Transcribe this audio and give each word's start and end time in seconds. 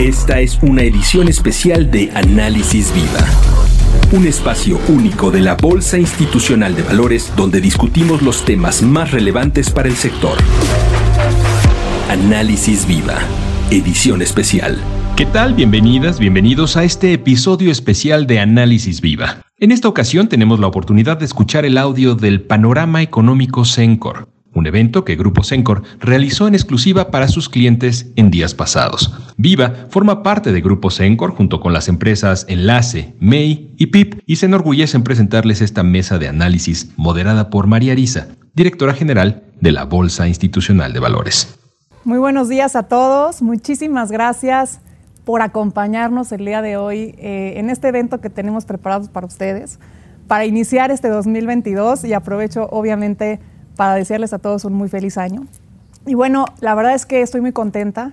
Esta 0.00 0.40
es 0.40 0.58
una 0.62 0.82
edición 0.82 1.28
especial 1.28 1.90
de 1.90 2.10
Análisis 2.14 2.90
Viva. 2.94 4.18
Un 4.18 4.26
espacio 4.26 4.80
único 4.88 5.30
de 5.30 5.42
la 5.42 5.56
Bolsa 5.56 5.98
Institucional 5.98 6.74
de 6.74 6.82
Valores 6.82 7.30
donde 7.36 7.60
discutimos 7.60 8.22
los 8.22 8.46
temas 8.46 8.80
más 8.80 9.10
relevantes 9.10 9.68
para 9.68 9.90
el 9.90 9.96
sector. 9.96 10.38
Análisis 12.08 12.86
Viva, 12.86 13.18
edición 13.70 14.22
especial. 14.22 14.78
¿Qué 15.18 15.26
tal? 15.26 15.52
Bienvenidas, 15.52 16.18
bienvenidos 16.18 16.78
a 16.78 16.84
este 16.84 17.12
episodio 17.12 17.70
especial 17.70 18.26
de 18.26 18.40
Análisis 18.40 19.02
Viva. 19.02 19.42
En 19.58 19.70
esta 19.70 19.88
ocasión 19.88 20.28
tenemos 20.28 20.60
la 20.60 20.68
oportunidad 20.68 21.18
de 21.18 21.26
escuchar 21.26 21.66
el 21.66 21.76
audio 21.76 22.14
del 22.14 22.40
Panorama 22.40 23.02
Económico 23.02 23.66
Sencor, 23.66 24.30
un 24.60 24.66
evento 24.66 25.04
que 25.04 25.16
Grupo 25.16 25.42
Sencor 25.42 25.82
realizó 25.98 26.46
en 26.46 26.54
exclusiva 26.54 27.10
para 27.10 27.28
sus 27.28 27.48
clientes 27.48 28.12
en 28.16 28.30
días 28.30 28.54
pasados. 28.54 29.12
Viva 29.36 29.86
forma 29.88 30.22
parte 30.22 30.52
de 30.52 30.60
Grupo 30.60 30.90
Sencor 30.90 31.32
junto 31.32 31.60
con 31.60 31.72
las 31.72 31.88
empresas 31.88 32.44
Enlace, 32.48 33.14
MEI 33.18 33.74
y 33.76 33.86
PIP 33.86 34.20
y 34.26 34.36
se 34.36 34.46
enorgullece 34.46 34.96
en 34.96 35.02
presentarles 35.02 35.62
esta 35.62 35.82
mesa 35.82 36.18
de 36.18 36.28
análisis 36.28 36.92
moderada 36.96 37.50
por 37.50 37.66
María 37.66 37.92
Arisa, 37.92 38.28
directora 38.54 38.94
general 38.94 39.44
de 39.60 39.72
la 39.72 39.84
Bolsa 39.84 40.28
Institucional 40.28 40.92
de 40.92 41.00
Valores. 41.00 41.58
Muy 42.04 42.18
buenos 42.18 42.48
días 42.48 42.76
a 42.76 42.84
todos, 42.84 43.42
muchísimas 43.42 44.12
gracias 44.12 44.80
por 45.24 45.42
acompañarnos 45.42 46.32
el 46.32 46.44
día 46.44 46.62
de 46.62 46.76
hoy 46.76 47.14
eh, 47.18 47.54
en 47.56 47.70
este 47.70 47.88
evento 47.88 48.20
que 48.20 48.30
tenemos 48.30 48.64
preparados 48.64 49.08
para 49.08 49.26
ustedes, 49.26 49.78
para 50.26 50.44
iniciar 50.44 50.90
este 50.90 51.08
2022 51.08 52.04
y 52.04 52.12
aprovecho 52.12 52.68
obviamente 52.70 53.40
para 53.80 53.94
desearles 53.94 54.34
a 54.34 54.38
todos 54.38 54.66
un 54.66 54.74
muy 54.74 54.90
feliz 54.90 55.16
año. 55.16 55.46
Y 56.04 56.12
bueno, 56.12 56.44
la 56.60 56.74
verdad 56.74 56.92
es 56.92 57.06
que 57.06 57.22
estoy 57.22 57.40
muy 57.40 57.52
contenta. 57.52 58.12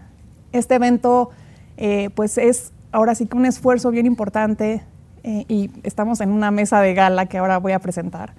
Este 0.54 0.76
evento 0.76 1.32
eh, 1.76 2.10
pues 2.16 2.38
es 2.38 2.72
ahora 2.94 3.16
sí 3.16 3.26
que 3.26 3.36
un 3.36 3.46
esfuerzo 3.46 3.92
bien 3.92 4.06
importante 4.06 4.82
eh, 5.24 5.44
y 5.50 5.70
estamos 5.84 6.22
en 6.22 6.32
una 6.32 6.52
mesa 6.52 6.80
de 6.80 6.94
gala 6.94 7.26
que 7.26 7.38
ahora 7.38 7.58
voy 7.58 7.74
a 7.74 7.80
presentar, 7.80 8.32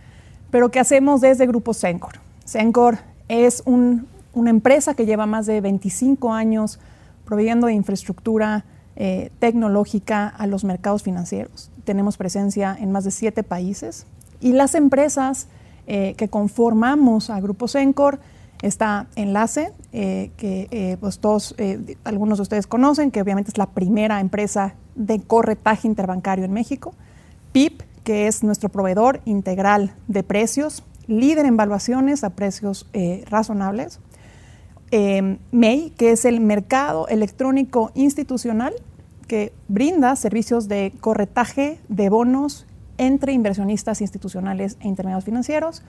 pero 0.50 0.70
que 0.70 0.80
hacemos 0.80 1.20
desde 1.20 1.46
Grupo 1.46 1.74
Sencor. 1.74 2.14
Sencor 2.46 2.96
es 3.28 3.62
una 3.66 4.48
empresa 4.48 4.94
que 4.94 5.04
lleva 5.04 5.26
más 5.26 5.44
de 5.44 5.60
25 5.60 6.32
años 6.32 6.80
proveyendo 7.26 7.66
de 7.66 7.74
infraestructura 7.74 8.64
eh, 8.96 9.30
tecnológica 9.38 10.28
a 10.28 10.46
los 10.46 10.64
mercados 10.64 11.02
financieros. 11.02 11.70
Tenemos 11.84 12.16
presencia 12.16 12.74
en 12.80 12.90
más 12.90 13.04
de 13.04 13.10
siete 13.10 13.42
países 13.42 14.06
y 14.40 14.52
las 14.52 14.74
empresas 14.74 15.48
eh, 15.88 16.14
que 16.16 16.28
conformamos 16.28 17.30
a 17.30 17.40
Grupo 17.40 17.66
Sencor 17.66 18.20
está 18.62 19.08
Enlace, 19.16 19.72
eh, 19.92 20.30
que 20.36 20.96
pues 21.00 21.18
todos, 21.18 21.54
algunos 22.04 22.38
de 22.38 22.42
ustedes 22.42 22.66
conocen, 22.66 23.10
que 23.10 23.22
obviamente 23.22 23.50
es 23.50 23.58
la 23.58 23.70
primera 23.70 24.20
empresa 24.20 24.74
de 24.94 25.20
corretaje 25.20 25.88
interbancario 25.88 26.44
en 26.44 26.52
México. 26.52 26.94
PIP, 27.52 27.82
que 28.04 28.26
es 28.26 28.42
nuestro 28.44 28.68
proveedor 28.68 29.20
integral 29.24 29.94
de 30.08 30.22
precios, 30.22 30.84
líder 31.06 31.46
en 31.46 31.56
valuaciones 31.56 32.24
a 32.24 32.30
precios 32.30 32.86
razonables. 33.30 34.00
Eh, 34.90 35.38
MEI, 35.52 35.90
que 35.90 36.12
es 36.12 36.24
el 36.24 36.40
Mercado 36.40 37.08
Electrónico 37.08 37.90
Institucional, 37.94 38.72
que 39.26 39.52
brinda 39.68 40.16
servicios 40.16 40.66
de 40.66 40.94
corretaje 41.00 41.78
de 41.88 42.08
bonos 42.08 42.66
entre 42.98 43.32
inversionistas 43.32 44.00
institucionales 44.00 44.76
e 44.80 44.88
intermediarios 44.88 45.24
financieros. 45.24 45.82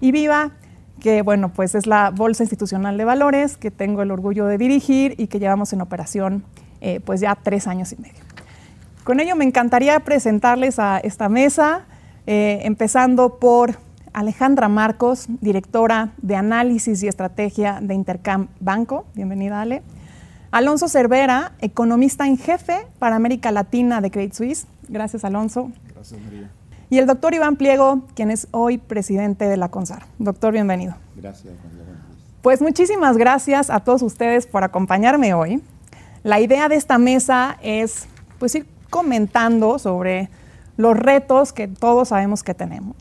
Y 0.00 0.12
Viva, 0.12 0.52
que 1.00 1.22
bueno, 1.22 1.52
pues 1.52 1.74
es 1.74 1.86
la 1.86 2.10
Bolsa 2.10 2.44
Institucional 2.44 2.96
de 2.96 3.04
Valores 3.04 3.56
que 3.56 3.70
tengo 3.70 4.02
el 4.02 4.10
orgullo 4.10 4.46
de 4.46 4.58
dirigir 4.58 5.14
y 5.18 5.26
que 5.26 5.40
llevamos 5.40 5.72
en 5.72 5.80
operación 5.80 6.44
eh, 6.80 7.00
pues 7.04 7.20
ya 7.20 7.34
tres 7.34 7.66
años 7.66 7.92
y 7.92 7.96
medio. 7.96 8.20
Con 9.04 9.18
ello 9.18 9.34
me 9.34 9.44
encantaría 9.44 9.98
presentarles 10.00 10.78
a 10.78 10.98
esta 10.98 11.28
mesa, 11.28 11.86
eh, 12.26 12.60
empezando 12.62 13.38
por 13.38 13.78
Alejandra 14.12 14.68
Marcos, 14.68 15.26
directora 15.40 16.12
de 16.18 16.36
Análisis 16.36 17.02
y 17.02 17.08
Estrategia 17.08 17.78
de 17.80 17.94
Intercam 17.94 18.48
Banco. 18.60 19.06
Bienvenida, 19.14 19.60
Ale. 19.60 19.82
Alonso 20.50 20.88
Cervera, 20.88 21.52
economista 21.60 22.26
en 22.26 22.36
jefe 22.36 22.86
para 22.98 23.16
América 23.16 23.52
Latina 23.52 24.00
de 24.00 24.10
Credit 24.10 24.32
Suisse. 24.32 24.66
Gracias, 24.88 25.24
Alonso. 25.24 25.70
Gracias, 26.00 26.20
María. 26.22 26.50
Y 26.88 26.96
el 26.96 27.06
doctor 27.06 27.34
Iván 27.34 27.56
Pliego, 27.56 28.06
quien 28.14 28.30
es 28.30 28.48
hoy 28.52 28.78
presidente 28.78 29.46
de 29.46 29.58
la 29.58 29.68
CONSAR. 29.68 30.06
Doctor, 30.18 30.54
bienvenido. 30.54 30.94
Gracias, 31.14 31.52
María. 31.62 31.84
Pues 32.40 32.62
muchísimas 32.62 33.18
gracias 33.18 33.68
a 33.68 33.80
todos 33.80 34.00
ustedes 34.00 34.46
por 34.46 34.64
acompañarme 34.64 35.34
hoy. 35.34 35.62
La 36.22 36.40
idea 36.40 36.70
de 36.70 36.76
esta 36.76 36.96
mesa 36.96 37.58
es 37.62 38.06
pues 38.38 38.54
ir 38.54 38.66
comentando 38.88 39.78
sobre 39.78 40.30
los 40.78 40.96
retos 40.96 41.52
que 41.52 41.68
todos 41.68 42.08
sabemos 42.08 42.42
que 42.42 42.54
tenemos 42.54 42.96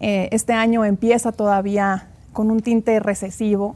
eh, 0.00 0.28
este 0.30 0.52
año 0.52 0.84
empieza 0.84 1.32
todavía 1.32 2.06
con 2.32 2.52
un 2.52 2.60
tinte 2.60 3.00
recesivo 3.00 3.74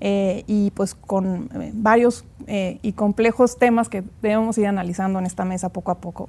eh, 0.00 0.44
y 0.46 0.70
pues 0.72 0.94
con 0.94 1.48
eh, 1.54 1.70
varios 1.74 2.24
y 2.82 2.92
complejos 2.92 3.56
temas 3.56 3.88
que 3.88 4.04
debemos 4.20 4.58
ir 4.58 4.66
analizando 4.66 5.18
en 5.18 5.24
esta 5.24 5.44
mesa 5.44 5.70
poco 5.70 5.90
a 5.92 5.98
poco. 5.98 6.28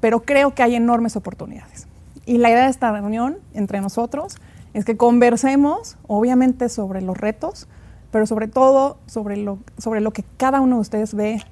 Pero 0.00 0.20
creo 0.20 0.54
que 0.54 0.62
hay 0.62 0.74
enormes 0.74 1.16
oportunidades. 1.16 1.86
Y 2.24 2.38
la 2.38 2.50
idea 2.50 2.64
de 2.64 2.70
esta 2.70 2.92
reunión 2.92 3.38
entre 3.54 3.80
nosotros 3.80 4.36
es 4.74 4.84
que 4.84 4.96
conversemos, 4.96 5.96
obviamente, 6.06 6.68
sobre 6.68 7.00
los 7.00 7.16
retos, 7.16 7.68
pero 8.10 8.26
sobre 8.26 8.48
todo 8.48 8.98
sobre 9.06 9.36
lo, 9.36 9.58
sobre 9.78 10.00
lo 10.00 10.12
que 10.12 10.24
cada 10.36 10.60
uno 10.60 10.76
de 10.76 10.80
ustedes 10.80 11.14
ve 11.14 11.42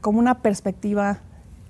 como 0.00 0.18
una 0.18 0.36
perspectiva 0.38 1.18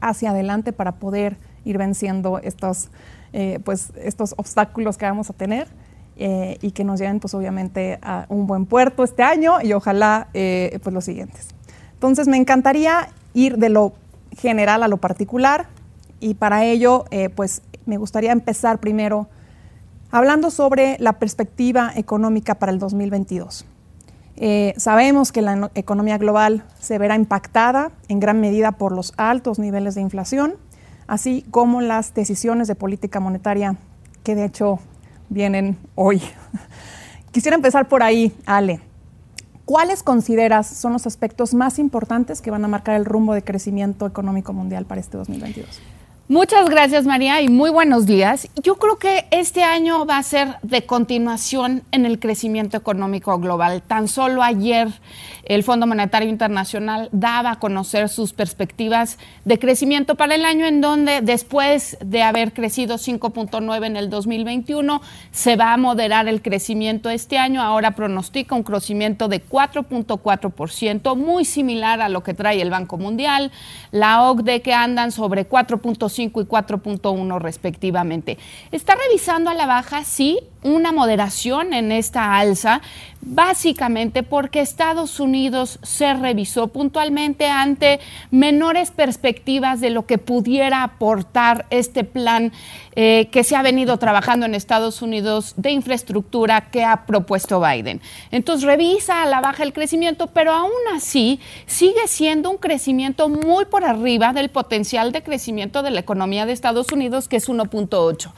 hacia 0.01 0.31
adelante 0.31 0.73
para 0.73 0.93
poder 0.93 1.37
ir 1.65 1.79
venciendo 1.79 2.39
estos 2.39 2.91
eh, 3.37 3.59
pues 3.65 3.91
estos 3.97 4.33
obstáculos 4.37 4.97
que 4.97 5.07
vamos 5.07 5.29
a 5.29 5.33
tener 5.33 5.67
eh, 6.17 6.57
y 6.63 6.71
que 6.71 6.85
nos 6.85 7.01
lleven 7.01 7.19
pues 7.19 7.35
obviamente 7.35 7.99
a 8.01 8.27
un 8.29 8.47
buen 8.47 8.65
puerto 8.65 9.03
este 9.03 9.25
año 9.25 9.61
y 9.61 9.73
ojalá 9.73 10.29
eh, 10.35 10.79
pues 10.85 10.95
los 10.95 11.05
siguientes. 11.05 11.49
Entonces 11.95 12.29
me 12.29 12.37
encantaría 12.37 13.09
ir 13.33 13.59
de 13.59 13.71
lo 13.71 13.93
general 14.39 14.85
a 14.85 14.89
lo 14.89 14.99
particular 14.99 15.67
y 16.21 16.35
para 16.35 16.65
ello 16.65 17.05
pues 17.35 17.63
me 17.87 17.97
gustaría 17.97 18.33
empezar 18.33 18.79
primero 18.79 19.29
hablando 20.11 20.51
sobre 20.51 20.97
la 21.01 21.15
perspectiva 21.15 21.93
económica 21.95 22.55
para 22.57 22.73
el 22.73 22.79
2022. 22.79 23.65
sabemos 24.77 25.33
que 25.33 25.43
la 25.43 25.71
economía 25.75 26.19
global 26.19 26.65
se 26.79 26.99
verá 26.99 27.17
impactada 27.17 27.93
en 28.09 28.21
gran 28.21 28.41
medida 28.41 28.73
por 28.73 28.93
los 28.93 29.13
altos 29.17 29.59
niveles 29.59 29.95
de 29.95 30.01
inflación 30.01 30.55
así 31.07 31.45
como 31.51 31.81
las 31.81 32.15
decisiones 32.15 32.69
de 32.69 32.75
política 32.75 33.21
monetaria 33.21 33.77
que 34.23 34.35
de 34.35 34.47
hecho 34.47 34.79
vienen 35.29 35.77
hoy. 35.95 36.23
Quisiera 37.33 37.57
empezar 37.57 37.89
por 37.89 38.03
ahí, 38.03 38.35
Ale. 38.47 38.81
¿Cuáles 39.65 40.03
consideras 40.03 40.67
son 40.67 40.93
los 40.93 41.07
aspectos 41.07 41.55
más 41.55 41.79
importantes 41.79 42.43
que 42.43 42.51
van 42.51 42.65
a 42.65 42.69
marcar 42.69 42.97
el 42.97 43.05
rumbo 43.05 43.35
de 43.35 43.43
crecimiento 43.43 44.07
económico 44.07 44.53
mundial 44.53 44.85
para 44.85 45.01
este 45.01 45.17
2022? 45.17 45.81
Muchas 46.27 46.71
gracias 46.71 47.05
María 47.05 47.43
y 47.43 47.51
muy 47.51 47.69
buenos 47.69 48.07
días. 48.07 48.49
Yo 48.63 48.77
creo 48.77 48.97
que 48.97 49.27
este 49.31 49.63
año 49.63 50.07
va 50.07 50.17
a 50.17 50.23
ser 50.23 50.57
de 50.63 50.87
continuación 50.87 51.83
en 51.93 52.07
el 52.07 52.19
crecimiento 52.19 52.79
económico 52.79 53.39
global. 53.39 53.83
Tan 53.83 54.09
solo 54.09 54.43
ayer 54.43 54.89
el 55.45 55.63
Fondo 55.65 55.87
Monetario 55.87 56.31
Internacional 56.31 57.11
daba 57.13 57.51
a 57.51 57.59
conocer 57.59 58.09
sus 58.09 58.33
perspectivas 58.33 59.19
de 59.45 59.59
crecimiento 59.59 60.15
para 60.15 60.35
el 60.35 60.47
año 60.47 60.65
en 60.65 60.81
donde 60.81 61.21
después 61.21 61.99
de 62.03 62.23
haber 62.23 62.55
crecido 62.55 62.97
5.9 62.97 63.85
en 63.85 63.97
el 63.99 64.09
2021 64.09 65.03
se 65.31 65.57
va 65.57 65.75
a 65.75 65.77
moderar 65.77 66.27
el 66.27 66.41
crecimiento 66.41 67.11
este 67.11 67.37
año. 67.37 67.61
Ahora 67.61 67.91
pronostica 67.91 68.55
un 68.55 68.63
crecimiento 68.63 69.29
de 69.29 69.45
4.4%, 69.47 71.17
muy 71.17 71.45
similar 71.45 72.01
a 72.01 72.09
lo 72.09 72.23
que 72.23 72.33
trae 72.33 72.63
el 72.63 72.71
Banco 72.71 72.97
Mundial, 72.97 73.53
la 73.91 74.23
OCDE 74.23 74.63
que 74.63 74.73
andan 74.73 75.13
sobre 75.13 75.47
4.5 75.47 76.14
y 76.41 76.45
4.1 76.45 77.41
respectivamente. 77.41 78.39
Está 78.73 78.95
revisando 78.95 79.51
a 79.51 79.55
la 79.55 79.67
baja, 79.67 80.05
sí, 80.05 80.41
una 80.65 80.91
moderación 80.91 81.73
en 81.73 81.93
esta 81.93 82.37
alza, 82.37 82.81
básicamente 83.21 84.23
porque 84.23 84.61
Estados 84.61 85.21
Unidos 85.21 85.79
se 85.83 86.13
revisó 86.15 86.69
puntualmente 86.69 87.47
ante 87.47 88.01
menores 88.31 88.91
perspectivas 88.91 89.81
de 89.81 89.91
lo 89.91 90.07
que 90.07 90.19
pudiera 90.19 90.83
aportar 90.83 91.67
este 91.71 92.05
plan 92.05 92.53
eh, 92.97 93.29
que 93.33 93.45
se 93.45 93.57
ha 93.57 93.63
venido 93.63 93.99
trabajando 93.99 94.47
en 94.47 94.55
Estados 94.55 95.03
Unidos 95.03 95.55
de 95.57 95.71
infraestructura 95.71 96.71
que 96.71 96.85
ha 96.85 97.07
propuesto 97.07 97.61
Biden. 97.61 98.01
Entonces 98.31 98.65
revisa 98.67 99.23
a 99.23 99.27
la 99.27 99.41
baja 99.41 99.65
el 99.65 99.73
crecimiento, 99.73 100.29
pero 100.29 100.53
aún 100.53 100.71
así 100.95 101.41
sigue 101.67 102.07
siendo 102.07 102.51
un 102.51 102.59
crecimiento 102.59 103.29
muy 103.29 103.65
por 103.65 103.85
arriba 103.85 104.33
del 104.33 104.49
potencial 104.49 105.13
de 105.13 105.23
crecimiento 105.23 105.83
de 105.83 105.91
la 105.91 106.01
economía 106.01 106.47
de 106.47 106.53
Estados 106.53 106.93
Unidos, 106.93 107.27
que 107.29 107.37
es 107.37 107.49
1.8. 107.49 108.31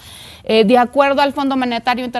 Eh, 0.49 0.64
de 0.64 0.78
acuerdo 0.78 1.23
al 1.23 1.32
Fondo 1.32 1.56
Monetario 1.56 2.05
internacional, 2.05 2.15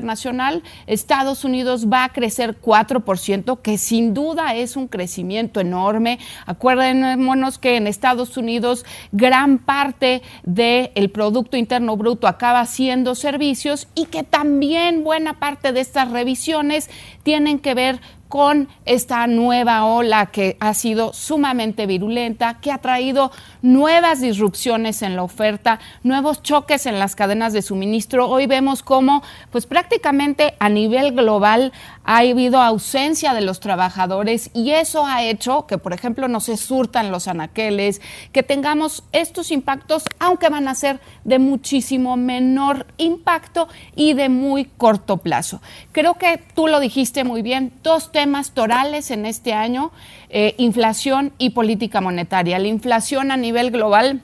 Estados 0.87 1.44
Unidos 1.44 1.87
va 1.87 2.04
a 2.04 2.12
crecer 2.12 2.60
4%, 2.60 3.60
que 3.60 3.78
sin 3.78 4.14
duda 4.14 4.54
es 4.54 4.76
un 4.76 4.88
crecimiento 4.88 5.60
enorme. 5.60 6.19
Acuérdenos 6.46 7.58
que 7.58 7.76
en 7.76 7.87
Estados 7.87 8.37
Unidos 8.37 8.84
gran 9.12 9.58
parte 9.58 10.22
del 10.44 11.10
Producto 11.10 11.56
Interno 11.56 11.96
Bruto 11.96 12.26
acaba 12.26 12.64
siendo 12.66 13.14
servicios 13.14 13.88
y 13.94 14.06
que 14.06 14.22
también 14.22 15.04
buena 15.04 15.38
parte 15.38 15.72
de 15.72 15.81
estas 15.81 16.10
revisiones 16.10 16.90
tienen 17.22 17.58
que 17.58 17.75
ver 17.75 18.00
con 18.28 18.69
esta 18.84 19.26
nueva 19.26 19.84
ola 19.84 20.26
que 20.26 20.56
ha 20.61 20.75
sido 20.75 21.12
sumamente 21.12 21.87
virulenta, 21.87 22.58
que 22.61 22.73
ha 22.73 22.78
traído 22.78 23.31
nuevas 23.62 24.20
disrupciones 24.20 25.02
en 25.02 25.17
la 25.17 25.23
oferta, 25.23 25.78
nuevos 26.02 26.43
choques 26.43 26.87
en 26.87 26.99
las 26.99 27.17
cadenas 27.17 27.52
de 27.52 27.62
suministro. 27.62 28.28
Hoy 28.28 28.46
vemos 28.46 28.82
cómo, 28.82 29.23
pues 29.50 29.67
prácticamente 29.67 30.55
a 30.58 30.69
nivel 30.69 31.12
global 31.12 31.73
ha 32.05 32.19
habido 32.19 32.61
ausencia 32.61 33.34
de 33.34 33.40
los 33.40 33.61
trabajadores 33.61 34.50
y 34.55 34.70
eso 34.70 35.06
ha 35.06 35.25
hecho 35.25 35.67
que, 35.67 35.79
por 35.79 35.93
ejemplo, 35.93 36.29
no 36.29 36.40
se 36.40 36.56
surtan 36.56 37.11
los 37.11 37.29
anaqueles, 37.29 38.00
que 38.32 38.43
tengamos 38.43 39.02
estos 39.12 39.50
impactos, 39.50 40.05
aunque 40.19 40.49
van 40.49 40.69
a 40.69 40.75
ser 40.75 41.00
de 41.25 41.38
muchísimo 41.38 42.17
menor 42.17 42.87
impacto 42.96 43.69
y 43.94 44.14
de 44.14 44.29
muy 44.29 44.64
corto 44.64 45.17
plazo. 45.19 45.61
Creo 45.93 46.14
que 46.14 46.40
tú 46.55 46.67
lo 46.67 46.81
dijiste 46.81 47.25
muy 47.25 47.43
bien, 47.43 47.72
dos 47.82 48.12
temas 48.17 48.53
torales 48.53 49.11
en 49.11 49.27
este 49.27 49.53
año, 49.53 49.93
eh, 50.31 50.55
inflación 50.57 51.35
y 51.37 51.51
política 51.51 52.01
monetaria. 52.01 52.59
La 52.59 52.67
inflación 52.67 53.31
a 53.31 53.37
nivel 53.37 53.71
global 53.71 54.23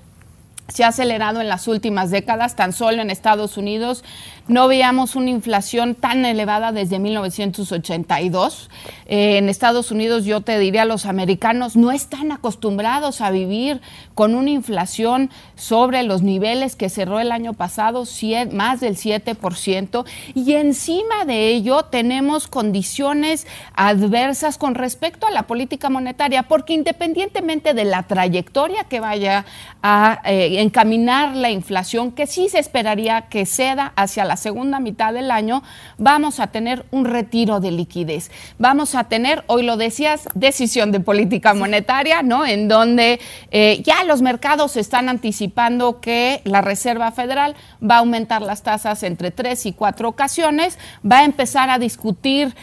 se 0.69 0.83
ha 0.83 0.89
acelerado 0.89 1.43
en 1.43 1.49
las 1.51 1.69
últimas 1.69 2.11
décadas, 2.11 2.57
tan 2.57 2.73
solo 2.73 3.03
en 3.03 3.11
Estados 3.11 3.59
Unidos 3.59 4.03
no 4.49 4.69
veíamos 4.69 5.17
una 5.17 5.31
inflación 5.31 5.95
tan 5.95 6.25
elevada 6.25 6.73
desde 6.73 6.99
1982. 6.99 8.71
Eh, 9.07 9.39
en 9.39 9.49
Estados 9.49 9.91
Unidos 9.91 10.25
yo 10.25 10.41
te 10.41 10.59
diría, 10.59 10.85
los 10.85 11.07
americanos 11.07 11.77
no 11.77 11.93
están 11.93 12.33
acostumbrados 12.33 13.21
a 13.21 13.31
vivir 13.31 13.81
con 14.15 14.35
una 14.35 14.51
inflación 14.51 15.31
sobre 15.55 16.03
los 16.03 16.23
niveles 16.23 16.77
que 16.77 16.89
cerró 16.89 17.21
el 17.21 17.33
año 17.33 17.53
pasado, 17.53 18.05
más 18.53 18.81
del 18.81 18.97
7%, 18.97 20.05
y 20.35 20.53
encima 20.55 21.25
de 21.25 21.49
ello 21.49 21.85
tenemos 21.85 22.47
condiciones 22.49 23.47
adversas 23.75 24.59
con 24.59 24.75
respecto 24.75 25.27
a 25.27 25.31
la 25.31 25.45
política 25.45 25.91
monetaria, 25.91 26.45
porque 26.45 26.73
independientemente 26.73 27.75
de 27.75 27.85
la 27.85 28.05
trayectoria 28.05 28.85
que 28.85 29.01
vaya 29.01 29.45
a 29.83 30.21
eh, 30.25 30.61
encaminar 30.61 31.37
la 31.37 31.51
inflación, 31.51 32.13
que 32.13 32.27
sí 32.27 32.49
se 32.49 32.59
esperaría 32.59 33.23
que 33.23 33.47
ceda 33.47 33.93
hacia 33.97 34.25
la 34.25 34.32
segunda 34.37 34.81
mitad 34.81 35.13
del 35.13 35.31
año, 35.31 35.63
vamos 35.99 36.41
a 36.41 36.49
tener 36.49 36.85
un 36.91 37.05
retiro 37.05 37.61
de 37.61 37.71
liquidez. 37.71 38.31
Vamos 38.59 38.95
a 38.95 39.05
tener, 39.05 39.45
hoy 39.47 39.63
lo 39.63 39.77
decías, 39.77 40.29
decisión 40.35 40.93
de 40.93 41.01
política 41.01 41.55
monetaria, 41.55 42.23
¿no? 42.23 42.47
En 42.47 42.69
donde 42.69 43.21
eh, 43.51 43.83
ya 43.85 44.05
los 44.05 44.23
mercados 44.23 44.77
están 44.77 45.09
anticipando 45.09 46.01
que 46.01 46.41
la 46.45 46.61
Reserva 46.61 47.13
Federal 47.13 47.55
va 47.83 47.97
a 47.97 47.99
aumentar 47.99 48.43
las 48.43 48.63
tasas 48.63 49.03
entre 49.03 49.31
tres 49.31 49.67
y 49.67 49.73
cuatro 49.73 50.09
ocasiones, 50.09 50.79
va 51.11 51.19
a 51.19 51.25
empezar 51.25 51.71
a 51.71 51.79
discutir 51.79 52.55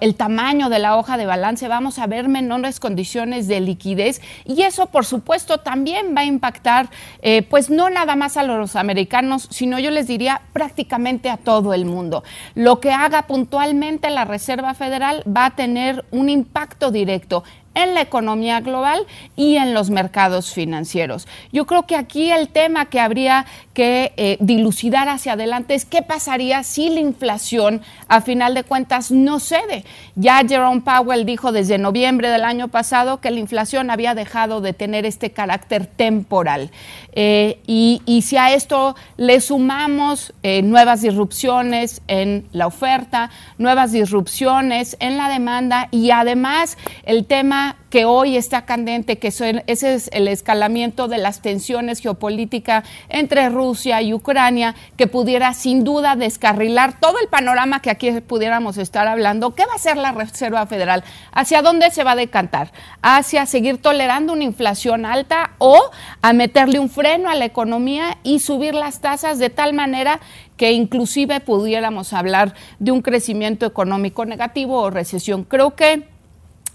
el 0.00 0.14
tamaño 0.14 0.68
de 0.68 0.78
la 0.78 0.96
hoja 0.96 1.16
de 1.16 1.26
balance, 1.26 1.68
vamos 1.68 1.98
a 1.98 2.06
ver 2.06 2.28
menores 2.28 2.80
condiciones 2.80 3.48
de 3.48 3.60
liquidez 3.60 4.20
y 4.44 4.62
eso, 4.62 4.86
por 4.86 5.04
supuesto, 5.04 5.58
también 5.58 6.14
va 6.16 6.22
a 6.22 6.24
impactar, 6.24 6.88
eh, 7.22 7.42
pues 7.42 7.70
no 7.70 7.90
nada 7.90 8.16
más 8.16 8.36
a 8.36 8.42
los 8.42 8.76
americanos, 8.76 9.48
sino 9.50 9.78
yo 9.78 9.90
les 9.90 10.06
diría 10.06 10.42
prácticamente 10.52 10.97
a 11.30 11.36
todo 11.36 11.74
el 11.74 11.84
mundo. 11.84 12.24
Lo 12.54 12.80
que 12.80 12.92
haga 12.92 13.22
puntualmente 13.22 14.10
la 14.10 14.24
Reserva 14.24 14.74
Federal 14.74 15.22
va 15.24 15.46
a 15.46 15.56
tener 15.56 16.04
un 16.10 16.28
impacto 16.28 16.90
directo 16.90 17.44
en 17.78 17.94
la 17.94 18.00
economía 18.00 18.60
global 18.60 19.06
y 19.36 19.56
en 19.56 19.72
los 19.72 19.90
mercados 19.90 20.52
financieros. 20.52 21.28
Yo 21.52 21.66
creo 21.66 21.86
que 21.86 21.96
aquí 21.96 22.30
el 22.30 22.48
tema 22.48 22.86
que 22.86 23.00
habría 23.00 23.46
que 23.72 24.12
eh, 24.16 24.36
dilucidar 24.40 25.08
hacia 25.08 25.34
adelante 25.34 25.74
es 25.74 25.84
qué 25.84 26.02
pasaría 26.02 26.64
si 26.64 26.88
la 26.90 26.98
inflación 26.98 27.80
a 28.08 28.20
final 28.20 28.54
de 28.54 28.64
cuentas 28.64 29.12
no 29.12 29.38
cede. 29.38 29.84
Ya 30.16 30.42
Jerome 30.46 30.80
Powell 30.80 31.24
dijo 31.24 31.52
desde 31.52 31.78
noviembre 31.78 32.28
del 32.28 32.44
año 32.44 32.68
pasado 32.68 33.20
que 33.20 33.30
la 33.30 33.38
inflación 33.38 33.90
había 33.90 34.14
dejado 34.14 34.60
de 34.60 34.72
tener 34.72 35.06
este 35.06 35.30
carácter 35.30 35.86
temporal. 35.86 36.72
Eh, 37.12 37.60
y, 37.66 38.22
si 38.22 38.36
a 38.36 38.52
esto 38.52 38.96
le 39.16 39.40
sumamos 39.40 40.32
eh, 40.42 40.62
nuevas 40.62 41.02
disrupciones 41.02 42.02
en 42.08 42.46
la 42.52 42.66
oferta, 42.66 43.30
nuevas 43.58 43.92
disrupciones 43.92 44.96
en 45.00 45.16
la 45.16 45.28
demanda 45.28 45.88
y 45.90 46.10
además 46.10 46.76
el 47.04 47.24
tema 47.26 47.67
que 47.90 48.04
hoy 48.04 48.36
está 48.36 48.64
candente, 48.64 49.18
que 49.18 49.28
ese 49.28 49.62
es 49.66 50.10
el 50.12 50.28
escalamiento 50.28 51.08
de 51.08 51.18
las 51.18 51.40
tensiones 51.40 52.00
geopolíticas 52.00 52.84
entre 53.08 53.48
Rusia 53.48 54.02
y 54.02 54.12
Ucrania, 54.12 54.74
que 54.96 55.06
pudiera 55.06 55.54
sin 55.54 55.84
duda 55.84 56.16
descarrilar 56.16 57.00
todo 57.00 57.18
el 57.20 57.28
panorama 57.28 57.80
que 57.80 57.90
aquí 57.90 58.10
pudiéramos 58.20 58.78
estar 58.78 59.08
hablando. 59.08 59.54
¿Qué 59.54 59.64
va 59.66 59.72
a 59.72 59.76
hacer 59.76 59.96
la 59.96 60.12
Reserva 60.12 60.66
Federal? 60.66 61.04
¿Hacia 61.32 61.62
dónde 61.62 61.90
se 61.90 62.04
va 62.04 62.12
a 62.12 62.16
decantar? 62.16 62.72
¿Hacia 63.02 63.46
seguir 63.46 63.80
tolerando 63.80 64.32
una 64.32 64.44
inflación 64.44 65.06
alta 65.06 65.52
o 65.58 65.80
a 66.22 66.32
meterle 66.32 66.78
un 66.78 66.90
freno 66.90 67.30
a 67.30 67.34
la 67.34 67.44
economía 67.44 68.18
y 68.22 68.40
subir 68.40 68.74
las 68.74 69.00
tasas 69.00 69.38
de 69.38 69.50
tal 69.50 69.72
manera 69.72 70.20
que 70.56 70.72
inclusive 70.72 71.40
pudiéramos 71.40 72.12
hablar 72.12 72.54
de 72.78 72.90
un 72.90 73.02
crecimiento 73.02 73.64
económico 73.64 74.24
negativo 74.24 74.80
o 74.80 74.90
recesión? 74.90 75.44
Creo 75.44 75.74
que 75.74 76.17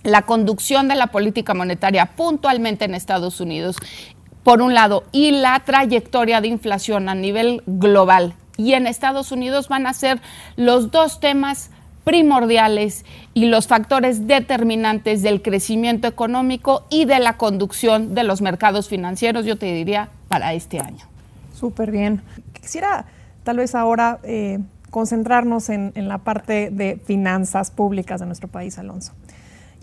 la 0.03 0.23
conducción 0.23 0.87
de 0.87 0.95
la 0.95 1.07
política 1.07 1.53
monetaria 1.53 2.07
puntualmente 2.07 2.85
en 2.85 2.93
Estados 2.93 3.39
Unidos, 3.39 3.77
por 4.43 4.61
un 4.61 4.73
lado, 4.73 5.05
y 5.11 5.31
la 5.31 5.59
trayectoria 5.61 6.41
de 6.41 6.49
inflación 6.49 7.07
a 7.09 7.15
nivel 7.15 7.63
global 7.65 8.35
y 8.57 8.73
en 8.73 8.87
Estados 8.87 9.31
Unidos 9.31 9.67
van 9.67 9.87
a 9.87 9.93
ser 9.93 10.21
los 10.55 10.91
dos 10.91 11.19
temas 11.19 11.69
primordiales 12.03 13.05
y 13.33 13.45
los 13.45 13.67
factores 13.67 14.27
determinantes 14.27 15.21
del 15.21 15.41
crecimiento 15.41 16.07
económico 16.07 16.85
y 16.89 17.05
de 17.05 17.19
la 17.19 17.37
conducción 17.37 18.13
de 18.13 18.23
los 18.23 18.41
mercados 18.41 18.89
financieros, 18.89 19.45
yo 19.45 19.57
te 19.57 19.73
diría, 19.73 20.09
para 20.27 20.53
este 20.53 20.79
año. 20.79 21.05
Súper 21.53 21.91
bien. 21.91 22.21
Quisiera 22.59 23.05
tal 23.43 23.57
vez 23.57 23.73
ahora 23.73 24.19
eh, 24.23 24.59
concentrarnos 24.89 25.69
en 25.69 25.93
la 25.95 26.17
parte 26.19 26.69
de 26.71 26.99
finanzas 27.05 27.71
públicas 27.71 28.19
de 28.19 28.25
nuestro 28.25 28.49
país, 28.49 28.77
Alonso 28.77 29.13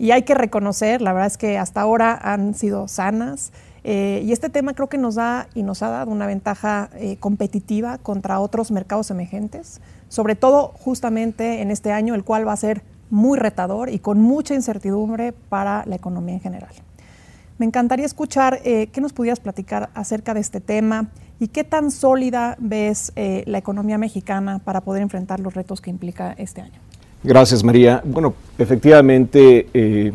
y 0.01 0.09
hay 0.09 0.23
que 0.23 0.33
reconocer, 0.33 0.99
la 0.99 1.13
verdad 1.13 1.27
es 1.27 1.37
que 1.37 1.59
hasta 1.59 1.79
ahora 1.79 2.19
han 2.23 2.55
sido 2.55 2.87
sanas. 2.87 3.51
Eh, 3.83 4.23
y 4.25 4.31
este 4.31 4.49
tema 4.49 4.73
creo 4.73 4.89
que 4.89 4.97
nos 4.97 5.13
da 5.13 5.47
y 5.53 5.61
nos 5.61 5.83
ha 5.83 5.89
dado 5.89 6.09
una 6.09 6.25
ventaja 6.25 6.89
eh, 6.95 7.17
competitiva 7.19 7.99
contra 7.99 8.39
otros 8.39 8.71
mercados 8.71 9.11
emergentes, 9.11 9.79
sobre 10.09 10.35
todo 10.35 10.69
justamente 10.69 11.61
en 11.61 11.69
este 11.69 11.91
año, 11.91 12.15
el 12.15 12.23
cual 12.23 12.47
va 12.47 12.53
a 12.53 12.57
ser 12.57 12.81
muy 13.11 13.37
retador 13.37 13.89
y 13.89 13.99
con 13.99 14.19
mucha 14.19 14.55
incertidumbre 14.55 15.33
para 15.33 15.83
la 15.85 15.97
economía 15.97 16.33
en 16.33 16.41
general. 16.41 16.73
Me 17.59 17.67
encantaría 17.67 18.07
escuchar 18.07 18.59
eh, 18.63 18.87
qué 18.87 19.01
nos 19.01 19.13
pudieras 19.13 19.39
platicar 19.39 19.91
acerca 19.93 20.33
de 20.33 20.39
este 20.39 20.61
tema 20.61 21.11
y 21.39 21.49
qué 21.49 21.63
tan 21.63 21.91
sólida 21.91 22.55
ves 22.57 23.13
la 23.15 23.59
economía 23.59 23.99
mexicana 23.99 24.57
para 24.57 24.81
poder 24.81 25.03
enfrentar 25.03 25.39
los 25.39 25.53
retos 25.53 25.79
que 25.79 25.91
implica 25.91 26.33
este 26.39 26.61
año. 26.61 26.90
Gracias, 27.23 27.63
María. 27.63 28.01
Bueno, 28.03 28.33
efectivamente, 28.57 29.67
eh, 29.75 30.11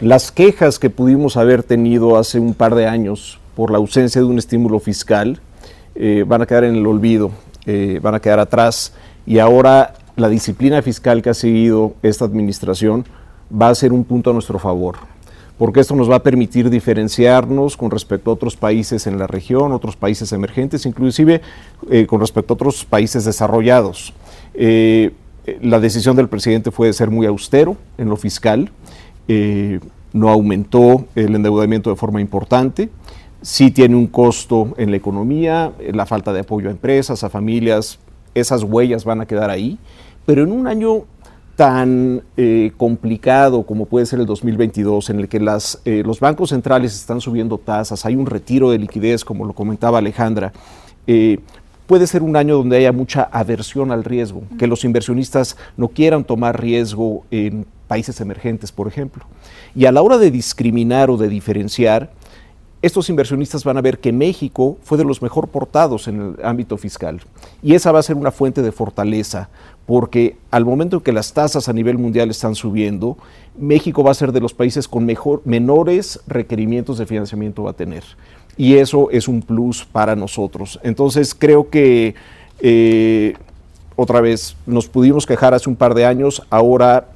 las 0.00 0.32
quejas 0.32 0.80
que 0.80 0.90
pudimos 0.90 1.36
haber 1.36 1.62
tenido 1.62 2.16
hace 2.16 2.40
un 2.40 2.54
par 2.54 2.74
de 2.74 2.88
años 2.88 3.38
por 3.54 3.70
la 3.70 3.78
ausencia 3.78 4.20
de 4.20 4.26
un 4.26 4.36
estímulo 4.36 4.80
fiscal 4.80 5.38
eh, 5.94 6.24
van 6.26 6.42
a 6.42 6.46
quedar 6.46 6.64
en 6.64 6.74
el 6.74 6.84
olvido, 6.88 7.30
eh, 7.66 8.00
van 8.02 8.16
a 8.16 8.20
quedar 8.20 8.40
atrás 8.40 8.92
y 9.26 9.38
ahora 9.38 9.94
la 10.16 10.28
disciplina 10.28 10.82
fiscal 10.82 11.22
que 11.22 11.30
ha 11.30 11.34
seguido 11.34 11.94
esta 12.02 12.24
administración 12.24 13.04
va 13.50 13.68
a 13.68 13.74
ser 13.76 13.92
un 13.92 14.02
punto 14.02 14.30
a 14.30 14.32
nuestro 14.32 14.58
favor, 14.58 14.96
porque 15.56 15.78
esto 15.78 15.94
nos 15.94 16.10
va 16.10 16.16
a 16.16 16.22
permitir 16.24 16.68
diferenciarnos 16.68 17.76
con 17.76 17.92
respecto 17.92 18.30
a 18.30 18.34
otros 18.34 18.56
países 18.56 19.06
en 19.06 19.20
la 19.20 19.28
región, 19.28 19.70
otros 19.70 19.94
países 19.94 20.32
emergentes, 20.32 20.84
inclusive 20.84 21.42
con 22.08 22.18
respecto 22.18 22.54
a 22.54 22.56
otros 22.56 22.84
países 22.84 23.24
desarrollados 23.24 24.12
la 25.60 25.80
decisión 25.80 26.16
del 26.16 26.28
presidente 26.28 26.70
fue 26.70 26.88
de 26.88 26.92
ser 26.92 27.10
muy 27.10 27.26
austero 27.26 27.76
en 27.98 28.08
lo 28.08 28.16
fiscal, 28.16 28.70
eh, 29.28 29.80
no 30.12 30.28
aumentó 30.28 31.06
el 31.14 31.34
endeudamiento 31.34 31.90
de 31.90 31.96
forma 31.96 32.20
importante, 32.20 32.90
sí 33.42 33.70
tiene 33.70 33.96
un 33.96 34.06
costo 34.06 34.74
en 34.76 34.90
la 34.90 34.96
economía, 34.96 35.72
la 35.92 36.06
falta 36.06 36.32
de 36.32 36.40
apoyo 36.40 36.68
a 36.68 36.72
empresas, 36.72 37.24
a 37.24 37.30
familias, 37.30 37.98
esas 38.34 38.62
huellas 38.62 39.04
van 39.04 39.20
a 39.20 39.26
quedar 39.26 39.50
ahí, 39.50 39.78
pero 40.26 40.42
en 40.42 40.52
un 40.52 40.66
año 40.66 41.04
tan 41.56 42.22
eh, 42.36 42.72
complicado 42.76 43.64
como 43.64 43.84
puede 43.86 44.06
ser 44.06 44.20
el 44.20 44.26
2022, 44.26 45.10
en 45.10 45.20
el 45.20 45.28
que 45.28 45.40
las, 45.40 45.80
eh, 45.84 46.02
los 46.04 46.18
bancos 46.18 46.50
centrales 46.50 46.94
están 46.94 47.20
subiendo 47.20 47.58
tasas, 47.58 48.04
hay 48.06 48.16
un 48.16 48.26
retiro 48.26 48.70
de 48.70 48.78
liquidez, 48.78 49.24
como 49.24 49.44
lo 49.44 49.52
comentaba 49.52 49.98
Alejandra, 49.98 50.52
puede 51.90 52.06
ser 52.06 52.22
un 52.22 52.36
año 52.36 52.56
donde 52.56 52.76
haya 52.76 52.92
mucha 52.92 53.24
aversión 53.32 53.90
al 53.90 54.04
riesgo, 54.04 54.44
que 54.60 54.68
los 54.68 54.84
inversionistas 54.84 55.56
no 55.76 55.88
quieran 55.88 56.22
tomar 56.22 56.60
riesgo 56.60 57.24
en 57.32 57.66
países 57.88 58.20
emergentes, 58.20 58.70
por 58.70 58.86
ejemplo. 58.86 59.24
Y 59.74 59.86
a 59.86 59.90
la 59.90 60.00
hora 60.00 60.16
de 60.16 60.30
discriminar 60.30 61.10
o 61.10 61.16
de 61.16 61.28
diferenciar, 61.28 62.12
estos 62.80 63.10
inversionistas 63.10 63.64
van 63.64 63.76
a 63.76 63.80
ver 63.80 63.98
que 63.98 64.12
México 64.12 64.78
fue 64.84 64.98
de 64.98 65.04
los 65.04 65.20
mejor 65.20 65.48
portados 65.48 66.06
en 66.06 66.20
el 66.20 66.44
ámbito 66.44 66.76
fiscal. 66.76 67.22
Y 67.60 67.74
esa 67.74 67.90
va 67.90 67.98
a 67.98 68.04
ser 68.04 68.14
una 68.14 68.30
fuente 68.30 68.62
de 68.62 68.70
fortaleza, 68.70 69.48
porque 69.84 70.36
al 70.52 70.64
momento 70.64 70.98
en 70.98 71.02
que 71.02 71.10
las 71.10 71.32
tasas 71.32 71.68
a 71.68 71.72
nivel 71.72 71.98
mundial 71.98 72.30
están 72.30 72.54
subiendo, 72.54 73.18
México 73.58 74.04
va 74.04 74.12
a 74.12 74.14
ser 74.14 74.30
de 74.30 74.38
los 74.38 74.54
países 74.54 74.86
con 74.86 75.04
mejor, 75.06 75.42
menores 75.44 76.20
requerimientos 76.28 76.98
de 76.98 77.06
financiamiento 77.06 77.64
va 77.64 77.72
a 77.72 77.74
tener. 77.74 78.04
Y 78.56 78.76
eso 78.76 79.10
es 79.10 79.28
un 79.28 79.42
plus 79.42 79.84
para 79.84 80.16
nosotros. 80.16 80.78
Entonces 80.82 81.34
creo 81.34 81.70
que, 81.70 82.14
eh, 82.60 83.34
otra 83.96 84.20
vez, 84.20 84.56
nos 84.66 84.86
pudimos 84.86 85.26
quejar 85.26 85.54
hace 85.54 85.68
un 85.68 85.76
par 85.76 85.94
de 85.94 86.06
años, 86.06 86.42
ahora 86.50 87.08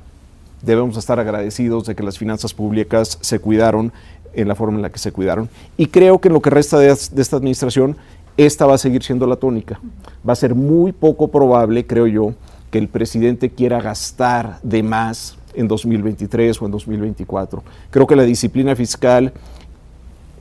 debemos 0.62 0.96
estar 0.96 1.20
agradecidos 1.20 1.86
de 1.86 1.94
que 1.94 2.02
las 2.02 2.18
finanzas 2.18 2.54
públicas 2.54 3.18
se 3.20 3.38
cuidaron 3.38 3.92
en 4.34 4.48
la 4.48 4.54
forma 4.54 4.76
en 4.76 4.82
la 4.82 4.90
que 4.90 4.98
se 4.98 5.12
cuidaron. 5.12 5.48
Y 5.76 5.86
creo 5.86 6.20
que 6.20 6.28
en 6.28 6.34
lo 6.34 6.42
que 6.42 6.50
resta 6.50 6.78
de, 6.78 6.88
esta 6.88 7.36
administración, 7.36 7.96
esta 8.36 8.66
va 8.66 8.74
a 8.74 8.78
seguir 8.78 9.02
siendo 9.02 9.26
la 9.26 9.36
tónica. 9.36 9.80
Va 10.26 10.32
a 10.32 10.36
ser 10.36 10.54
muy 10.54 10.92
poco 10.92 11.28
probable, 11.28 11.86
creo 11.86 12.06
yo, 12.06 12.34
que 12.70 12.78
el 12.78 12.88
presidente 12.88 13.50
quiera 13.50 13.80
gastar 13.80 14.58
de 14.62 14.82
más 14.82 15.36
en 15.54 15.68
2023 15.68 16.60
o 16.60 16.66
en 16.66 16.72
2024. 16.72 17.62
Creo 17.90 18.06
que 18.06 18.16
la 18.16 18.24
disciplina 18.24 18.74
fiscal 18.74 19.32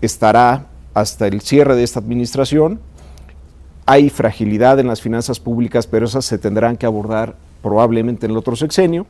estará 0.02 0.66
hasta 0.94 1.28
el 1.28 1.42
cierre 1.42 1.76
de 1.76 1.84
esta 1.84 2.00
administración. 2.00 2.80
Hay 3.86 4.10
fragilidad 4.10 4.80
en 4.80 4.88
las 4.88 5.02
finanzas 5.02 5.40
públicas, 5.40 5.88
pero 5.88 6.06
esas 6.06 6.26
se 6.26 6.38
tendrán 6.38 6.78
que 6.78 6.86
abordar 6.86 7.36
probablemente 7.62 8.26
en 8.26 8.32
el 8.32 8.38
otro 8.38 8.56
sexenio. 8.56 9.06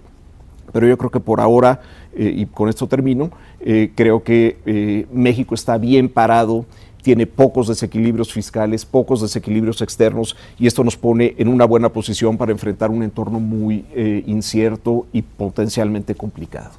Pero 0.71 0.87
yo 0.87 0.97
creo 0.97 1.11
que 1.11 1.19
por 1.19 1.39
ahora, 1.39 1.81
eh, 2.15 2.33
y 2.35 2.45
con 2.47 2.69
esto 2.69 2.87
termino, 2.87 3.29
eh, 3.59 3.91
creo 3.95 4.23
que 4.23 4.57
eh, 4.65 5.05
México 5.11 5.53
está 5.53 5.77
bien 5.77 6.09
parado, 6.09 6.65
tiene 7.03 7.27
pocos 7.27 7.67
desequilibrios 7.67 8.31
fiscales, 8.31 8.85
pocos 8.85 9.21
desequilibrios 9.21 9.81
externos, 9.81 10.35
y 10.57 10.67
esto 10.67 10.83
nos 10.83 10.95
pone 10.95 11.35
en 11.37 11.49
una 11.49 11.65
buena 11.65 11.89
posición 11.89 12.37
para 12.37 12.53
enfrentar 12.53 12.89
un 12.89 13.03
entorno 13.03 13.41
muy 13.41 13.85
incierto 14.25 15.05
y 15.11 15.21
potencialmente 15.21 16.15
complicado. 16.15 16.71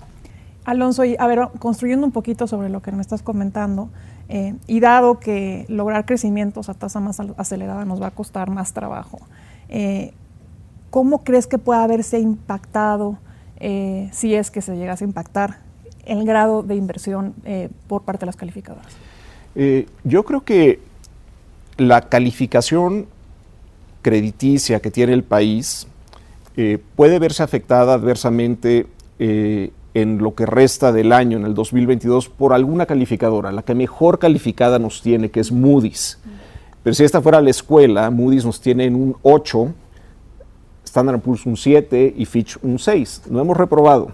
Alonso, 0.65 1.03
a 1.19 1.27
ver, 1.27 1.41
construyendo 1.59 2.07
un 2.07 2.13
poquito 2.13 2.47
sobre 2.47 2.71
lo 2.71 2.81
que 2.81 2.91
me 2.91 3.03
estás 3.03 3.23
comentando, 3.23 3.91
y 4.29 4.81
dado 4.81 5.21
que 5.21 5.67
lograr 5.69 6.07
crecimientos 6.07 6.69
a 6.69 6.75
tasa 6.75 6.99
más 6.99 7.21
acelerada 7.37 7.85
nos 7.85 8.01
va 8.01 8.09
a 8.09 8.11
costar 8.11 8.51
más 8.51 8.73
trabajo, 8.73 9.19
¿cómo 10.95 11.25
crees 11.25 11.49
que 11.49 11.59
puede 11.59 11.81
haberse 11.81 12.21
impactado 12.21 13.19
eh, 13.59 14.11
si 14.13 14.35
es 14.35 14.53
que 14.53 14.63
se 14.63 14.77
llegase 14.77 15.03
a 15.03 15.09
impactar 15.09 15.59
el 16.07 16.25
grado 16.25 16.63
de 16.63 16.77
inversión 16.77 17.35
eh, 17.45 17.69
por 17.89 18.03
parte 18.03 18.21
de 18.21 18.27
las 18.27 18.37
calificadoras? 18.37 18.87
Eh, 19.57 19.87
yo 20.05 20.25
creo 20.25 20.45
que 20.45 20.79
la 21.79 22.03
calificación 22.03 23.07
crediticia 24.03 24.79
que 24.79 24.93
tiene 24.93 25.15
el 25.15 25.25
país 25.25 25.89
puede 26.95 27.19
verse 27.19 27.43
afectada 27.43 27.95
adversamente 27.95 28.87
en 29.95 30.19
lo 30.19 30.35
que 30.35 30.45
resta 30.45 30.93
del 30.93 31.13
año, 31.13 31.39
en 31.39 31.45
el 31.45 31.55
2022, 31.55 32.29
por 32.29 32.53
alguna 32.53 32.87
calificadora, 32.87 33.53
la 33.53 33.63
que 33.63 33.75
mejor 33.75 34.19
calificada 34.19 34.79
nos 34.79 35.01
tiene, 35.01 35.31
que 35.31 35.41
es 35.41 35.53
Moody's. 35.53 36.19
Pero 36.83 36.95
si 36.95 37.05
esta 37.05 37.23
fuera 37.23 37.41
la 37.41 37.51
escuela, 37.51 38.11
Moody's 38.11 38.45
nos 38.45 38.61
tiene 38.61 38.85
en 38.85 38.95
un 38.97 39.17
8 39.23 39.73
Standard 40.95 41.21
Poor's 41.21 41.45
un 41.45 41.57
7 41.57 42.15
y 42.17 42.25
Fitch 42.25 42.57
un 42.63 42.79
6. 42.79 43.23
No 43.29 43.41
hemos 43.41 43.57
reprobado. 43.57 44.13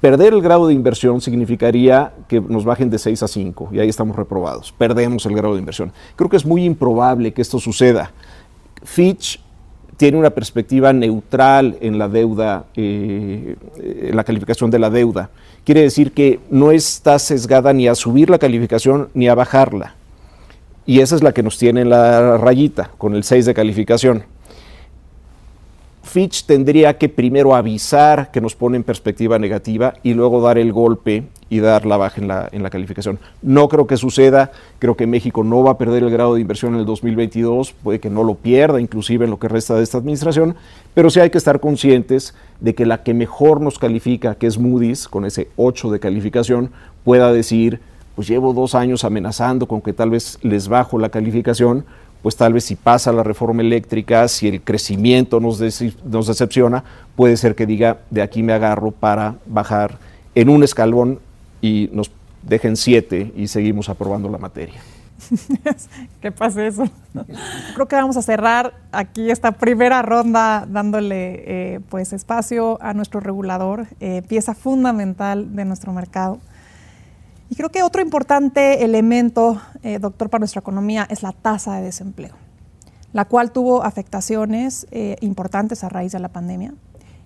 Perder 0.00 0.32
el 0.32 0.40
grado 0.40 0.66
de 0.68 0.74
inversión 0.74 1.20
significaría 1.20 2.14
que 2.28 2.40
nos 2.40 2.64
bajen 2.64 2.88
de 2.88 2.98
6 2.98 3.22
a 3.22 3.28
5 3.28 3.70
y 3.72 3.80
ahí 3.80 3.88
estamos 3.88 4.16
reprobados. 4.16 4.72
Perdemos 4.72 5.26
el 5.26 5.34
grado 5.34 5.54
de 5.54 5.60
inversión. 5.60 5.92
Creo 6.16 6.30
que 6.30 6.36
es 6.36 6.46
muy 6.46 6.64
improbable 6.64 7.34
que 7.34 7.42
esto 7.42 7.58
suceda. 7.58 8.12
Fitch 8.82 9.38
tiene 9.96 10.18
una 10.18 10.30
perspectiva 10.30 10.92
neutral 10.92 11.76
en 11.80 11.98
la 11.98 12.08
deuda, 12.08 12.64
eh, 12.76 13.56
en 13.76 14.16
la 14.16 14.24
calificación 14.24 14.70
de 14.70 14.78
la 14.78 14.90
deuda. 14.90 15.30
Quiere 15.64 15.82
decir 15.82 16.12
que 16.12 16.38
no 16.50 16.70
está 16.70 17.18
sesgada 17.18 17.72
ni 17.72 17.88
a 17.88 17.94
subir 17.94 18.30
la 18.30 18.38
calificación 18.38 19.08
ni 19.14 19.28
a 19.28 19.34
bajarla. 19.34 19.94
Y 20.84 21.00
esa 21.00 21.16
es 21.16 21.22
la 21.22 21.32
que 21.32 21.42
nos 21.42 21.58
tiene 21.58 21.80
en 21.80 21.90
la 21.90 22.36
rayita, 22.36 22.90
con 22.98 23.16
el 23.16 23.24
6 23.24 23.46
de 23.46 23.54
calificación. 23.54 24.24
Fitch 26.06 26.44
tendría 26.46 26.96
que 26.96 27.08
primero 27.08 27.54
avisar 27.54 28.30
que 28.30 28.40
nos 28.40 28.54
pone 28.54 28.76
en 28.76 28.84
perspectiva 28.84 29.38
negativa 29.38 29.94
y 30.02 30.14
luego 30.14 30.40
dar 30.40 30.56
el 30.56 30.72
golpe 30.72 31.24
y 31.50 31.58
dar 31.58 31.84
la 31.84 31.96
baja 31.96 32.20
en 32.20 32.28
la, 32.28 32.48
en 32.52 32.62
la 32.62 32.70
calificación. 32.70 33.18
No 33.42 33.68
creo 33.68 33.86
que 33.86 33.96
suceda, 33.96 34.52
creo 34.78 34.96
que 34.96 35.06
México 35.06 35.44
no 35.44 35.62
va 35.62 35.72
a 35.72 35.78
perder 35.78 36.04
el 36.04 36.10
grado 36.10 36.34
de 36.34 36.40
inversión 36.40 36.74
en 36.74 36.80
el 36.80 36.86
2022, 36.86 37.72
puede 37.72 38.00
que 38.00 38.08
no 38.08 38.24
lo 38.24 38.36
pierda 38.36 38.80
inclusive 38.80 39.24
en 39.24 39.30
lo 39.30 39.38
que 39.38 39.48
resta 39.48 39.74
de 39.74 39.82
esta 39.82 39.98
administración, 39.98 40.54
pero 40.94 41.10
sí 41.10 41.20
hay 41.20 41.30
que 41.30 41.38
estar 41.38 41.60
conscientes 41.60 42.34
de 42.60 42.74
que 42.74 42.86
la 42.86 43.02
que 43.02 43.12
mejor 43.12 43.60
nos 43.60 43.78
califica, 43.78 44.36
que 44.36 44.46
es 44.46 44.58
Moody's, 44.58 45.08
con 45.08 45.24
ese 45.24 45.48
8 45.56 45.90
de 45.90 46.00
calificación, 46.00 46.70
pueda 47.04 47.32
decir, 47.32 47.80
pues 48.14 48.28
llevo 48.28 48.54
dos 48.54 48.74
años 48.74 49.04
amenazando 49.04 49.66
con 49.66 49.82
que 49.82 49.92
tal 49.92 50.10
vez 50.10 50.38
les 50.42 50.68
bajo 50.68 50.98
la 50.98 51.10
calificación, 51.10 51.84
pues 52.26 52.34
tal 52.34 52.54
vez 52.54 52.64
si 52.64 52.74
pasa 52.74 53.12
la 53.12 53.22
reforma 53.22 53.62
eléctrica, 53.62 54.26
si 54.26 54.48
el 54.48 54.60
crecimiento 54.60 55.38
nos, 55.38 55.60
nos 56.04 56.26
decepciona, 56.26 56.82
puede 57.14 57.36
ser 57.36 57.54
que 57.54 57.66
diga, 57.66 57.98
de 58.10 58.20
aquí 58.20 58.42
me 58.42 58.52
agarro 58.52 58.90
para 58.90 59.36
bajar 59.46 59.98
en 60.34 60.48
un 60.48 60.64
escalón 60.64 61.20
y 61.62 61.88
nos 61.92 62.10
dejen 62.42 62.76
siete 62.76 63.32
y 63.36 63.46
seguimos 63.46 63.88
aprobando 63.88 64.28
la 64.28 64.38
materia. 64.38 64.74
¿Qué 66.20 66.32
pasa 66.32 66.66
eso? 66.66 66.88
Creo 67.74 67.86
que 67.86 67.94
vamos 67.94 68.16
a 68.16 68.22
cerrar 68.22 68.74
aquí 68.90 69.30
esta 69.30 69.52
primera 69.52 70.02
ronda 70.02 70.66
dándole 70.68 71.44
eh, 71.46 71.80
pues 71.90 72.12
espacio 72.12 72.76
a 72.82 72.92
nuestro 72.92 73.20
regulador, 73.20 73.86
eh, 74.00 74.22
pieza 74.26 74.56
fundamental 74.56 75.54
de 75.54 75.64
nuestro 75.64 75.92
mercado. 75.92 76.40
Y 77.48 77.54
creo 77.54 77.70
que 77.70 77.82
otro 77.82 78.02
importante 78.02 78.84
elemento, 78.84 79.60
eh, 79.82 79.98
doctor, 79.98 80.28
para 80.30 80.40
nuestra 80.40 80.60
economía 80.60 81.06
es 81.08 81.22
la 81.22 81.32
tasa 81.32 81.76
de 81.76 81.82
desempleo, 81.82 82.34
la 83.12 83.24
cual 83.24 83.52
tuvo 83.52 83.84
afectaciones 83.84 84.86
eh, 84.90 85.16
importantes 85.20 85.84
a 85.84 85.88
raíz 85.88 86.12
de 86.12 86.18
la 86.18 86.28
pandemia 86.28 86.74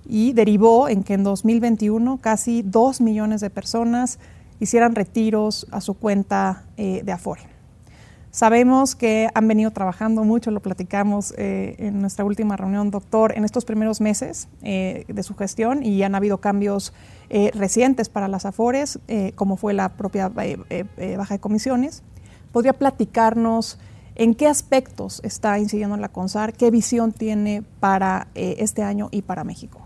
y 0.07 0.33
derivó 0.33 0.89
en 0.89 1.05
que 1.05 1.15
en 1.15 1.25
2021 1.25 2.19
casi 2.19 2.63
dos 2.63 3.01
millones 3.01 3.41
de 3.41 3.49
personas 3.49 4.19
hicieran 4.59 4.95
retiros 4.95 5.67
a 5.71 5.81
su 5.81 5.95
cuenta 5.95 6.65
eh, 6.77 7.03
de 7.05 7.13
Afore. 7.13 7.50
Sabemos 8.31 8.95
que 8.95 9.29
han 9.35 9.49
venido 9.49 9.71
trabajando 9.73 10.23
mucho, 10.23 10.51
lo 10.51 10.61
platicamos 10.61 11.35
en 11.37 12.01
nuestra 12.01 12.25
última 12.25 12.57
reunión, 12.57 12.91
doctor, 12.91 13.37
en 13.37 13.45
estos 13.45 13.65
primeros 13.65 14.01
meses 14.01 14.47
de 14.63 15.23
su 15.25 15.35
gestión 15.35 15.83
y 15.83 16.03
han 16.05 16.15
habido 16.15 16.39
cambios 16.39 16.93
eh, 17.33 17.53
recientes 17.55 18.09
para 18.09 18.27
las 18.27 18.45
AFORES, 18.45 18.99
eh, 19.07 19.31
como 19.37 19.57
fue 19.57 19.73
la 19.73 19.91
propia 19.91 20.33
eh, 20.37 21.15
baja 21.17 21.35
de 21.35 21.39
comisiones. 21.39 22.03
¿Podría 22.51 22.73
platicarnos 22.73 23.79
en 24.17 24.35
qué 24.35 24.49
aspectos 24.49 25.21
está 25.23 25.57
incidiendo 25.61 25.97
la 25.97 26.09
CONSAR, 26.09 26.53
qué 26.53 26.73
visión 26.73 27.13
tiene 27.13 27.63
para 27.79 28.27
este 28.35 28.83
año 28.83 29.09
y 29.13 29.23
para 29.23 29.45
México? 29.45 29.81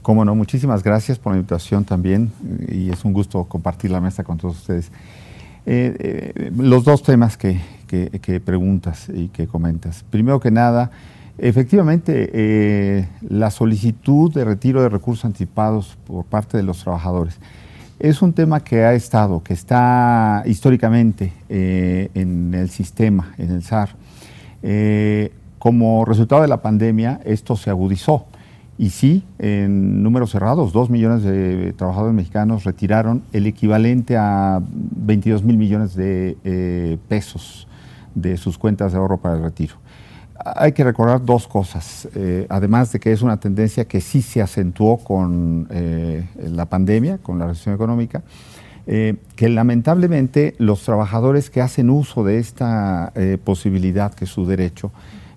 Cómo 0.00 0.24
no, 0.24 0.34
muchísimas 0.34 0.82
gracias 0.82 1.18
por 1.18 1.34
la 1.34 1.38
invitación 1.38 1.84
también 1.84 2.32
y 2.66 2.88
es 2.88 3.04
un 3.04 3.12
gusto 3.12 3.44
compartir 3.44 3.90
la 3.90 4.00
mesa 4.00 4.24
con 4.24 4.38
todos 4.38 4.56
ustedes. 4.56 4.90
Los 6.56 6.84
dos 6.84 7.02
temas 7.02 7.36
que, 7.36 7.60
preguntas 8.44 9.08
y 9.12 9.28
que 9.28 9.46
comentas. 9.46 10.04
Primero 10.10 10.40
que 10.40 10.50
nada, 10.50 10.90
Efectivamente, 11.42 12.30
eh, 12.34 13.08
la 13.22 13.50
solicitud 13.50 14.30
de 14.30 14.44
retiro 14.44 14.82
de 14.82 14.90
recursos 14.90 15.24
anticipados 15.24 15.96
por 16.06 16.26
parte 16.26 16.58
de 16.58 16.62
los 16.62 16.82
trabajadores 16.82 17.38
es 18.00 18.22
un 18.22 18.32
tema 18.32 18.60
que 18.60 18.82
ha 18.84 18.94
estado, 18.94 19.42
que 19.42 19.52
está 19.52 20.42
históricamente 20.46 21.32
eh, 21.48 22.10
en 22.14 22.54
el 22.54 22.70
sistema, 22.70 23.34
en 23.36 23.50
el 23.52 23.62
SAR. 23.62 23.90
Eh, 24.62 25.32
como 25.58 26.06
resultado 26.06 26.40
de 26.40 26.48
la 26.48 26.62
pandemia, 26.62 27.20
esto 27.24 27.56
se 27.56 27.68
agudizó. 27.68 28.26
Y 28.80 28.88
sí, 28.88 29.24
en 29.38 30.02
números 30.02 30.30
cerrados, 30.30 30.72
dos 30.72 30.88
millones 30.88 31.22
de 31.22 31.74
trabajadores 31.74 32.14
mexicanos 32.14 32.64
retiraron 32.64 33.22
el 33.34 33.46
equivalente 33.46 34.16
a 34.16 34.62
22 34.62 35.44
mil 35.44 35.58
millones 35.58 35.94
de 35.94 36.98
pesos 37.06 37.68
de 38.14 38.38
sus 38.38 38.56
cuentas 38.56 38.92
de 38.92 38.98
ahorro 38.98 39.18
para 39.18 39.36
el 39.36 39.42
retiro 39.42 39.74
hay 40.42 40.72
que 40.72 40.84
recordar 40.84 41.22
dos 41.22 41.46
cosas, 41.46 42.08
eh, 42.14 42.46
además 42.48 42.92
de 42.92 43.00
que 43.00 43.12
es 43.12 43.20
una 43.20 43.38
tendencia 43.38 43.84
que 43.86 44.00
sí 44.00 44.22
se 44.22 44.40
acentuó 44.40 44.96
con 44.96 45.68
eh, 45.70 46.26
la 46.42 46.64
pandemia, 46.64 47.18
con 47.18 47.38
la 47.38 47.48
recesión 47.48 47.74
económica, 47.74 48.22
eh, 48.86 49.16
que 49.36 49.50
lamentablemente 49.50 50.54
los 50.56 50.82
trabajadores 50.82 51.50
que 51.50 51.60
hacen 51.60 51.90
uso 51.90 52.24
de 52.24 52.38
esta 52.38 53.12
posibilidad, 53.44 54.14
que 54.14 54.24
es 54.24 54.30
su 54.30 54.46
derecho, 54.46 54.90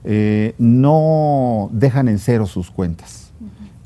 eh, 0.05 0.53
no 0.57 1.69
dejan 1.71 2.09
en 2.09 2.19
cero 2.19 2.45
sus 2.45 2.69
cuentas. 2.69 3.22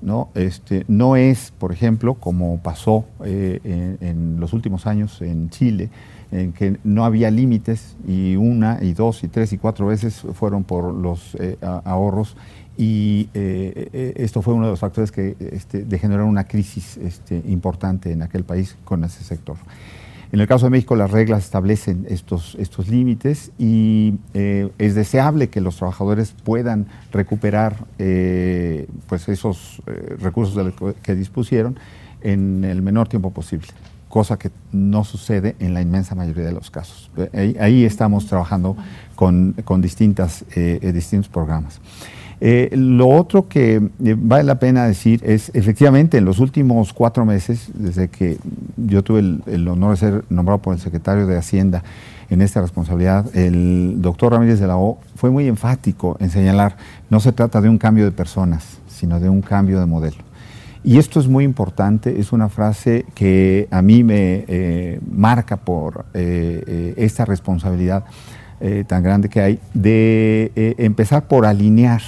¿No? 0.02 0.30
Este, 0.36 0.86
no 0.88 1.16
es, 1.16 1.52
por 1.58 1.72
ejemplo, 1.72 2.16
como 2.16 2.60
pasó 2.60 3.06
eh, 3.24 3.98
en, 4.02 4.40
los 4.40 4.54
últimos 4.54 4.88
años 4.88 5.22
en 5.22 5.50
Chile, 5.50 5.90
en 6.32 6.54
que 6.54 6.78
no 6.84 7.06
había 7.06 7.32
límites 7.32 7.96
y 8.08 8.36
una 8.36 8.80
y 8.82 8.94
dos 8.94 9.24
y 9.24 9.28
tres 9.28 9.54
y 9.54 9.58
cuatro 9.58 9.88
veces 9.88 10.26
fueron 10.34 10.64
por 10.64 10.94
los 10.94 11.36
eh, 11.36 11.58
ahorros 11.62 12.36
y 12.78 13.30
esto 13.34 14.44
fue 14.44 14.54
uno 14.54 14.66
de 14.66 14.72
los 14.72 14.80
factores 14.80 15.12
que 15.12 15.36
este, 15.40 15.84
degeneraron 15.84 16.30
una 16.30 16.44
crisis 16.44 16.98
este, 16.98 17.42
importante 17.48 18.12
en 18.12 18.22
aquel 18.22 18.44
país 18.44 18.76
con 18.86 19.04
ese 19.04 19.24
sector. 19.24 19.58
En 20.32 20.42
el 20.42 20.48
caso 20.48 20.66
de 20.66 20.72
México 20.72 20.96
las 20.96 21.12
reglas 21.12 21.46
establecen 21.46 22.06
estos, 22.10 22.56
estos 22.60 22.90
límites 22.90 23.52
y 23.58 24.16
eh, 24.34 24.70
es 24.78 24.96
deseable 24.96 25.50
que 25.50 25.62
los 25.62 25.78
trabajadores 25.78 26.36
puedan 26.44 26.88
recuperar 27.12 27.86
eh, 27.98 28.88
pues 29.08 29.30
esos 29.30 29.82
eh, 29.88 30.18
recursos 30.20 30.74
que 31.02 31.16
dispusieron 31.16 31.80
en 32.22 32.66
el 32.66 32.82
menor 32.82 33.08
tiempo 33.08 33.32
posible, 33.32 33.68
cosa 34.10 34.38
que 34.38 34.52
no 34.74 35.06
sucede 35.06 35.56
en 35.60 35.74
la 35.74 35.82
inmensa 35.82 36.14
mayoría 36.14 36.44
de 36.44 36.52
los 36.52 36.72
casos. 36.72 37.10
Ahí, 37.60 37.86
estamos 37.86 38.26
trabajando 38.26 38.76
con, 39.16 39.54
con 39.64 39.82
distintas, 39.82 40.44
distintos 40.82 41.30
programas. 41.30 41.80
Eh, 42.40 42.70
lo 42.76 43.10
otro 43.10 43.48
que 43.48 43.76
eh, 43.76 44.16
vale 44.18 44.44
la 44.44 44.60
pena 44.60 44.86
decir 44.86 45.22
es, 45.26 45.50
efectivamente, 45.56 46.18
en 46.20 46.26
los 46.26 46.40
últimos 46.40 46.94
cuatro 46.94 47.26
meses, 47.26 47.70
desde 47.74 48.10
que 48.10 48.38
yo 48.78 49.04
tuve 49.04 49.20
el, 49.20 49.68
honor 49.68 49.92
de 49.92 49.98
ser 49.98 50.26
nombrado 50.30 50.62
por 50.62 50.76
el 50.76 50.80
secretario 50.80 51.26
de 51.26 51.38
Hacienda 51.38 51.84
en 52.30 52.42
esta 52.42 52.62
responsabilidad, 52.62 53.36
el 53.36 53.96
doctor 54.02 54.34
Ramírez 54.34 54.60
de 54.60 54.68
la 54.68 54.78
O 54.78 55.00
fue 55.16 55.32
muy 55.32 55.48
enfático 55.48 56.18
en 56.20 56.30
señalar, 56.30 56.78
no 57.10 57.20
se 57.20 57.32
trata 57.32 57.60
de 57.60 57.70
un 57.70 57.78
cambio 57.78 58.06
de 58.06 58.12
personas, 58.12 58.78
sino 58.88 59.20
de 59.20 59.30
un 59.30 59.42
cambio 59.42 59.80
de 59.80 59.86
modelo. 59.88 60.18
Y 60.84 61.00
esto 61.00 61.20
es 61.20 61.28
muy 61.28 61.44
importante, 61.44 62.20
es 62.20 62.32
una 62.32 62.50
frase 62.50 63.06
que 63.16 63.68
a 63.72 63.82
mí 63.82 64.04
me 64.04 64.46
eh, 64.48 65.00
marca 65.12 65.58
por 65.58 66.06
esta 66.14 67.26
responsabilidad 67.26 68.06
tan 68.88 69.04
grande 69.04 69.30
que 69.30 69.40
hay 69.40 69.60
de 69.74 70.52
empezar 70.78 71.28
por 71.28 71.46
alinear 71.46 72.02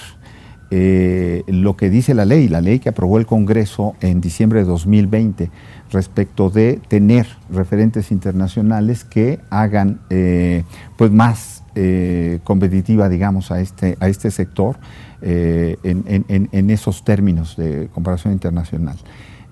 eh, 0.71 1.43
lo 1.47 1.75
que 1.75 1.89
dice 1.89 2.13
la 2.13 2.25
ley, 2.25 2.47
la 2.47 2.61
ley 2.61 2.79
que 2.79 2.89
aprobó 2.89 3.17
el 3.17 3.25
Congreso 3.25 3.95
en 4.01 4.21
diciembre 4.21 4.59
de 4.59 4.65
2020 4.65 5.49
respecto 5.91 6.51
de 6.51 6.79
tener 6.87 7.25
referentes 7.49 8.11
internacionales 8.11 9.03
que 9.03 9.39
hagan 9.49 9.99
eh, 10.11 10.63
pues 10.95 11.09
más 11.09 11.63
eh, 11.73 12.39
competitiva, 12.43 13.09
digamos, 13.09 13.49
a 13.51 13.61
este, 13.61 13.97
a 13.99 14.09
este 14.09 14.29
sector 14.29 14.77
en, 15.21 16.69
esos 16.69 17.03
términos 17.03 17.57
de 17.57 17.89
comparación 17.93 18.31
internacional. 18.31 18.95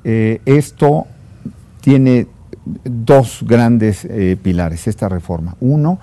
esto 0.03 1.07
tiene 1.81 2.27
dos 2.85 3.43
grandes 3.45 4.07
pilares, 4.41 4.87
esta 4.87 5.09
reforma. 5.09 5.57
Uno, 5.59 5.99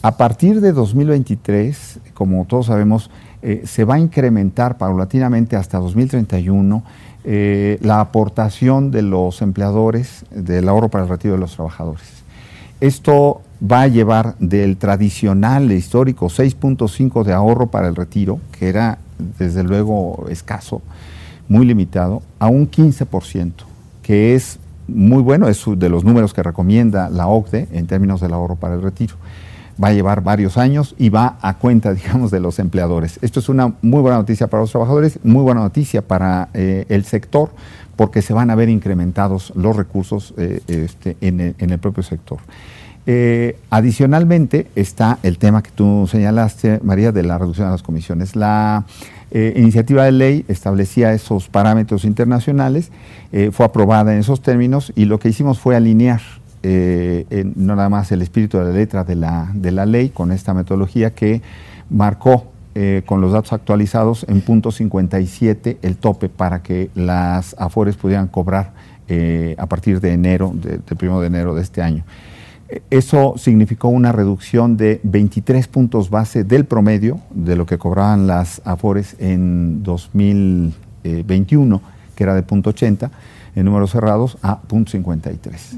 a 0.00 0.16
partir 0.16 0.62
de 0.62 0.72
2023, 0.72 2.00
como 2.14 2.46
todos 2.46 2.66
sabemos, 2.66 3.10
eh, 3.42 3.62
se 3.66 3.84
va 3.84 3.96
a 3.96 3.98
incrementar 3.98 4.78
paulatinamente 4.78 5.56
hasta 5.56 5.78
2031 5.78 6.84
eh, 7.24 7.76
la 7.80 8.00
aportación 8.00 8.92
de 8.92 9.02
los 9.02 9.42
empleadores 9.42 10.24
del 10.30 10.68
ahorro 10.68 10.88
para 10.88 11.04
el 11.04 11.10
retiro 11.10 11.34
de 11.34 11.40
los 11.40 11.54
trabajadores. 11.54 12.22
Esto 12.80 13.42
va 13.60 13.82
a 13.82 13.88
llevar 13.88 14.36
del 14.38 14.76
tradicional 14.76 15.72
histórico 15.72 16.26
6.5 16.26 17.24
de 17.24 17.32
ahorro 17.32 17.66
para 17.66 17.88
el 17.88 17.96
retiro, 17.96 18.38
que 18.58 18.68
era 18.68 18.98
desde 19.38 19.64
luego 19.64 20.26
escaso, 20.28 20.80
muy 21.48 21.66
limitado, 21.66 22.22
a 22.38 22.46
un 22.46 22.70
15%, 22.70 23.52
que 24.02 24.34
es 24.36 24.60
muy 24.86 25.22
bueno, 25.22 25.48
es 25.48 25.64
de 25.66 25.88
los 25.88 26.04
números 26.04 26.32
que 26.32 26.42
recomienda 26.42 27.10
la 27.10 27.26
OCDE 27.26 27.68
en 27.72 27.86
términos 27.86 28.20
del 28.20 28.34
ahorro 28.34 28.54
para 28.56 28.74
el 28.74 28.82
retiro 28.82 29.16
va 29.82 29.88
a 29.88 29.92
llevar 29.92 30.22
varios 30.22 30.58
años 30.58 30.94
y 30.98 31.08
va 31.08 31.38
a 31.40 31.54
cuenta, 31.54 31.92
digamos, 31.94 32.30
de 32.30 32.40
los 32.40 32.58
empleadores. 32.58 33.18
Esto 33.22 33.40
es 33.40 33.48
una 33.48 33.74
muy 33.82 34.00
buena 34.00 34.18
noticia 34.18 34.46
para 34.46 34.62
los 34.62 34.70
trabajadores, 34.70 35.18
muy 35.22 35.42
buena 35.42 35.60
noticia 35.60 36.02
para 36.02 36.48
eh, 36.54 36.86
el 36.88 37.04
sector, 37.04 37.50
porque 37.96 38.22
se 38.22 38.32
van 38.32 38.50
a 38.50 38.54
ver 38.54 38.68
incrementados 38.68 39.52
los 39.54 39.76
recursos 39.76 40.34
eh, 40.36 40.60
este, 40.66 41.16
en, 41.20 41.54
el, 41.58 41.78
propio 41.78 42.02
sector. 42.02 42.38
Eh, 43.04 43.58
adicionalmente 43.70 44.68
está 44.76 45.18
el 45.22 45.38
tema 45.38 45.62
que 45.62 45.70
tú 45.70 46.06
señalaste, 46.10 46.80
María, 46.82 47.12
de 47.12 47.22
la 47.22 47.38
reducción 47.38 47.66
de 47.66 47.72
las 47.72 47.82
comisiones. 47.82 48.36
La 48.36 48.84
iniciativa 49.34 50.04
de 50.04 50.12
ley 50.12 50.44
establecía 50.46 51.14
esos 51.14 51.48
parámetros 51.48 52.04
internacionales, 52.04 52.90
fue 53.52 53.64
aprobada 53.64 54.12
en 54.12 54.20
esos 54.20 54.42
términos 54.42 54.92
y 54.94 55.06
lo 55.06 55.18
que 55.18 55.30
hicimos 55.30 55.58
fue 55.58 55.74
alinear 55.74 56.20
eh, 56.62 57.52
no 57.56 57.76
nada 57.76 57.88
más 57.88 58.12
el 58.12 58.22
espíritu 58.22 58.58
de 58.58 58.64
la 58.64 58.70
letra 58.70 59.04
de 59.04 59.16
la, 59.16 59.50
de 59.54 59.72
la 59.72 59.86
ley 59.86 60.10
con 60.10 60.32
esta 60.32 60.54
metodología 60.54 61.14
que 61.14 61.42
marcó 61.90 62.52
eh, 62.74 63.02
con 63.04 63.20
los 63.20 63.32
datos 63.32 63.52
actualizados 63.52 64.24
en 64.28 64.40
punto 64.40 64.70
57 64.70 65.76
el 65.82 65.96
tope 65.96 66.30
para 66.30 66.62
que 66.62 66.90
las 66.94 67.54
AFORES 67.58 67.96
pudieran 67.96 68.28
cobrar 68.28 68.72
eh, 69.08 69.54
a 69.58 69.66
partir 69.66 70.00
de 70.00 70.14
enero, 70.14 70.52
del 70.54 70.80
primero 70.80 71.20
de 71.20 71.26
enero 71.26 71.54
de 71.54 71.60
este 71.60 71.82
año. 71.82 72.04
Eso 72.88 73.34
significó 73.36 73.88
una 73.88 74.12
reducción 74.12 74.78
de 74.78 75.00
23 75.02 75.68
puntos 75.68 76.08
base 76.08 76.44
del 76.44 76.64
promedio 76.64 77.20
de 77.30 77.56
lo 77.56 77.66
que 77.66 77.76
cobraban 77.76 78.26
las 78.26 78.62
AFORES 78.64 79.16
en 79.18 79.82
2021, 79.82 81.82
que 82.16 82.24
era 82.24 82.34
de 82.34 82.42
punto 82.42 82.70
80 82.70 83.10
en 83.54 83.66
números 83.66 83.90
cerrados, 83.90 84.38
a 84.40 84.62
punto 84.62 84.92
53. 84.92 85.76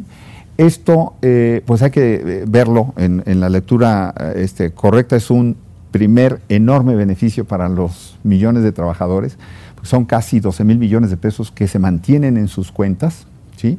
Esto, 0.56 1.14
eh, 1.20 1.62
pues 1.66 1.82
hay 1.82 1.90
que 1.90 2.14
eh, 2.14 2.44
verlo 2.46 2.94
en, 2.96 3.22
la 3.40 3.48
lectura 3.48 4.14
eh, 4.18 4.34
este, 4.36 4.70
correcta, 4.70 5.16
es 5.16 5.30
un 5.30 5.56
primer 5.90 6.40
enorme 6.48 6.94
beneficio 6.94 7.44
para 7.44 7.68
los 7.68 8.18
millones 8.22 8.62
de 8.62 8.70
trabajadores, 8.70 9.36
son 9.82 10.04
casi 10.04 10.40
12 10.40 10.64
mil 10.64 10.78
millones 10.78 11.10
de 11.10 11.16
pesos 11.16 11.50
que 11.50 11.68
se 11.68 11.78
mantienen 11.78 12.36
en 12.36 12.48
sus 12.48 12.72
cuentas, 12.72 13.26
¿sí? 13.56 13.78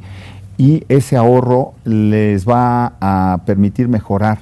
y 0.58 0.84
ese 0.90 1.18
ahorro 1.18 1.74
les 1.84 2.48
va 2.48 2.94
a 3.00 3.40
permitir 3.46 3.88
mejorar, 3.88 4.40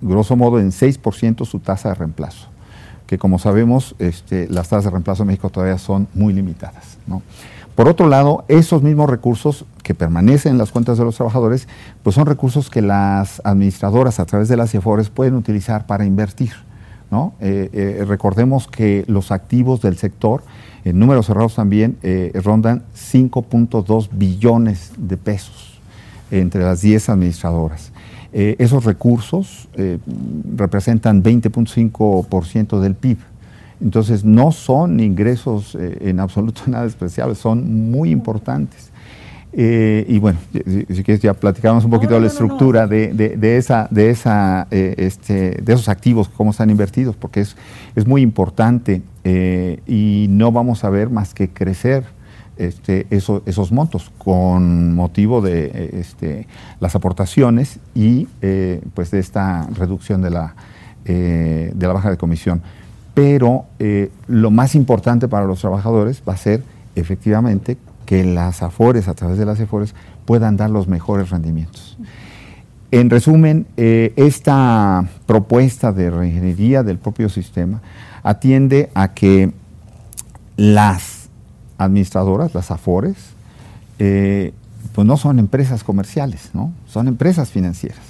grosso 0.00 0.36
modo, 0.36 0.60
en 0.60 0.70
6% 0.70 1.44
su 1.46 1.58
tasa 1.58 1.90
de 1.90 1.94
reemplazo, 1.96 2.48
que 3.06 3.18
como 3.18 3.38
sabemos, 3.40 3.96
este, 3.98 4.48
las 4.48 4.68
tasas 4.68 4.84
de 4.84 4.90
reemplazo 4.90 5.24
en 5.24 5.28
México 5.28 5.50
todavía 5.50 5.78
son 5.78 6.06
muy 6.14 6.32
limitadas. 6.32 6.98
¿no? 7.06 7.22
Por 7.74 7.88
otro 7.88 8.08
lado, 8.08 8.44
esos 8.48 8.82
mismos 8.82 9.08
recursos 9.08 9.64
que 9.82 9.94
permanecen 9.94 10.52
en 10.52 10.58
las 10.58 10.70
cuentas 10.70 10.98
de 10.98 11.04
los 11.04 11.16
trabajadores, 11.16 11.68
pues 12.02 12.14
son 12.14 12.26
recursos 12.26 12.68
que 12.68 12.82
las 12.82 13.40
administradoras 13.44 14.20
a 14.20 14.26
través 14.26 14.48
de 14.48 14.56
las 14.56 14.70
CIFORES 14.70 15.10
pueden 15.10 15.34
utilizar 15.34 15.86
para 15.86 16.04
invertir. 16.04 16.52
Eh, 17.40 17.70
eh, 17.72 18.04
recordemos 18.06 18.68
que 18.68 19.04
los 19.08 19.32
activos 19.32 19.82
del 19.82 19.96
sector, 19.96 20.42
en 20.84 20.98
números 20.98 21.26
cerrados 21.26 21.56
también, 21.56 21.96
eh, 22.02 22.30
rondan 22.44 22.84
5.2 22.94 24.10
billones 24.12 24.92
de 24.96 25.16
pesos 25.16 25.80
entre 26.30 26.62
las 26.62 26.80
10 26.82 27.08
administradoras. 27.08 27.92
esos 28.32 28.84
recursos 28.84 29.68
representan 30.56 31.20
20.5% 31.20 32.78
del 32.78 32.94
PIB. 32.94 33.18
Entonces 33.80 34.24
no 34.24 34.52
son 34.52 35.00
ingresos 35.00 35.74
eh, 35.74 35.98
en 36.02 36.20
absoluto 36.20 36.62
nada 36.66 36.84
despreciables, 36.84 37.38
son 37.38 37.90
muy 37.90 38.10
importantes. 38.10 38.90
Eh, 39.52 40.04
y 40.06 40.20
bueno, 40.20 40.38
si, 40.52 41.02
quieres 41.02 41.20
ya 41.20 41.34
platicamos 41.34 41.84
un 41.84 41.90
poquito 41.90 42.14
de 42.14 42.20
la 42.20 42.28
estructura 42.28 42.86
de, 42.86 43.56
esa, 43.56 43.88
de, 43.90 44.10
esa, 44.10 44.68
eh, 44.70 44.94
este, 44.96 45.60
de 45.60 45.72
esos 45.72 45.88
activos, 45.88 46.28
cómo 46.28 46.52
están 46.52 46.70
invertidos, 46.70 47.16
porque 47.16 47.40
es, 47.40 47.56
es 47.96 48.06
muy 48.06 48.22
importante 48.22 49.02
y 49.24 50.26
no 50.30 50.52
vamos 50.52 50.84
a 50.84 50.90
ver 50.90 51.10
más 51.10 51.34
que 51.34 51.50
crecer 51.50 52.04
este, 52.58 53.06
esos 53.10 53.72
montos 53.72 54.12
con 54.18 54.94
motivo 54.94 55.40
de 55.40 55.90
este, 55.94 56.46
las 56.78 56.94
aportaciones 56.94 57.80
y 57.92 58.28
pues 58.94 59.10
de 59.10 59.18
esta 59.18 59.66
reducción 59.74 60.22
de 60.22 60.30
la, 60.30 60.54
de 61.04 61.74
la 61.76 61.92
baja 61.92 62.08
de 62.08 62.16
comisión 62.16 62.62
pero 63.14 63.66
eh, 63.78 64.10
lo 64.26 64.50
más 64.50 64.74
importante 64.74 65.28
para 65.28 65.46
los 65.46 65.60
trabajadores 65.60 66.22
va 66.28 66.34
a 66.34 66.36
ser 66.36 66.62
efectivamente 66.94 67.76
que 68.06 68.24
las 68.24 68.62
AFORES, 68.62 69.08
a 69.08 69.14
través 69.14 69.38
de 69.38 69.46
las 69.46 69.60
AFORES, 69.60 69.94
puedan 70.24 70.56
dar 70.56 70.70
los 70.70 70.88
mejores 70.88 71.30
rendimientos. 71.30 71.96
En 72.90 73.08
resumen, 73.08 73.66
eh, 73.76 74.12
esta 74.16 75.08
propuesta 75.26 75.92
de 75.92 76.10
reingeniería 76.10 76.82
del 76.82 76.98
propio 76.98 77.28
sistema 77.28 77.80
atiende 78.22 78.90
a 78.94 79.14
que 79.14 79.52
las 80.56 81.28
administradoras, 81.78 82.52
las 82.52 82.70
AFORES, 82.70 83.16
eh, 83.98 84.52
pues 84.92 85.06
no 85.06 85.16
son 85.16 85.38
empresas 85.38 85.84
comerciales, 85.84 86.50
¿no? 86.52 86.72
son 86.86 87.06
empresas 87.06 87.50
financieras. 87.50 88.00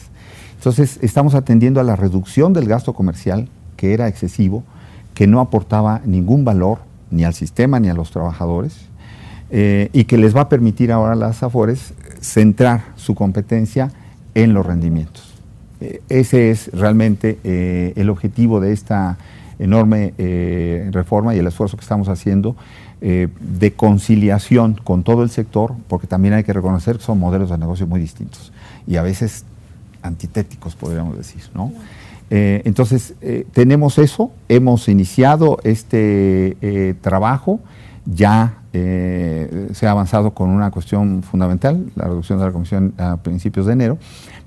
Entonces, 0.56 0.98
estamos 1.02 1.34
atendiendo 1.34 1.80
a 1.80 1.84
la 1.84 1.96
reducción 1.96 2.52
del 2.52 2.66
gasto 2.66 2.94
comercial, 2.94 3.48
que 3.76 3.92
era 3.94 4.08
excesivo, 4.08 4.64
que 5.14 5.26
no 5.26 5.40
aportaba 5.40 6.00
ningún 6.04 6.44
valor 6.44 6.78
ni 7.10 7.24
al 7.24 7.34
sistema 7.34 7.80
ni 7.80 7.88
a 7.88 7.94
los 7.94 8.10
trabajadores 8.10 8.90
eh, 9.50 9.90
y 9.92 10.04
que 10.04 10.16
les 10.16 10.34
va 10.34 10.42
a 10.42 10.48
permitir 10.48 10.92
ahora 10.92 11.12
a 11.12 11.16
las 11.16 11.42
AFORES 11.42 11.92
centrar 12.20 12.84
su 12.96 13.14
competencia 13.14 13.90
en 14.34 14.54
los 14.54 14.64
rendimientos. 14.64 15.34
Eh, 15.80 16.02
ese 16.08 16.50
es 16.50 16.70
realmente 16.72 17.38
eh, 17.42 17.92
el 17.96 18.10
objetivo 18.10 18.60
de 18.60 18.72
esta 18.72 19.18
enorme 19.58 20.14
reforma 20.90 21.34
y 21.34 21.38
el 21.38 21.46
esfuerzo 21.46 21.76
que 21.76 21.82
estamos 21.82 22.08
haciendo 22.08 22.56
de 23.02 23.72
conciliación 23.76 24.80
con 24.82 25.02
todo 25.02 25.22
el 25.22 25.28
sector, 25.28 25.74
porque 25.86 26.06
también 26.06 26.32
hay 26.32 26.44
que 26.44 26.54
reconocer 26.54 26.96
que 26.96 27.02
son 27.02 27.18
modelos 27.18 27.50
de 27.50 27.58
negocio 27.58 27.86
muy 27.86 28.00
distintos 28.00 28.52
y 28.86 28.96
a 28.96 29.02
veces 29.02 29.44
antitéticos, 30.02 30.76
podríamos 30.76 31.16
decir. 31.16 31.42
¿no? 31.54 31.72
Entonces, 32.30 33.14
tenemos 33.52 33.98
eso, 33.98 34.30
hemos 34.48 34.88
iniciado 34.88 35.58
este 35.64 36.96
trabajo, 37.00 37.60
ya 38.06 38.60
eh, 38.72 39.68
se 39.72 39.88
ha 39.88 39.90
avanzado 39.90 40.32
con 40.32 40.48
una 40.50 40.70
cuestión 40.70 41.24
fundamental, 41.24 41.90
la 41.96 42.04
reducción 42.04 42.38
de 42.38 42.44
la 42.44 42.52
comisión 42.52 42.94
a 42.98 43.16
principios 43.16 43.66
de 43.66 43.72
enero, 43.72 43.98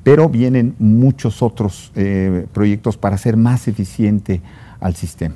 pero 0.03 0.29
vienen 0.29 0.75
muchos 0.79 1.41
otros 1.41 1.91
eh, 1.95 2.45
proyectos 2.53 2.97
para 2.97 3.15
hacer 3.15 3.35
más 3.35 3.67
eficiente 3.67 4.41
al 4.79 4.95
sistema. 4.95 5.35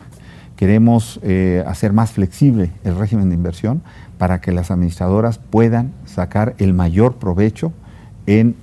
Queremos 0.56 1.20
eh, 1.22 1.64
hacer 1.68 1.92
más 1.92 2.12
flexible 2.12 2.72
el 2.84 2.96
régimen 2.96 3.30
de 3.30 3.36
inversión 3.36 3.84
para 4.18 4.40
que 4.40 4.52
las 4.52 4.72
administradoras 4.72 5.38
puedan 5.38 5.92
sacar 6.06 6.56
el 6.58 6.74
mayor 6.74 7.16
provecho 7.16 7.74
en 8.28 8.56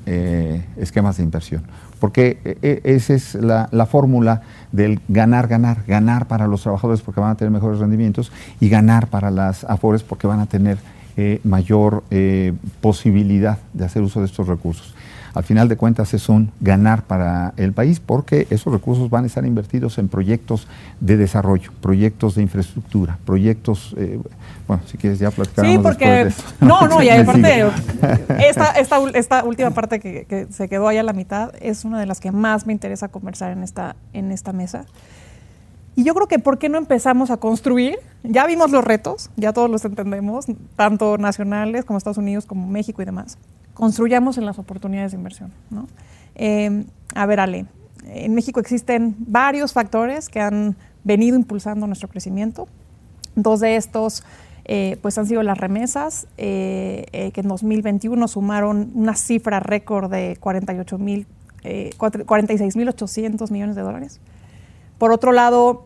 esquemas 0.77 1.17
de 1.17 1.25
inversión. 1.25 1.65
Porque 2.05 2.39
e, 2.45 2.83
e, 2.85 2.95
esa 2.95 3.15
es 3.15 3.35
la, 3.35 3.87
fórmula 3.87 4.43
del 4.73 5.01
ganar, 5.09 5.49
ganar, 5.49 5.85
ganar 5.87 6.29
para 6.29 6.47
los 6.47 6.63
trabajadores 6.63 7.01
porque 7.01 7.21
van 7.21 7.31
a 7.31 7.35
tener 7.35 7.51
mejores 7.51 7.79
rendimientos 7.79 8.31
y 8.61 8.69
ganar 8.69 9.07
para 9.07 9.31
las 9.31 9.65
AFORES 9.65 10.03
porque 10.03 10.27
van 10.27 10.41
a 10.41 10.47
tener 10.47 10.77
eh, 11.17 11.41
mayor 11.45 12.05
eh, 12.11 12.53
posibilidad 12.83 13.59
de 13.73 13.87
hacer 13.87 14.03
uso 14.03 14.21
de 14.21 14.27
estos 14.27 14.47
recursos 14.49 14.95
al 15.35 15.43
final 15.43 15.69
de 15.69 15.77
cuentas 15.77 16.15
es 16.15 16.29
un 16.29 16.53
ganar 16.61 17.03
para 17.03 17.53
el 17.57 17.73
país 17.73 18.01
porque 18.01 18.47
esos 18.51 18.73
recursos 18.73 19.11
van 19.11 19.25
a 19.25 19.27
estar 19.27 19.45
invertidos 19.45 19.99
en 19.99 20.09
proyectos 20.09 20.69
de 21.01 21.17
desarrollo, 21.17 21.73
proyectos 21.81 22.37
de 22.37 22.43
infraestructura, 22.43 23.19
proyectos, 23.27 23.95
eh, 23.99 24.21
bueno, 24.69 24.83
si 24.87 24.97
quieres 24.97 25.19
ya 25.19 25.31
platicar. 25.31 25.67
Sí, 25.67 25.79
porque, 25.79 26.31
no, 26.61 26.87
no, 26.87 27.03
y 27.03 27.09
aparte, 27.11 27.67
esta, 28.39 28.71
esta, 28.73 28.99
esta, 29.15 29.45
última 29.45 29.71
parte 29.71 29.99
que, 29.99 30.25
que, 30.25 30.47
se 30.51 30.69
quedó 30.69 30.87
ahí 30.89 30.99
a 30.99 31.03
la 31.03 31.13
mitad 31.13 31.53
es 31.61 31.85
una 31.85 31.99
de 31.99 32.07
las 32.07 32.21
que 32.21 32.31
más 32.31 32.67
me 32.67 32.73
interesa 32.73 33.09
conversar 33.09 33.51
en 33.51 33.65
esta, 33.65 33.97
en 34.13 34.31
esta 34.31 34.53
mesa. 34.53 34.87
Y 35.97 36.05
yo 36.05 36.15
creo 36.15 36.27
que 36.27 36.39
¿por 36.39 36.59
qué 36.59 36.69
no 36.69 36.79
empezamos 36.79 37.31
a 37.31 37.37
construir? 37.37 37.99
Ya 38.23 38.47
vimos 38.47 38.71
los 38.71 38.85
retos, 38.85 39.31
ya 39.37 39.53
todos 39.53 39.71
los 39.71 39.85
entendemos, 39.85 40.47
tanto 40.77 41.19
nacionales 41.19 41.85
como 41.85 41.99
Estados 41.99 42.19
Unidos, 42.19 42.47
como 42.47 42.67
México 42.67 43.03
y 43.03 43.05
demás 43.05 43.39
construyamos 43.75 44.39
en 44.39 44.47
las 44.47 44.59
oportunidades 44.59 45.13
de 45.13 45.19
inversión. 45.19 45.53
Eh, 46.37 46.85
a 47.15 47.27
ver, 47.27 47.41
Ale, 47.41 47.67
en 48.07 48.35
México 48.35 48.61
existen 48.61 49.15
varios 49.19 49.75
factores 49.75 50.31
que 50.31 50.41
han 50.41 50.77
venido 51.03 51.37
impulsando 51.37 51.87
nuestro 51.87 52.09
crecimiento. 52.09 52.67
Dos 53.35 53.61
de 53.61 53.77
estos 53.77 54.25
eh, 54.65 54.97
pues 55.03 55.19
han 55.19 55.27
sido 55.27 55.43
las 55.43 55.59
remesas, 55.59 56.27
eh, 56.39 57.31
que 57.35 57.43
en 57.43 57.49
2021 57.49 58.27
sumaron 58.29 58.91
una 58.95 59.15
cifra 59.15 59.61
récord 59.61 60.11
de 60.11 60.39
48 60.41 60.97
46.800 61.65 63.51
millones 63.51 63.75
de 63.75 63.83
dólares. 63.83 64.21
Por 65.05 65.13
otro 65.13 65.33
lado, 65.33 65.85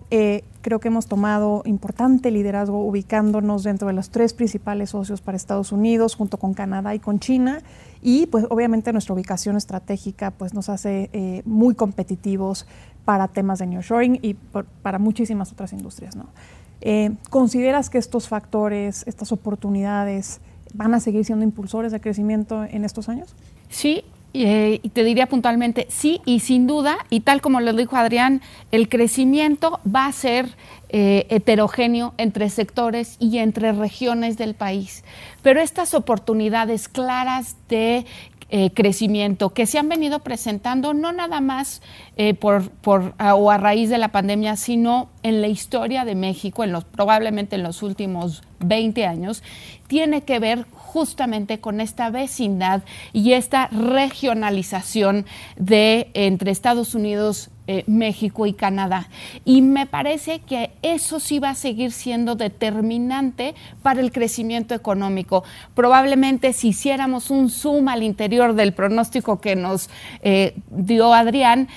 creo 0.61 0.79
que 0.79 0.87
hemos 0.87 1.09
tomado 1.09 1.63
importante 1.65 2.31
liderazgo 2.31 2.85
ubicándonos 2.85 3.65
dentro 3.65 3.89
de 3.89 3.93
los 3.93 4.11
tres 4.11 4.33
principales 4.33 4.91
socios 4.91 5.21
para 5.23 5.37
Estados 5.37 5.73
Unidos, 5.73 6.15
junto 6.15 6.37
con 6.37 6.55
Canadá 6.55 6.95
y 6.95 7.01
con 7.01 7.19
China. 7.19 7.61
Y 8.01 8.27
pues 8.27 8.47
obviamente 8.49 8.93
nuestra 8.93 9.15
ubicación 9.15 9.57
estratégica 9.57 10.31
pues, 10.31 10.55
nos 10.55 10.69
hace 10.69 11.11
eh, 11.13 11.43
muy 11.47 11.75
competitivos 11.75 12.69
para 13.05 13.27
temas 13.27 13.59
de 13.59 13.67
nearshoring 13.67 14.21
y 14.23 14.35
para 14.35 15.01
muchísimas 15.01 15.51
otras 15.51 15.73
industrias. 15.73 16.17
Eh, 16.81 17.11
¿Consideras 17.29 17.91
que 17.91 17.99
estos 17.99 18.29
factores, 18.29 19.03
estas 19.09 19.33
oportunidades 19.33 20.41
van 20.75 20.95
a 20.95 21.01
seguir 21.01 21.25
siendo 21.25 21.45
impulsores 21.45 21.91
de 21.91 22.01
crecimiento 22.01 22.63
en 22.63 22.85
estos 22.85 23.09
años? 23.09 23.35
Sí, 23.69 24.05
eh, 24.35 24.81
y 24.83 24.91
te 24.91 25.05
diría 25.05 25.27
puntualmente, 25.27 25.87
sí, 25.89 26.21
y 26.27 26.41
sin 26.41 26.67
duda, 26.67 26.99
y 27.09 27.21
tal 27.21 27.41
como 27.41 27.61
lo 27.61 27.73
dijo 27.73 27.97
Adrián, 27.97 28.43
el 28.71 28.89
crecimiento 28.89 29.81
va 29.85 30.07
a 30.07 30.13
ser 30.13 30.55
eh, 30.91 31.27
heterogéneo 31.31 32.15
entre 32.19 32.51
sectores 32.51 33.17
y 33.19 33.39
entre 33.39 33.73
regiones 33.73 34.37
del 34.37 34.55
país. 34.55 35.03
Pero 35.43 35.61
estas 35.61 35.95
oportunidades 35.95 36.89
claras 36.89 37.57
de 37.69 38.05
eh, 38.51 38.71
crecimiento 38.71 39.51
que 39.51 39.67
se 39.67 39.79
han 39.79 39.89
venido 39.89 40.21
presentando 40.21 40.95
no 40.95 41.13
nada 41.13 41.41
más 41.41 41.83
por, 42.41 42.71
por 42.71 43.15
o 43.21 43.51
a 43.51 43.59
raíz 43.59 43.91
de 43.91 43.99
la 43.99 44.09
pandemia, 44.09 44.57
sino 44.57 45.09
en 45.23 45.41
la 45.41 45.49
historia 45.49 46.05
de 46.05 46.15
México, 46.15 46.65
en 46.65 46.73
los, 46.73 46.85
probablemente 46.85 47.57
en 47.57 47.63
los 47.63 47.83
últimos 47.83 48.43
20 48.61 49.07
años, 49.07 49.43
tiene 49.87 50.23
que 50.23 50.39
ver 50.39 50.67
justamente 50.89 51.61
con 51.61 51.83
esta 51.83 52.09
vecindad 52.09 52.83
y 53.13 53.35
esta 53.35 53.67
regionalización 53.69 55.27
de 55.57 56.11
entre 56.15 56.51
Estados 56.51 56.95
Unidos, 56.95 57.51
eh, 57.67 57.85
México 57.87 58.47
y 58.47 58.55
Canadá. 58.55 59.11
Y 59.45 59.61
me 59.61 59.85
parece 59.85 60.41
que 60.41 60.71
eso 60.81 61.21
sí 61.21 61.39
va 61.39 61.51
a 61.51 61.55
seguir 61.55 61.93
siendo 61.93 62.35
determinante 62.35 63.55
para 63.83 64.01
el 64.01 64.11
crecimiento 64.11 64.75
económico. 64.75 65.45
Probablemente 65.75 66.55
si 66.55 66.69
hiciéramos 66.69 67.31
un 67.31 67.51
zoom 67.51 67.89
al 67.89 68.03
interior 68.03 68.55
del 68.55 68.73
pronóstico 68.73 69.43
que 69.43 69.55
nos 69.55 69.91
eh, 70.23 70.55
dio 70.71 71.13
Adrián, 71.13 71.69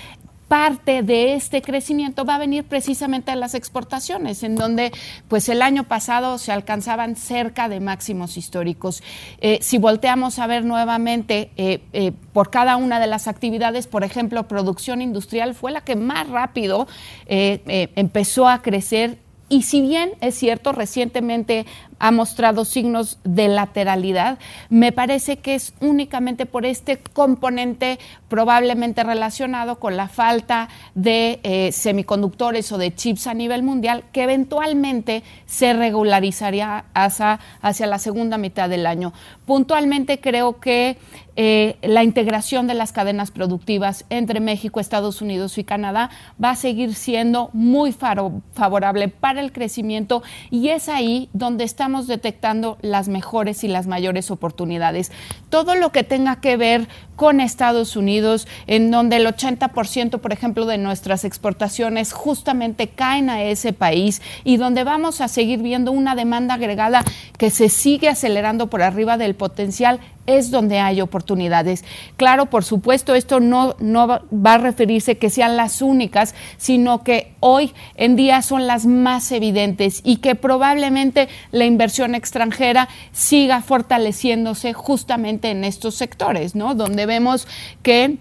parte 0.52 1.02
de 1.02 1.36
este 1.36 1.62
crecimiento 1.62 2.26
va 2.26 2.36
a 2.36 2.38
venir 2.38 2.66
precisamente 2.66 3.32
de 3.32 3.38
las 3.38 3.56
exportaciones, 3.56 4.44
en 4.44 4.58
donde 4.58 4.92
pues 5.30 5.48
el 5.48 5.62
año 5.62 5.86
pasado 5.86 6.38
se 6.38 6.52
alcanzaban 6.52 7.16
cerca 7.16 7.70
de 7.70 7.80
máximos 7.80 8.36
históricos. 8.36 9.02
Eh, 9.40 9.60
si 9.62 9.78
volteamos 9.78 10.40
a 10.40 10.48
ver 10.48 10.66
nuevamente 10.66 11.52
eh, 11.56 11.80
eh, 11.94 12.12
por 12.34 12.50
cada 12.50 12.76
una 12.76 13.00
de 13.00 13.08
las 13.08 13.30
actividades, 13.30 13.88
por 13.88 14.04
ejemplo, 14.04 14.46
producción 14.50 15.02
industrial 15.02 15.56
fue 15.56 15.72
la 15.72 15.86
que 15.86 15.96
más 15.96 16.28
rápido 16.28 16.86
empezó 17.28 18.50
a 18.50 18.62
crecer 18.62 19.20
y 19.52 19.64
si 19.64 19.82
bien 19.82 20.12
es 20.22 20.36
cierto, 20.36 20.72
recientemente 20.72 21.66
ha 22.02 22.10
mostrado 22.10 22.66
signos 22.66 23.20
de 23.24 23.48
lateralidad, 23.48 24.40
me 24.70 24.92
parece 24.92 25.38
que 25.38 25.54
es 25.54 25.74
únicamente 25.82 26.48
por 26.48 26.66
este 26.66 26.98
componente 26.98 28.00
probablemente 28.28 29.04
relacionado 29.04 29.78
con 29.80 29.96
la 29.96 30.08
falta 30.08 30.68
de 30.96 31.40
eh, 31.44 31.72
semiconductores 31.72 32.72
o 32.72 32.80
de 32.80 32.96
chips 32.96 33.28
a 33.28 33.36
nivel 33.36 33.62
mundial 33.62 34.04
que 34.12 34.24
eventualmente 34.24 35.22
se 35.46 35.74
regularizaría 35.74 36.86
hacia, 36.96 37.40
la 37.62 38.00
segunda 38.00 38.40
mitad 38.40 38.68
del 38.68 38.88
año. 38.88 39.14
Puntualmente 39.46 40.20
creo 40.20 40.60
que 40.60 40.98
eh, 41.36 41.78
la 41.82 42.04
integración 42.04 42.68
de 42.68 42.74
las 42.74 42.92
cadenas 42.92 43.32
productivas 43.32 44.06
entre 44.10 44.40
México, 44.40 44.80
Estados 44.80 45.22
Unidos 45.22 45.58
y 45.58 45.64
Canadá 45.64 46.10
va 46.44 46.52
a 46.52 46.56
seguir 46.56 46.96
siendo 46.96 47.50
muy 47.54 47.92
favorable 47.92 49.08
para 49.08 49.42
el 49.42 49.52
crecimiento 49.52 50.24
y 50.50 50.70
es 50.70 50.90
ahí 50.90 51.30
donde 51.34 51.64
estamos 51.64 51.91
detectando 52.08 52.78
las 52.82 53.08
mejores 53.08 53.64
y 53.64 53.68
las 53.68 53.88
mayores 53.88 54.32
oportunidades. 54.32 55.12
Todo 55.50 55.76
lo 55.76 55.92
que 55.92 56.04
tenga 56.04 56.42
que 56.42 56.58
ver 56.58 56.88
con 57.16 57.40
Estados 57.40 57.96
Unidos, 57.96 58.48
en 58.68 58.90
donde 58.90 59.18
el 59.18 59.28
80%, 59.28 60.20
por 60.20 60.34
ejemplo, 60.34 60.66
de 60.66 60.78
nuestras 60.78 61.24
exportaciones 61.24 62.14
justamente 62.14 62.88
caen 62.88 63.30
a 63.30 63.44
ese 63.44 63.74
país 63.74 64.22
y 64.44 64.58
donde 64.58 64.84
vamos 64.84 65.22
a 65.22 65.28
seguir 65.28 65.62
viendo 65.62 65.92
una 65.92 66.16
demanda 66.16 66.56
agregada 66.56 67.04
que 67.38 67.50
se 67.52 67.70
sigue 67.70 68.10
acelerando 68.10 68.68
por 68.68 68.82
arriba 68.82 69.18
del 69.18 69.36
potencial, 69.36 70.00
es 70.26 70.52
donde 70.52 70.80
hay 70.80 71.02
oportunidades. 71.02 71.84
Claro, 72.18 72.48
por 72.48 72.64
supuesto, 72.64 73.16
esto 73.16 73.40
no, 73.40 73.76
no 73.80 74.08
va 74.08 74.54
a 74.54 74.58
referirse 74.58 75.18
que 75.18 75.30
sean 75.30 75.58
las 75.58 75.82
únicas, 75.82 76.36
sino 76.58 77.04
que 77.04 77.34
hoy 77.40 77.74
en 77.96 78.16
día 78.16 78.42
son 78.42 78.68
las 78.68 78.86
más 78.86 79.32
evidentes 79.32 80.02
y 80.04 80.18
que 80.18 80.36
probablemente 80.36 81.28
la 81.52 81.66
inversión 81.66 82.16
extranjera 82.16 82.88
siga 83.12 83.62
fortaleciéndose 83.62 84.74
justamente 84.74 85.50
en 85.50 85.64
estos 85.64 85.96
sectores, 85.96 86.56
¿no? 86.56 86.76
Donde 86.76 87.06
vemos 87.06 87.48
que 87.84 88.18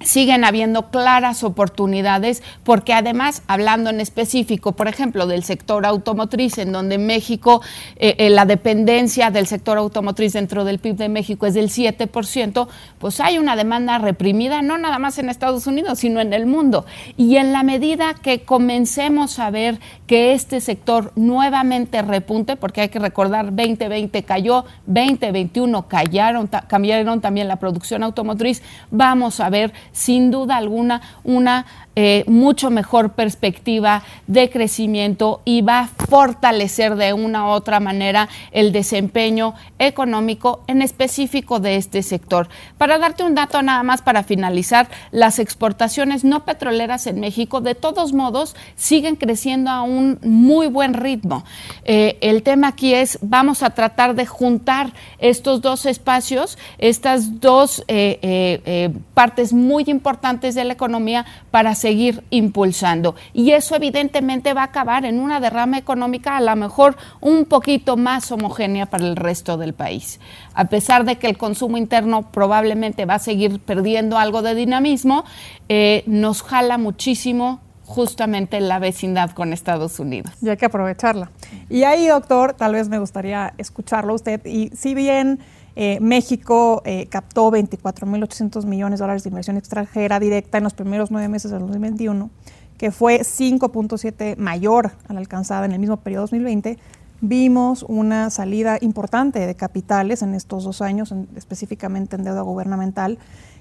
siguen 0.00 0.44
habiendo 0.44 0.90
claras 0.90 1.42
oportunidades 1.42 2.42
porque 2.64 2.92
además, 2.92 3.42
hablando 3.46 3.90
en 3.90 4.00
específico, 4.00 4.72
por 4.72 4.88
ejemplo, 4.88 5.26
del 5.26 5.42
sector 5.42 5.86
automotriz, 5.86 6.58
en 6.58 6.72
donde 6.72 6.98
México, 6.98 7.62
eh, 7.96 8.14
eh, 8.18 8.30
la 8.30 8.44
dependencia 8.44 9.30
del 9.30 9.46
sector 9.46 9.78
automotriz 9.78 10.34
dentro 10.34 10.64
del 10.64 10.78
PIB 10.78 10.96
de 10.96 11.08
México 11.08 11.46
es 11.46 11.54
del 11.54 11.70
7%, 11.70 12.68
pues 12.98 13.20
hay 13.20 13.38
una 13.38 13.56
demanda 13.56 13.98
reprimida, 13.98 14.62
no 14.62 14.78
nada 14.78 14.98
más 14.98 15.18
en 15.18 15.28
Estados 15.28 15.66
Unidos, 15.66 16.00
sino 16.00 16.20
en 16.20 16.32
el 16.32 16.46
mundo. 16.46 16.84
Y 17.16 17.36
en 17.36 17.52
la 17.52 17.62
medida 17.62 18.14
que 18.14 18.42
comencemos 18.42 19.38
a 19.38 19.50
ver 19.50 19.80
que 20.06 20.32
este 20.32 20.60
sector 20.60 21.12
nuevamente 21.16 22.00
repunte, 22.02 22.56
porque 22.56 22.82
hay 22.82 22.88
que 22.88 22.98
recordar, 22.98 23.46
2020 23.46 24.22
cayó, 24.22 24.64
2021 24.86 25.88
callaron, 25.88 26.48
cambiaron 26.68 27.20
también 27.20 27.48
la 27.48 27.56
producción 27.56 28.02
automotriz, 28.02 28.62
vamos 28.90 29.40
a 29.40 29.50
ver 29.50 29.72
sin 29.92 30.30
duda 30.30 30.56
alguna 30.56 31.02
una 31.24 31.66
eh, 31.98 32.24
mucho 32.26 32.68
mejor 32.68 33.12
perspectiva 33.12 34.02
de 34.26 34.50
crecimiento 34.50 35.40
y 35.46 35.62
va 35.62 35.78
a 35.78 35.86
fortalecer 35.86 36.94
de 36.94 37.14
una 37.14 37.46
u 37.46 37.48
otra 37.48 37.80
manera 37.80 38.28
el 38.52 38.70
desempeño 38.70 39.54
económico 39.78 40.60
en 40.66 40.82
específico 40.82 41.58
de 41.58 41.76
este 41.76 42.02
sector. 42.02 42.50
Para 42.76 42.98
darte 42.98 43.24
un 43.24 43.34
dato 43.34 43.62
nada 43.62 43.82
más 43.82 44.02
para 44.02 44.24
finalizar, 44.24 44.88
las 45.10 45.38
exportaciones 45.38 46.22
no 46.22 46.44
petroleras 46.44 47.06
en 47.06 47.18
México 47.18 47.62
de 47.62 47.74
todos 47.74 48.12
modos 48.12 48.56
siguen 48.74 49.16
creciendo 49.16 49.70
a 49.70 49.80
un 49.80 50.18
muy 50.20 50.66
buen 50.66 50.92
ritmo. 50.92 51.44
Eh, 51.84 52.18
el 52.20 52.42
tema 52.42 52.68
aquí 52.68 52.92
es, 52.92 53.18
vamos 53.22 53.62
a 53.62 53.70
tratar 53.70 54.14
de 54.14 54.26
juntar 54.26 54.92
estos 55.18 55.62
dos 55.62 55.86
espacios, 55.86 56.58
estas 56.76 57.40
dos 57.40 57.82
eh, 57.88 58.90
partes 59.14 59.54
muy 59.54 59.84
importantes 59.86 60.54
de 60.54 60.64
la 60.64 60.74
economía 60.74 61.24
para 61.50 61.74
seguir 61.86 62.24
impulsando. 62.30 63.14
Y 63.32 63.52
eso 63.52 63.76
evidentemente 63.76 64.54
va 64.54 64.62
a 64.62 64.64
acabar 64.64 65.04
en 65.04 65.20
una 65.20 65.38
derrama 65.38 65.78
económica 65.78 66.36
a 66.36 66.40
lo 66.40 66.56
mejor 66.56 66.96
un 67.20 67.44
poquito 67.44 67.96
más 67.96 68.32
homogénea 68.32 68.86
para 68.86 69.04
el 69.04 69.14
resto 69.14 69.56
del 69.56 69.72
país. 69.72 70.18
A 70.54 70.64
pesar 70.64 71.04
de 71.04 71.14
que 71.14 71.28
el 71.28 71.38
consumo 71.38 71.76
interno 71.76 72.32
probablemente 72.32 73.04
va 73.04 73.14
a 73.14 73.18
seguir 73.20 73.60
perdiendo 73.60 74.18
algo 74.18 74.42
de 74.42 74.56
dinamismo, 74.56 75.24
eh, 75.68 76.02
nos 76.06 76.42
jala 76.42 76.76
muchísimo 76.76 77.60
justamente 77.84 78.58
la 78.58 78.80
vecindad 78.80 79.30
con 79.30 79.52
Estados 79.52 80.00
Unidos. 80.00 80.32
Y 80.42 80.48
hay 80.48 80.56
que 80.56 80.66
aprovecharla. 80.66 81.30
Y 81.70 81.84
ahí, 81.84 82.08
doctor, 82.08 82.54
tal 82.54 82.72
vez 82.72 82.88
me 82.88 82.98
gustaría 82.98 83.54
escucharlo 83.58 84.12
usted. 84.12 84.44
Y 84.44 84.70
si 84.74 84.96
bien 84.96 85.38
eh, 85.78 85.98
México 86.00 86.80
eh, 86.86 87.06
captó 87.10 87.50
24.800 87.52 88.64
millones 88.64 88.98
de 88.98 89.02
dólares 89.02 89.24
de 89.24 89.28
inversión 89.28 89.58
extranjera 89.58 90.18
directa 90.18 90.56
en 90.56 90.64
los 90.64 90.72
primeros 90.72 91.10
nueve 91.10 91.28
meses 91.28 91.50
del 91.50 91.60
2021, 91.60 92.30
que 92.78 92.90
fue 92.90 93.20
5.7 93.20 94.36
mayor 94.38 94.92
a 95.06 95.12
la 95.12 95.20
alcanzada 95.20 95.66
en 95.66 95.72
el 95.72 95.78
mismo 95.78 95.98
periodo 95.98 96.22
2020. 96.22 96.78
Vimos 97.20 97.84
una 97.88 98.30
salida 98.30 98.78
importante 98.80 99.46
de 99.46 99.54
capitales 99.54 100.22
en 100.22 100.34
estos 100.34 100.64
dos 100.64 100.80
años, 100.80 101.14
específicamente 101.36 102.16
en 102.16 102.24
deuda 102.24 102.40
gubernamental, 102.40 103.18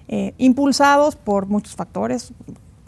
eh, 0.07 0.33
impulsados 0.37 1.17
por 1.17 1.47
muchos 1.47 1.75
factores, 1.75 2.33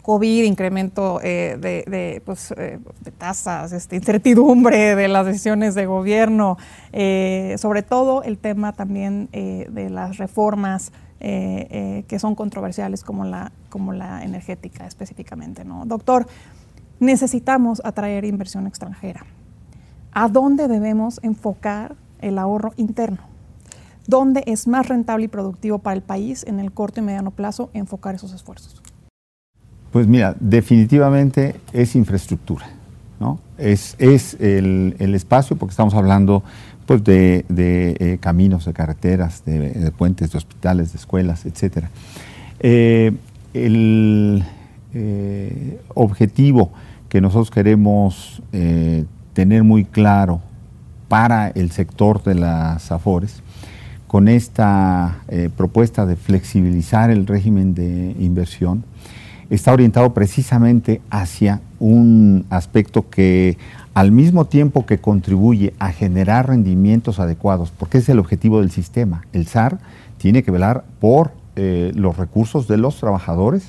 COVID, 0.08 0.44
incremento 0.44 1.20
eh, 1.22 1.58
de, 1.60 2.22
pues, 2.24 2.50
eh, 2.56 2.78
de, 3.04 3.10
tasas, 3.10 3.72
este, 3.72 3.94
incertidumbre 3.94 4.96
de 4.96 5.06
las 5.06 5.26
decisiones 5.26 5.74
de 5.74 5.84
gobierno, 5.84 6.56
eh, 6.94 7.56
sobre 7.58 7.82
todo 7.82 8.22
el 8.22 8.38
tema 8.38 8.72
también 8.72 9.28
de 9.30 9.90
las 9.90 10.16
reformas 10.16 10.92
que 11.20 12.18
son 12.18 12.34
controversiales 12.34 13.04
como 13.04 13.24
la, 13.24 13.52
como 13.68 13.92
la 13.92 14.24
energética 14.24 14.86
específicamente. 14.86 15.66
¿no? 15.66 15.84
Doctor, 15.84 16.26
necesitamos 17.00 17.82
atraer 17.84 18.24
inversión 18.24 18.66
extranjera. 18.66 19.26
¿A 20.12 20.28
dónde 20.28 20.68
debemos 20.68 21.20
enfocar 21.22 21.96
el 22.22 22.38
ahorro 22.38 22.72
interno? 22.76 23.24
¿Dónde 24.06 24.42
es 24.46 24.66
más 24.68 24.88
rentable 24.88 25.26
y 25.26 25.28
productivo 25.28 25.80
para 25.80 25.96
el 25.96 26.02
país 26.02 26.44
en 26.48 26.60
el 26.60 26.72
corto 26.72 27.00
y 27.00 27.02
mediano 27.02 27.30
plazo 27.30 27.68
enfocar 27.74 28.14
esos 28.14 28.32
esfuerzos? 28.32 28.87
Pues 29.92 30.06
mira, 30.06 30.36
definitivamente 30.38 31.56
es 31.72 31.96
infraestructura, 31.96 32.66
¿no? 33.18 33.40
Es, 33.56 33.96
el, 33.98 34.94
espacio, 35.14 35.56
porque 35.56 35.70
estamos 35.72 35.94
hablando 35.94 36.42
pues, 36.86 37.02
de, 37.04 37.44
eh, 37.48 38.18
caminos, 38.20 38.66
de 38.66 38.74
carreteras, 38.74 39.44
de, 39.46 39.90
puentes, 39.96 40.30
de 40.32 40.38
hospitales, 40.38 40.92
de 40.92 40.98
escuelas, 40.98 41.46
etc. 41.46 41.86
Eh, 42.60 43.12
el 43.54 44.44
eh, 44.92 45.80
objetivo 45.94 46.70
que 47.08 47.22
nosotros 47.22 47.50
queremos 47.50 48.42
tener 49.32 49.64
muy 49.64 49.86
claro 49.86 50.42
para 51.08 51.48
el 51.48 51.70
sector 51.70 52.22
de 52.22 52.34
las 52.34 52.92
AFORES, 52.92 53.42
con 54.06 54.28
esta 54.28 55.20
propuesta 55.56 56.04
de 56.04 56.16
flexibilizar 56.16 57.10
el 57.10 57.26
régimen 57.26 57.74
de 57.74 58.14
inversión, 58.18 58.84
está 59.50 59.72
orientado 59.72 60.12
precisamente 60.12 61.00
hacia 61.10 61.60
un 61.78 62.44
aspecto 62.50 63.08
que 63.08 63.56
al 63.94 64.12
mismo 64.12 64.44
tiempo 64.44 64.86
que 64.86 64.98
contribuye 64.98 65.74
a 65.78 65.92
generar 65.92 66.48
rendimientos 66.48 67.18
adecuados, 67.18 67.72
porque 67.76 67.98
es 67.98 68.08
el 68.08 68.18
objetivo 68.18 68.60
del 68.60 68.70
sistema, 68.70 69.22
el 69.32 69.46
SAR 69.46 69.78
tiene 70.18 70.42
que 70.42 70.50
velar 70.50 70.84
por 71.00 71.32
eh, 71.56 71.92
los 71.94 72.16
recursos 72.16 72.68
de 72.68 72.76
los 72.76 72.98
trabajadores 72.98 73.64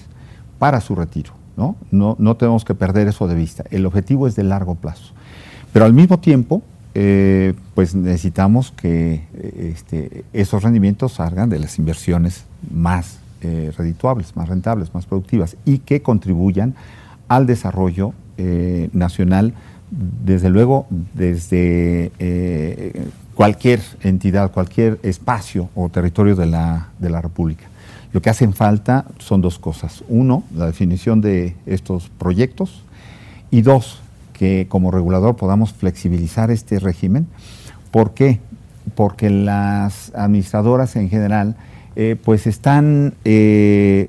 para 0.59 0.81
su 0.81 0.95
retiro. 0.95 1.33
¿no? 1.57 1.75
No, 1.91 2.37
tenemos 2.37 2.63
que 2.63 2.73
perder 2.73 3.07
eso 3.07 3.27
de 3.27 3.35
vista. 3.35 3.63
El 3.69 3.85
objetivo 3.85 4.27
es 4.27 4.35
de 4.35 4.43
largo 4.43 4.75
plazo. 4.75 5.13
Pero 5.73 5.85
al 5.85 5.93
mismo 5.93 6.19
tiempo, 6.19 6.61
eh, 6.93 7.53
pues 7.75 7.95
necesitamos 7.95 8.71
que 8.71 9.25
eh, 9.33 9.73
este, 9.75 10.23
esos 10.31 10.63
rendimientos 10.63 11.13
salgan 11.13 11.49
de 11.49 11.59
las 11.59 11.77
inversiones 11.77 12.45
más 12.71 13.18
eh, 13.41 13.71
redituables, 13.77 14.35
más 14.35 14.49
rentables, 14.49 14.93
más 14.93 15.05
productivas 15.05 15.55
y 15.65 15.79
que 15.79 16.01
contribuyan 16.01 16.75
al 17.27 17.45
desarrollo 17.45 18.13
eh, 18.37 18.89
nacional, 18.93 19.53
desde 19.91 20.49
luego, 20.49 20.87
desde 21.13 22.11
eh, 22.19 23.07
cualquier 23.35 23.81
entidad, 24.01 24.51
cualquier 24.51 24.99
espacio 25.03 25.69
o 25.75 25.89
territorio 25.89 26.35
de 26.35 26.45
la, 26.45 26.89
de 26.99 27.09
la 27.09 27.21
República. 27.21 27.65
Lo 28.11 28.21
que 28.21 28.29
hacen 28.29 28.53
falta 28.53 29.05
son 29.19 29.41
dos 29.41 29.59
cosas. 29.59 30.03
Uno, 30.09 30.43
la 30.55 30.65
definición 30.65 31.21
de 31.21 31.55
estos 31.65 32.09
proyectos 32.09 32.83
y 33.51 33.61
dos, 33.61 34.01
que 34.33 34.67
como 34.67 34.91
regulador 34.91 35.35
podamos 35.35 35.73
flexibilizar 35.73 36.49
este 36.49 36.79
régimen. 36.79 37.27
¿Por 37.91 38.13
qué? 38.13 38.39
Porque 38.95 39.29
las 39.29 40.13
administradoras 40.15 40.95
en 40.95 41.09
general 41.09 41.55
eh, 42.01 42.15
pues 42.15 42.47
están 42.47 43.13
eh, 43.25 44.07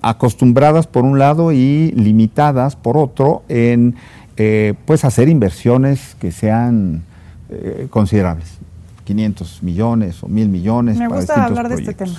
acostumbradas 0.00 0.88
por 0.88 1.04
un 1.04 1.20
lado 1.20 1.52
y 1.52 1.92
limitadas 1.92 2.74
por 2.74 2.96
otro 2.96 3.44
en 3.48 3.94
eh, 4.36 4.74
pues 4.86 5.04
hacer 5.04 5.28
inversiones 5.28 6.16
que 6.18 6.32
sean 6.32 7.04
considerables. 7.90 8.58
500 9.04 9.62
millones 9.62 10.20
o 10.24 10.26
mil 10.26 10.48
millones. 10.48 10.96
Me 10.96 11.06
gusta 11.06 11.44
hablar 11.44 11.68
de 11.68 11.76
este 11.76 11.94
tema. 11.94 12.12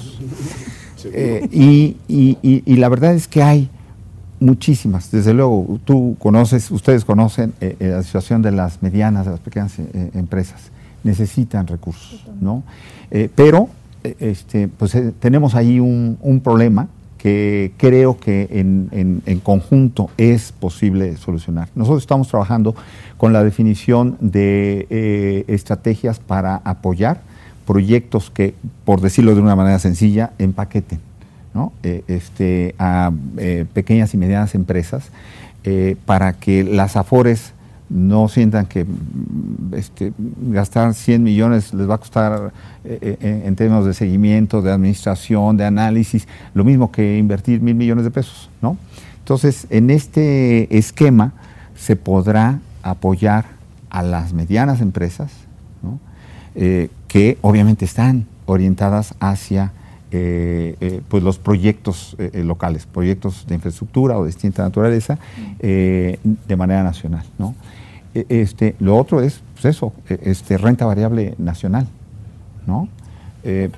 y, 1.52 2.76
la 2.78 2.88
verdad 2.88 3.13
es 3.13 3.28
que 3.28 3.44
hay 3.44 3.70
muchísimas. 4.39 5.12
Desde 5.12 5.34
luego, 5.34 5.82
tú 5.84 6.16
conoces, 6.18 6.72
ustedes 6.72 7.04
conocen 7.04 7.54
la 7.60 8.04
situación 8.04 8.42
de 8.42 8.52
las 8.52 8.82
medianas, 8.82 9.26
de 9.26 9.32
las 9.32 9.42
pequeñas 9.42 9.74
empresas. 10.13 10.72
Necesitan 11.04 11.68
recursos, 11.68 12.24
¿no? 12.39 12.63
pero 13.36 13.68
este, 14.20 14.68
pues 14.68 14.96
eh, 14.96 15.13
tenemos 15.20 15.56
ahí 15.56 15.80
un, 15.80 16.42
problema 16.44 16.88
que 17.18 17.72
creo 17.78 18.20
que 18.20 18.48
en, 18.52 19.39
conjunto 19.44 20.10
es 20.18 20.52
posible 20.52 21.16
solucionar. 21.18 21.70
Nosotros 21.74 22.04
estamos 22.04 22.28
trabajando 22.28 22.76
con 23.18 23.32
la 23.32 23.44
definición 23.44 24.18
de 24.20 24.88
eh, 24.89 25.46
estrategias 25.48 26.20
para 26.20 26.58
apoyar 26.58 27.22
proyectos 27.66 28.30
que, 28.30 28.54
por 28.84 29.00
decirlo 29.00 29.36
de 29.36 29.42
una 29.42 29.56
manera 29.56 29.80
sencilla, 29.80 30.34
empaqueten 30.38 31.00
eh, 31.84 32.04
este, 32.08 32.76
a 32.78 33.12
pequeñas 33.74 34.13
y 34.13 34.18
medianas 34.18 34.54
empresas 34.56 35.10
para 36.06 36.34
que 36.34 36.66
las 36.66 36.98
AFORES 36.98 37.54
no 37.94 38.28
sientan 38.28 38.66
que 38.66 38.86
mm, 38.86 39.74
este, 39.76 40.14
gastar 40.50 40.94
100 40.96 41.24
millones 41.24 41.74
les 41.74 41.88
va 41.88 41.96
a 41.96 41.98
costar 42.00 42.52
eh, 42.84 43.18
eh, 43.22 43.44
en 43.46 43.56
términos 43.56 43.86
de 43.86 43.94
seguimiento, 43.94 44.62
de 44.62 44.72
administración, 44.72 45.56
de 45.58 45.66
análisis, 45.66 46.28
lo 46.56 46.64
mismo 46.64 46.92
que 46.92 47.18
invertir 47.18 47.62
mil 47.62 47.76
millones 47.76 48.04
de 48.04 48.12
pesos, 48.12 48.50
¿no? 48.62 48.78
Entonces, 49.20 49.68
en 49.70 49.90
este 49.90 50.76
esquema 50.76 51.34
se 51.76 51.96
podrá 51.96 52.60
apoyar 52.82 53.46
a 53.90 54.02
las 54.02 54.34
medianas 54.34 54.82
empresas, 54.82 55.32
eh, 56.56 56.90
que 57.08 57.38
obviamente 57.42 57.86
están 57.86 58.26
orientadas 58.46 59.16
hacia 59.20 59.72
pues 61.08 61.24
los 61.24 61.40
proyectos 61.40 62.16
locales, 62.36 62.86
proyectos 62.86 63.48
de 63.48 63.56
infraestructura 63.56 64.16
o 64.16 64.22
de 64.22 64.28
distinta 64.28 64.62
naturaleza 64.62 65.18
de 65.60 66.56
manera 66.56 66.84
nacional. 66.84 67.26
¿no? 67.40 67.56
E, 68.13 68.26
este, 68.30 68.76
lo 68.80 68.97
otro 68.97 69.21
es 69.21 69.41
pues 69.54 69.76
eso, 69.76 69.93
e, 70.10 70.19
este, 70.23 70.58
renta 70.58 70.86
variable 70.86 71.36
nacional. 71.38 71.88
¿no? 72.65 72.88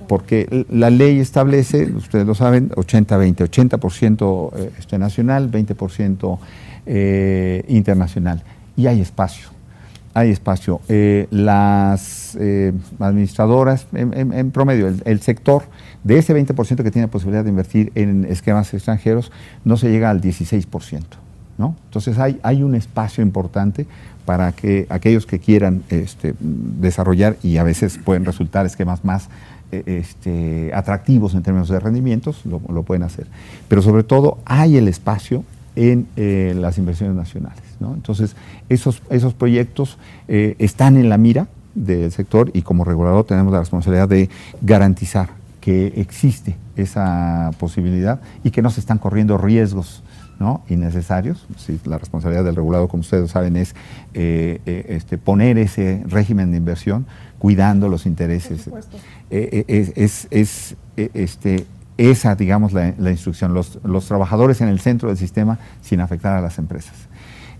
porque 0.07 0.67
la 0.69 0.91
ley 0.91 1.19
establece, 1.19 1.91
ustedes 1.91 2.27
lo 2.27 2.35
saben, 2.35 2.69
80-20, 2.69 3.49
80%, 3.49 4.51
este, 4.77 4.99
nacional, 4.99 5.49
20% 5.49 6.37
internacional. 7.67 8.43
Y 8.77 8.85
hay 8.85 9.01
espacio 9.01 9.55
hay 10.15 10.31
espacio. 10.31 10.79
Eh, 10.87 11.27
las 11.29 12.37
eh, 12.39 12.71
administradoras, 12.99 13.85
en, 13.93 14.49
promedio, 14.51 14.87
el, 14.87 15.19
sector 15.19 15.63
de 16.05 16.17
ese 16.17 16.33
20% 16.33 16.83
que 16.83 16.89
tiene 16.89 17.09
posibilidad 17.09 17.43
de 17.43 17.49
invertir 17.49 17.91
en 17.95 18.23
esquemas 18.23 18.73
extranjeros, 18.73 19.31
no 19.65 19.75
se 19.75 19.91
llega 19.91 20.09
al 20.09 20.21
16%. 20.21 21.03
¿no? 21.57 21.75
Entonces 21.85 22.17
hay, 22.17 22.39
hay 22.43 22.63
un 22.63 22.75
espacio 22.75 23.21
importante 23.21 23.87
para 24.25 24.51
que 24.51 24.87
aquellos 24.89 25.25
que 25.25 25.39
quieran 25.39 25.83
este, 25.89 26.35
desarrollar 26.39 27.37
y 27.43 27.57
a 27.57 27.63
veces 27.63 27.99
pueden 28.03 28.25
resultar 28.25 28.65
esquemas 28.65 29.05
más 29.05 29.29
eh, 29.71 29.83
este, 29.85 30.71
atractivos 30.73 31.33
en 31.35 31.43
términos 31.43 31.69
de 31.69 31.79
rendimientos, 31.79 32.41
lo, 32.45 32.59
pueden 32.83 33.03
hacer. 33.03 33.27
Pero 33.67 33.81
sobre 33.81 34.03
todo 34.03 34.39
hay 34.45 34.77
el 34.77 34.87
espacio 34.87 35.43
en 35.75 36.07
las 36.61 36.77
inversiones 36.77 37.15
nacionales. 37.15 37.65
Entonces, 37.81 38.35
esos, 38.69 39.01
esos 39.09 39.33
proyectos 39.33 39.97
eh, 40.27 40.55
están 40.59 40.97
en 40.97 41.09
la 41.09 41.17
mira 41.17 41.47
del 41.73 42.11
sector 42.11 42.49
y 42.53 42.61
como 42.61 42.83
regulador 42.85 43.25
tenemos 43.25 43.51
la 43.51 43.59
responsabilidad 43.59 44.07
de 44.07 44.29
garantizar 44.61 45.29
que 45.59 45.87
existe 45.97 46.55
esa 46.77 47.51
posibilidad 47.59 48.21
y 48.43 48.51
que 48.51 48.61
no 48.61 48.69
se 48.69 48.79
están 48.79 48.97
corriendo 48.97 49.37
riesgos 49.37 50.03
¿no? 50.39 50.63
innecesarios. 50.69 51.47
la 51.85 51.97
responsabilidad 51.97 52.43
del 52.43 52.55
regulador, 52.55 52.89
como 52.89 53.01
ustedes 53.01 53.31
saben, 53.31 53.55
es 53.55 53.75
eh, 54.13 54.61
eh, 54.65 54.85
este, 54.89 55.17
poner 55.17 55.57
ese 55.57 56.03
régimen 56.07 56.51
de 56.51 56.57
inversión 56.57 57.05
cuidando 57.39 57.89
los 57.89 58.05
intereses. 58.05 58.69
es, 59.29 60.27
es 60.31 60.75
este, 60.95 61.65
esa, 61.97 62.35
digamos, 62.35 62.73
la, 62.73 62.89
instrucción, 63.09 63.53
los, 63.53 63.79
los, 63.83 64.05
trabajadores 64.05 64.61
en 64.61 64.67
el 64.67 64.79
centro 64.79 65.09
del 65.09 65.17
sistema 65.17 65.59
sin 65.81 66.01
afectar 66.01 66.35
a 66.35 66.41
las 66.41 66.57
empresas. 66.57 66.93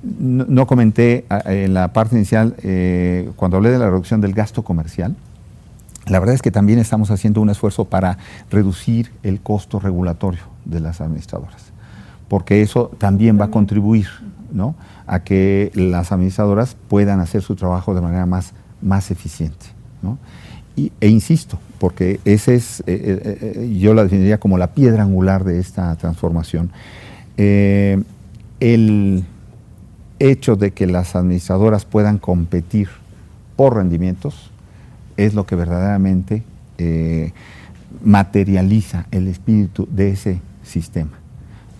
No, 0.03 0.67
comenté 0.67 1.25
en 1.45 1.73
la 1.73 1.93
parte 1.93 2.15
inicial, 2.15 2.55
eh, 2.61 3.31
cuando 3.35 3.57
hablé 3.57 3.71
de 3.71 3.79
la 3.79 3.89
reducción 3.89 4.21
del 4.21 4.33
gasto 4.33 4.63
comercial, 4.63 5.15
la 6.05 6.19
verdad 6.19 6.35
es 6.35 6.41
que 6.41 6.51
también 6.51 6.77
estamos 6.77 7.09
haciendo 7.09 7.41
un 7.41 7.49
esfuerzo 7.49 7.85
para 7.85 8.17
reducir 8.51 9.11
el 9.23 9.41
costo 9.41 9.79
regulatorio 9.79 10.43
de 10.65 10.79
las 10.79 11.01
administradoras, 11.01 11.64
porque 12.27 12.61
eso 12.61 12.91
también 12.97 13.39
va 13.39 13.45
a 13.45 13.51
contribuir 13.51 14.07
¿no? 14.51 14.75
a 15.07 15.23
que 15.23 15.71
las 15.75 16.11
administradoras 16.11 16.75
puedan 16.87 17.19
hacer 17.19 17.41
su 17.41 17.55
trabajo 17.55 17.93
de 17.93 18.01
manera 18.01 18.25
más, 18.25 18.53
más 18.81 19.11
eficiente. 19.11 19.67
¿no? 20.01 20.17
Y, 20.75 20.91
e 20.99 21.07
insisto, 21.07 21.59
porque 21.79 22.19
ese 22.25 22.55
es, 22.55 22.81
eh, 22.81 22.85
eh, 22.87 23.77
yo 23.79 23.93
la 23.93 24.03
definiría 24.03 24.39
como 24.39 24.57
la 24.57 24.73
piedra 24.73 25.03
angular 25.03 25.43
de 25.43 25.59
esta 25.59 25.95
transformación. 25.95 26.71
el 27.37 29.25
hecho 30.19 30.55
de 30.55 30.71
que 30.71 30.87
las 30.87 31.15
administradoras 31.15 31.85
puedan 31.85 32.17
competir 32.17 32.89
por 33.55 33.75
rendimientos 33.75 34.51
es 35.17 35.33
lo 35.33 35.45
que 35.45 35.55
verdaderamente 35.55 36.43
eh, 36.77 37.31
materializa 38.03 39.07
el 39.11 39.27
espíritu 39.27 39.87
de 39.89 40.11
ese 40.11 40.41
sistema. 40.63 41.19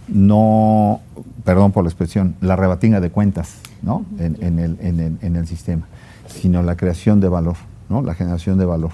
No, 0.08 1.02
perdón 1.44 1.72
por 1.72 1.84
la 1.84 1.90
expresión, 1.90 2.36
la 2.42 2.56
rebatinga 2.56 3.02
de 3.02 3.10
cuentas 3.10 3.56
¿no? 3.82 4.06
en, 4.20 4.60
el, 4.60 5.48
sistema, 5.48 5.88
sino 6.28 6.62
la 6.64 6.76
creación 6.76 7.20
de 7.20 7.30
valor, 7.30 7.56
¿no? 7.90 8.02
la 8.02 8.14
generación 8.14 8.58
de 8.58 8.66
valor. 8.66 8.92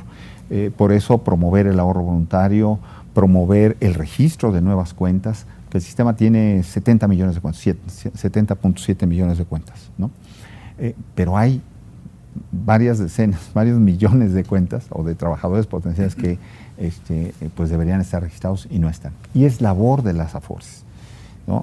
Eh, 0.50 0.72
por 0.76 0.92
eso 0.92 1.20
promover 1.20 1.68
el 1.68 1.80
ahorro 1.80 2.02
voluntario, 2.02 2.80
promover 3.14 3.78
el 3.80 3.94
registro 3.94 4.52
de 4.52 4.62
nuevas 4.62 4.94
cuentas, 4.94 5.46
el 5.74 5.82
sistema 5.82 6.16
tiene 6.16 6.64
70 6.64 7.08
millones 7.08 7.36
de 7.36 7.42
cuentas, 7.42 7.64
70.7 7.66 9.08
millones 9.08 9.38
de 9.38 9.46
cuentas, 9.46 9.90
¿no? 9.98 10.12
Eh, 10.78 10.96
pero 11.16 11.38
hay 11.38 11.62
varias 12.52 13.00
decenas, 13.00 13.40
varios 13.54 13.80
millones 13.80 14.34
de 14.34 14.44
cuentas 14.44 14.86
o 14.90 15.04
de 15.04 15.16
trabajadores 15.16 15.68
potenciales 15.68 16.16
que 16.16 16.40
este, 16.78 17.34
eh, 17.42 17.50
pues 17.56 17.70
deberían 17.70 18.02
estar 18.02 18.22
registrados 18.22 18.68
y 18.70 18.80
no 18.80 18.90
están. 18.90 19.14
Y 19.34 19.46
es 19.46 19.62
labor 19.62 20.04
de 20.04 20.14
las 20.14 20.36
AFORES, 20.36 20.84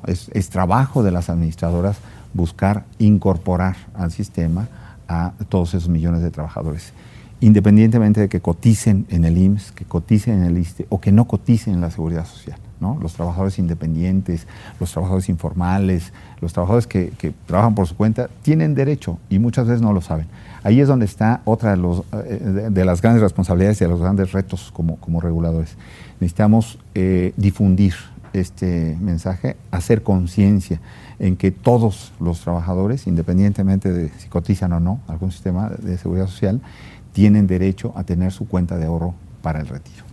es, 0.06 0.50
trabajo 0.50 1.02
de 1.02 1.10
las 1.10 1.30
administradoras 1.30 1.98
buscar 2.34 2.84
incorporar 2.98 3.76
al 3.94 4.10
sistema 4.10 4.68
a 5.08 5.32
todos 5.48 5.74
esos 5.74 5.88
millones 5.88 6.22
de 6.22 6.30
trabajadores 6.30 6.92
independientemente 7.40 8.20
de 8.20 8.28
que 8.28 8.40
coticen 8.40 9.06
en 9.10 9.24
el 9.24 9.38
IMSS, 9.38 9.70
que 9.70 9.84
coticen 9.84 10.40
en 10.40 10.44
el 10.44 10.58
ISTE 10.58 10.86
o 10.88 11.00
que 11.00 11.12
no 11.12 11.26
coticen 11.26 11.74
en 11.74 11.80
la 11.80 11.90
Seguridad 11.92 12.26
Social 12.26 12.58
los 13.00 13.14
trabajadores 13.14 13.58
independientes, 13.58 14.46
los 14.78 14.92
trabajadores 14.92 15.28
informales, 15.28 16.12
los 16.40 16.52
trabajadores 16.52 16.86
que, 16.86 17.34
trabajan 17.46 17.74
por 17.74 17.86
su 17.86 17.96
cuenta, 17.96 18.28
tienen 18.42 18.74
derecho 18.74 19.18
y 19.28 19.38
muchas 19.38 19.66
veces 19.66 19.82
no 19.82 19.92
lo 19.92 20.00
saben. 20.00 20.26
Ahí 20.62 20.80
es 20.80 20.88
donde 20.88 21.04
está 21.04 21.40
otra 21.44 21.74
de, 21.76 22.02
eh, 22.24 22.84
las 22.84 23.02
grandes 23.02 23.22
responsabilidades 23.22 23.80
y 23.80 23.84
de 23.84 23.90
los 23.90 24.00
grandes 24.00 24.32
retos 24.32 24.70
como, 24.72 24.96
como 24.96 25.20
reguladores. 25.20 25.76
Necesitamos 26.20 26.78
eh, 26.94 27.32
difundir 27.36 27.94
este 28.40 28.96
mensaje, 29.00 29.56
hacer 29.70 30.02
conciencia 30.02 30.80
en 31.18 31.36
que 31.36 31.50
todos 31.50 32.12
los 32.20 32.40
trabajadores, 32.40 33.06
independientemente 33.06 33.92
de 33.92 34.10
si 34.18 34.28
cotizan 34.28 34.72
o 34.72 34.80
no 34.80 35.00
algún 35.08 35.32
sistema 35.32 35.68
de 35.70 35.98
seguridad 35.98 36.26
social, 36.26 36.60
tienen 37.12 37.46
derecho 37.46 37.92
a 37.96 38.04
tener 38.04 38.32
su 38.32 38.46
cuenta 38.46 38.76
de 38.76 38.86
ahorro 38.86 39.14
para 39.42 39.60
el 39.60 39.66
retiro. 39.66 40.04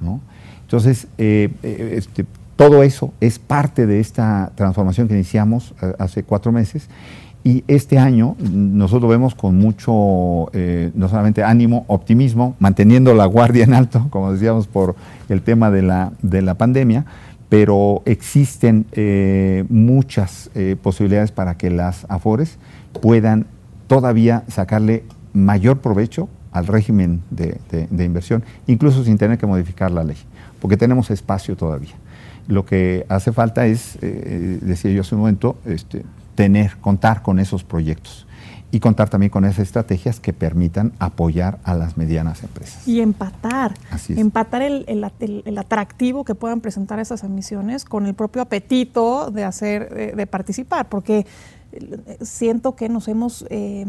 ¿no? 0.00 0.20
Entonces, 0.62 1.08
eh, 1.18 1.50
eh, 1.62 1.94
este, 1.96 2.24
todo 2.56 2.82
eso 2.82 3.12
es 3.20 3.38
parte 3.38 3.86
de 3.86 4.00
esta 4.00 4.52
transformación 4.54 5.08
que 5.08 5.14
iniciamos 5.14 5.74
eh, 5.82 5.94
hace 5.98 6.22
cuatro 6.22 6.52
meses. 6.52 6.88
Y 7.42 7.62
este 7.68 7.98
año 7.98 8.36
nosotros 8.38 9.10
vemos 9.10 9.34
con 9.34 9.58
mucho, 9.58 9.92
no 10.94 11.08
solamente 11.10 11.44
ánimo, 11.44 11.84
optimismo, 11.88 12.56
manteniendo 12.58 13.12
la 13.12 13.26
guardia 13.26 13.64
en 13.64 13.74
alto, 13.74 14.06
como 14.08 14.32
decíamos, 14.32 14.66
por 14.66 14.94
el 15.28 15.42
tema 15.42 15.70
de 15.70 15.82
la, 15.82 16.12
de 16.22 16.40
la 16.40 16.54
pandemia, 16.54 17.04
pero 17.48 18.02
existen 18.04 18.86
muchas 19.68 20.50
posibilidades 20.82 21.30
para 21.30 21.56
que 21.56 21.70
las 21.70 22.06
AFORES 22.08 22.58
puedan 23.00 23.46
todavía 23.86 24.44
sacarle 24.48 25.04
mayor 25.32 25.78
provecho 25.78 26.28
al 26.52 26.66
régimen 26.66 27.22
de, 27.30 27.58
de 27.70 28.04
inversión, 28.04 28.42
incluso 28.66 29.04
sin 29.04 29.18
tener 29.18 29.38
que 29.38 29.46
modificar 29.46 29.90
la 29.90 30.04
ley 30.04 30.16
porque 30.64 30.78
tenemos 30.78 31.10
espacio 31.10 31.58
todavía. 31.58 31.92
Lo 32.48 32.64
que 32.64 33.04
hace 33.10 33.32
falta 33.32 33.66
es, 33.66 33.98
eh, 34.00 34.58
decía 34.62 34.90
yo 34.92 35.02
hace 35.02 35.14
un 35.14 35.20
momento, 35.20 35.58
este, 35.66 36.06
tener, 36.34 36.78
contar 36.78 37.20
con 37.20 37.38
esos 37.38 37.64
proyectos 37.64 38.23
y 38.74 38.80
contar 38.80 39.08
también 39.08 39.30
con 39.30 39.44
esas 39.44 39.60
estrategias 39.60 40.18
que 40.18 40.32
permitan 40.32 40.94
apoyar 40.98 41.60
a 41.62 41.74
las 41.74 41.96
medianas 41.96 42.42
empresas. 42.42 42.88
Y 42.88 43.00
empatar, 43.00 43.74
empatar 44.08 44.62
el, 44.62 44.84
el, 44.88 45.58
atractivo 45.58 46.24
que 46.24 46.34
puedan 46.34 46.60
presentar 46.60 46.98
esas 46.98 47.22
emisiones 47.22 47.84
con 47.84 48.04
el 48.06 48.14
propio 48.14 48.42
apetito 48.42 49.30
de 49.30 49.44
hacer, 49.44 50.16
de, 50.16 50.26
participar, 50.26 50.88
porque 50.88 51.24
eh, 51.70 52.18
siento 52.22 52.74
que 52.74 52.88
nos 52.88 53.06
hemos 53.06 53.46
eh, 53.48 53.86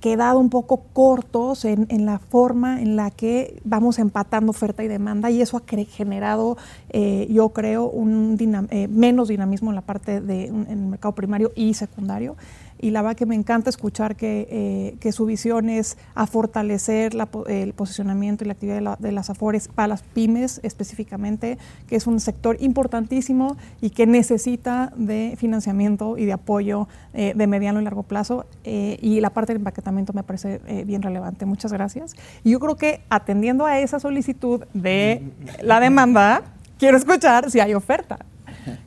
quedado 0.00 0.38
un 0.38 0.50
poco 0.50 0.82
cortos 0.92 1.64
en, 1.64 1.86
la 2.06 2.18
forma 2.18 2.80
en 2.80 2.96
la 2.96 3.10
que 3.10 3.60
vamos 3.64 3.98
empatando 3.98 4.50
oferta 4.50 4.82
y 4.82 4.88
demanda 4.88 5.30
y 5.30 5.40
eso 5.40 5.56
ha 5.56 5.62
generado, 5.86 6.56
eh, 6.90 7.26
yo 7.30 7.50
creo, 7.50 7.88
un 7.88 8.36
eh, 8.70 8.88
menos 8.88 9.28
dinamismo 9.28 9.70
en 9.70 9.76
la 9.76 9.82
parte 9.82 10.20
de 10.20 10.46
en 10.46 10.66
el 10.68 10.78
mercado 10.78 11.14
primario 11.14 11.52
y 11.54 11.74
secundario 11.74 12.36
y 12.80 12.90
la 12.90 13.02
verdad 13.02 13.16
que 13.16 13.26
me 13.26 13.34
encanta 13.34 13.70
escuchar 13.70 14.16
que, 14.16 14.96
eh, 15.00 15.12
su 15.12 15.24
visión 15.24 15.68
es 15.70 15.96
a 16.14 16.26
fortalecer 16.26 17.12
el 17.48 17.72
posicionamiento 17.72 18.44
y 18.44 18.46
la 18.46 18.52
actividad 18.52 18.98
de, 18.98 19.12
las 19.12 19.30
AFORES 19.30 19.68
para 19.68 19.88
las 19.88 20.02
pymes 20.02 20.60
específicamente, 20.62 21.58
que 21.88 21.96
es 21.96 22.06
un 22.06 22.20
sector 22.20 22.56
importantísimo 22.60 23.56
y 23.80 23.90
que 23.90 24.06
necesita 24.06 24.92
de 24.96 25.34
financiamiento 25.38 26.18
y 26.18 26.26
de 26.26 26.34
apoyo 26.34 26.88
eh, 27.14 27.32
de 27.34 27.46
mediano 27.46 27.80
y 27.80 27.84
largo 27.84 28.02
plazo. 28.02 28.46
Eh, 28.64 28.98
y 29.00 29.20
la 29.20 29.30
parte 29.30 29.54
del 29.54 29.60
empaquetamiento 29.60 30.12
me 30.12 30.22
parece 30.22 30.60
bien 30.84 31.02
relevante. 31.02 31.46
Muchas 31.46 31.72
gracias. 31.72 32.14
Y 32.44 32.50
yo 32.50 32.60
creo 32.60 32.76
que 32.76 33.00
atendiendo 33.08 33.64
a 33.64 33.78
esa 33.78 33.98
solicitud 33.98 34.64
de 34.74 35.22
la 35.62 35.80
demanda, 35.80 36.42
quiero 36.78 36.96
escuchar 36.96 37.50
si 37.50 37.60
hay 37.60 37.74
oferta. 37.74 38.18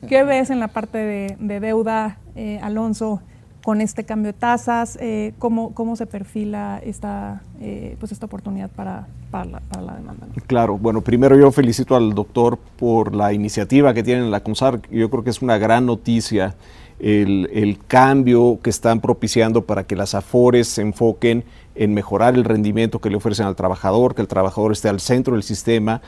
¿Qué 0.08 0.22
ves 0.22 0.50
en 0.50 0.60
la 0.60 0.68
parte 0.68 0.98
de, 0.98 1.36
de 1.40 1.60
deuda, 1.60 2.18
Alonso? 2.62 3.20
Con 3.62 3.80
este 3.80 4.04
cambio 4.04 4.32
de 4.32 4.38
tasas? 4.38 4.98
Eh, 5.00 5.32
¿cómo, 5.38 5.72
¿cómo, 5.72 5.96
se 5.96 6.06
perfila 6.06 6.80
esta, 6.84 7.42
eh, 7.60 7.96
pues 7.98 8.12
esta 8.12 8.26
oportunidad 8.26 8.70
para, 8.70 9.06
para, 9.30 9.46
la, 9.80 9.94
demanda? 9.94 10.26
Claro, 10.46 10.76
bueno, 10.76 11.00
primero 11.00 11.36
yo 11.38 11.50
felicito 11.52 11.96
al 11.96 12.14
doctor 12.14 12.58
por 12.76 13.14
la 13.14 13.32
iniciativa 13.32 13.94
que 13.94 14.02
tienen 14.02 14.24
en 14.24 14.30
la 14.30 14.40
CONSAR. 14.40 14.82
Yo 14.90 15.08
creo 15.10 15.24
que 15.24 15.30
es 15.30 15.42
una 15.42 15.58
gran 15.58 15.86
noticia 15.86 16.54
el, 16.98 17.48
el, 17.52 17.78
cambio 17.86 18.58
que 18.62 18.70
están 18.70 19.00
propiciando 19.00 19.64
para 19.64 19.84
que 19.84 19.96
las 19.96 20.14
AFORES 20.14 20.68
se 20.68 20.82
enfoquen 20.82 21.44
en 21.74 21.94
mejorar 21.94 22.34
el 22.34 22.44
rendimiento 22.44 23.00
que 23.00 23.10
le 23.10 23.16
ofrecen 23.16 23.46
al 23.46 23.56
trabajador, 23.56 24.14
que 24.14 24.22
el 24.22 24.28
trabajador 24.28 24.72
esté 24.72 24.88
al 24.88 25.00
centro 25.00 25.34
del 25.34 25.42
sistema 25.42 26.00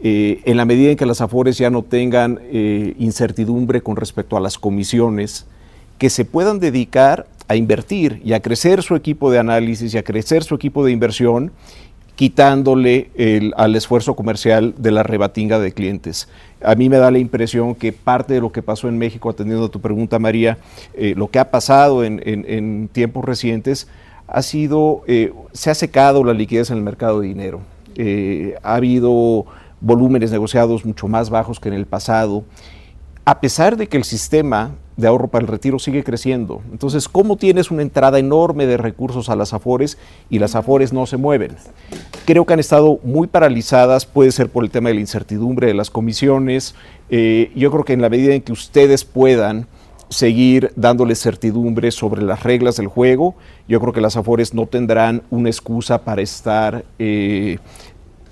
eh, 0.00 0.40
en 0.44 0.56
la 0.56 0.64
medida 0.64 0.90
en 0.90 0.96
que 0.96 1.06
las 1.06 1.20
AFORES 1.20 1.58
ya 1.58 1.70
no 1.70 1.82
tengan 1.82 2.40
incertidumbre 2.98 3.82
con 3.82 3.96
respecto 3.96 4.36
a 4.36 4.40
las 4.40 4.56
comisiones, 4.56 5.46
que 5.98 6.10
se 6.10 6.24
puedan 6.24 6.60
dedicar 6.60 7.26
a 7.48 7.56
invertir 7.56 8.20
y 8.24 8.34
a 8.34 8.40
crecer 8.40 8.82
su 8.82 8.94
equipo 8.94 9.30
de 9.30 9.38
análisis 9.38 9.92
y 9.94 9.98
a 9.98 10.02
crecer 10.02 10.44
su 10.44 10.54
equipo 10.54 10.84
de 10.84 10.92
inversión, 10.92 11.50
quitándole 12.14 13.10
al 13.56 13.76
esfuerzo 13.76 14.14
comercial 14.14 14.74
de 14.76 14.90
la 14.90 15.02
rebatinga 15.02 15.58
de 15.58 15.72
clientes. 15.72 16.28
A 16.62 16.74
mí 16.74 16.88
me 16.88 16.96
da 16.96 17.10
la 17.10 17.18
impresión 17.18 17.74
que 17.74 17.92
parte 17.92 18.34
de 18.34 18.40
lo 18.40 18.50
que 18.50 18.62
pasó 18.62 18.88
en 18.88 18.98
México, 18.98 19.30
atendiendo 19.30 19.66
a 19.66 19.70
tu 19.70 19.80
pregunta, 19.80 20.18
María, 20.18 20.58
eh, 20.94 21.14
lo 21.16 21.28
que 21.28 21.38
ha 21.38 21.50
pasado 21.50 22.02
en, 22.02 22.88
tiempos 22.92 23.24
recientes, 23.24 23.88
ha 24.26 24.42
sido, 24.42 25.04
se 25.52 25.70
ha 25.70 25.74
secado 25.74 26.22
la 26.22 26.34
liquidez 26.34 26.70
en 26.70 26.78
el 26.78 26.82
mercado 26.82 27.20
de 27.20 27.28
dinero. 27.28 27.60
ha 28.62 28.74
habido 28.74 29.46
volúmenes 29.80 30.32
negociados 30.32 30.84
mucho 30.84 31.08
más 31.08 31.30
bajos 31.30 31.60
que 31.60 31.68
en 31.68 31.74
el 31.74 31.86
pasado, 31.86 32.44
a 33.24 33.40
pesar 33.40 33.76
de 33.76 33.86
que 33.86 33.96
el 33.96 34.04
sistema 34.04 34.72
de 34.98 35.06
ahorro 35.06 35.28
para 35.28 35.44
el 35.44 35.48
retiro 35.48 35.78
sigue 35.78 36.02
creciendo. 36.02 36.60
Entonces, 36.72 37.08
¿cómo 37.08 37.36
tienes 37.36 37.70
una 37.70 37.82
entrada 37.82 38.18
enorme 38.18 38.66
de 38.66 38.76
recursos 38.76 39.28
a 39.28 39.36
las 39.36 39.54
AFORES 39.54 39.96
y 40.28 40.40
las 40.40 40.56
AFORES 40.56 40.92
no 40.92 41.06
se 41.06 41.16
mueven? 41.16 41.56
Creo 42.26 42.44
que 42.44 42.52
han 42.52 42.58
estado 42.58 42.98
muy 43.04 43.28
paralizadas, 43.28 44.06
puede 44.06 44.32
ser 44.32 44.50
por 44.50 44.64
el 44.64 44.70
tema 44.70 44.88
de 44.88 44.96
la 44.96 45.00
incertidumbre 45.00 45.68
de 45.68 45.74
las 45.74 45.90
comisiones. 45.90 46.74
Eh, 47.10 47.52
yo 47.54 47.70
creo 47.70 47.84
que 47.84 47.92
en 47.92 48.02
la 48.02 48.08
medida 48.08 48.34
en 48.34 48.42
que 48.42 48.50
ustedes 48.50 49.04
puedan 49.04 49.68
seguir 50.08 50.72
dándoles 50.74 51.22
certidumbre 51.22 51.92
sobre 51.92 52.22
las 52.22 52.42
reglas 52.42 52.76
del 52.76 52.88
juego, 52.88 53.36
yo 53.68 53.80
creo 53.80 53.92
que 53.92 54.00
las 54.00 54.16
AFORES 54.16 54.52
no 54.52 54.66
tendrán 54.66 55.22
una 55.30 55.48
excusa 55.48 56.02
para 56.02 56.22
estar 56.22 56.84
eh, 56.98 57.58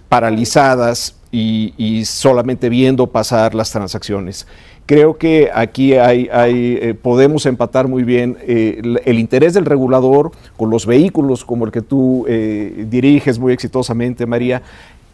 paralizadas 0.08 1.16
y, 1.30 2.04
solamente 2.06 2.68
viendo 2.68 3.08
pasar 3.08 3.54
las 3.54 3.70
transacciones. 3.70 4.46
Creo 4.86 5.18
que 5.18 5.50
aquí 5.52 5.94
hay, 5.94 6.28
eh, 6.32 6.94
podemos 6.94 7.44
empatar 7.46 7.88
muy 7.88 8.04
bien 8.04 8.38
eh, 8.42 8.80
el, 9.04 9.18
interés 9.18 9.52
del 9.52 9.64
regulador 9.64 10.30
con 10.56 10.70
los 10.70 10.86
vehículos 10.86 11.44
como 11.44 11.64
el 11.64 11.72
que 11.72 11.82
tú 11.82 12.24
eh, 12.28 12.86
diriges 12.88 13.40
muy 13.40 13.52
exitosamente, 13.52 14.26
María. 14.26 14.62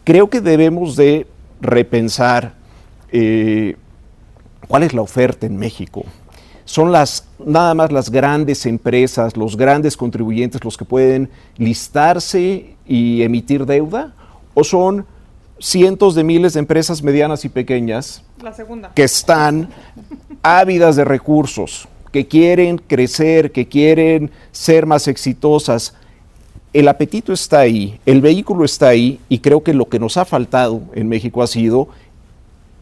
Creo 0.03 0.29
que 0.29 0.41
debemos 0.41 0.95
de 0.95 1.25
repensar 1.59 2.53
cuál 4.67 4.83
es 4.83 4.93
la 4.93 5.01
oferta 5.01 5.47
en 5.47 5.57
México. 5.57 6.03
Son 6.65 6.91
las, 6.91 7.27
nada 7.43 7.73
más 7.73 7.91
las 7.91 8.09
grandes 8.09 8.65
empresas, 8.65 9.37
los 9.37 9.55
grandes 9.55 9.97
contribuyentes 9.97 10.63
los 10.63 10.77
que 10.77 10.85
pueden 10.85 11.29
listarse 11.57 12.75
y 12.87 13.21
emitir 13.21 13.65
deuda, 13.65 14.13
o 14.53 14.63
son 14.63 15.05
cientos 15.63 16.13
de 16.13 16.25
miles 16.25 16.53
de 16.53 16.59
empresas 16.59 17.01
medianas 17.01 17.45
y 17.45 17.49
pequeñas 17.49 18.21
que 18.95 19.03
están 19.03 19.69
ávidas 20.41 20.97
de 20.97 21.05
recursos, 21.05 21.87
que 22.11 22.27
quieren 22.27 22.77
crecer, 22.77 23.53
que 23.53 23.65
quieren 23.65 24.29
ser 24.51 24.85
más 24.85 25.07
exitosas. 25.07 25.95
El 26.73 26.89
apetito 26.89 27.31
está 27.31 27.59
ahí, 27.59 27.97
el 28.05 28.19
vehículo 28.19 28.65
está 28.65 28.89
ahí 28.89 29.21
y 29.29 29.39
creo 29.39 29.63
que 29.63 29.73
lo 29.73 29.87
que 29.87 29.99
nos 29.99 30.17
ha 30.17 30.25
faltado 30.25 30.81
en 30.95 31.07
México 31.07 31.41
ha 31.41 31.47
sido 31.47 31.87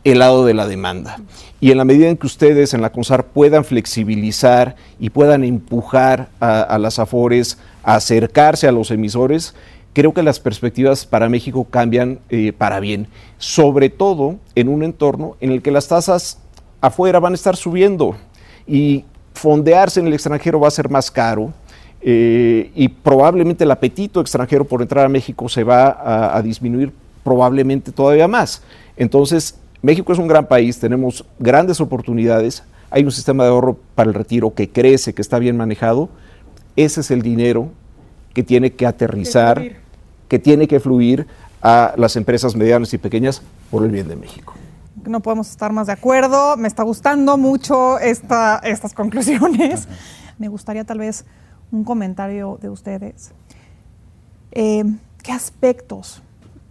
el 0.04 0.18
lado 0.18 0.44
de 0.44 0.56
la 0.56 0.66
demanda. 0.66 1.20
Y 1.60 1.70
en 1.70 1.78
la 1.78 1.86
medida 1.86 2.10
en 2.10 2.18
que 2.18 2.26
ustedes 2.26 2.74
en 2.74 2.82
la 2.82 2.92
CONSAR 2.92 3.28
puedan 3.28 3.64
flexibilizar 3.64 4.76
y 5.00 5.12
puedan 5.12 5.44
empujar 5.44 6.30
a, 6.40 6.62
a 6.62 6.80
las 6.80 6.98
AFORES 6.98 7.60
a 7.84 7.94
acercarse 7.94 8.68
a 8.68 8.72
los 8.72 8.90
emisores, 8.90 9.54
creo 9.94 10.14
que 10.14 10.24
las 10.24 10.40
perspectivas 10.40 11.06
para 11.06 11.30
México 11.30 11.66
cambian 11.70 12.20
eh, 12.30 12.54
para 12.58 12.80
bien, 12.80 13.08
sobre 13.38 13.90
todo 13.90 14.38
en 14.56 14.70
un 14.70 14.84
entorno 14.84 15.36
en 15.42 15.52
el 15.52 15.62
que 15.62 15.72
las 15.72 15.88
tasas 15.88 16.40
afuera 16.80 17.20
van 17.20 17.34
a 17.34 17.36
estar 17.36 17.56
subiendo 17.56 18.16
y 18.68 19.06
fondearse 19.34 20.00
en 20.00 20.08
el 20.08 20.14
extranjero 20.14 20.60
va 20.60 20.68
a 20.68 20.72
ser 20.72 20.90
más 20.90 21.10
caro. 21.12 21.54
Eh, 22.04 22.72
y 22.74 22.88
probablemente 22.88 23.64
el 23.64 23.70
apetito 23.70 24.22
extranjero 24.22 24.66
por 24.66 24.82
entrar 24.82 25.06
a 25.06 25.10
México 25.10 25.48
se 25.48 25.64
va 25.64 26.36
a, 26.36 26.42
disminuir 26.42 26.92
probablemente 27.24 27.92
todavía 27.92 28.28
más. 28.28 28.64
Entonces, 28.98 29.60
México 29.84 30.12
es 30.12 30.18
un 30.18 30.28
gran 30.28 30.48
país, 30.48 30.80
tenemos 30.80 31.24
grandes 31.38 31.80
oportunidades, 31.80 32.64
hay 32.90 33.04
un 33.04 33.12
sistema 33.12 33.44
de 33.44 33.52
ahorro 33.52 33.78
para 33.94 34.10
el 34.10 34.16
retiro 34.16 34.54
que 34.54 34.70
crece, 34.70 35.14
que 35.14 35.22
está 35.22 35.38
bien 35.38 35.58
manejado. 35.58 36.10
Ese 36.76 37.02
es 37.02 37.12
el 37.12 37.22
dinero 37.22 37.70
que 38.34 38.44
tiene 38.44 38.74
que 38.74 38.88
aterrizar 38.88 39.81
que 40.32 40.40
tiene 40.40 40.66
que 40.66 40.80
fluir 40.80 41.28
a 41.62 41.94
las 41.98 42.16
empresas 42.16 42.56
medianas 42.56 42.94
y 42.94 42.98
pequeñas 42.98 43.42
por 43.70 43.84
el 43.84 43.92
bien 43.92 44.08
de 44.08 44.16
México. 44.16 44.54
No 45.06 45.20
podemos 45.20 45.50
estar 45.50 45.74
más 45.74 45.88
de 45.88 45.94
acuerdo. 45.94 46.56
Me 46.56 46.70
está 46.70 46.84
gustando 46.84 47.38
mucho 47.38 48.00
esta, 48.00 48.60
estas 48.64 48.94
conclusiones. 48.94 49.90
Me 50.40 50.48
gustaría 50.48 50.86
tal 50.86 51.00
vez 51.00 51.26
un 51.70 51.84
comentario 51.84 52.58
de 52.62 52.70
ustedes. 52.70 53.34
Eh, 54.54 54.86
¿Qué 55.22 55.34
aspectos 55.34 56.24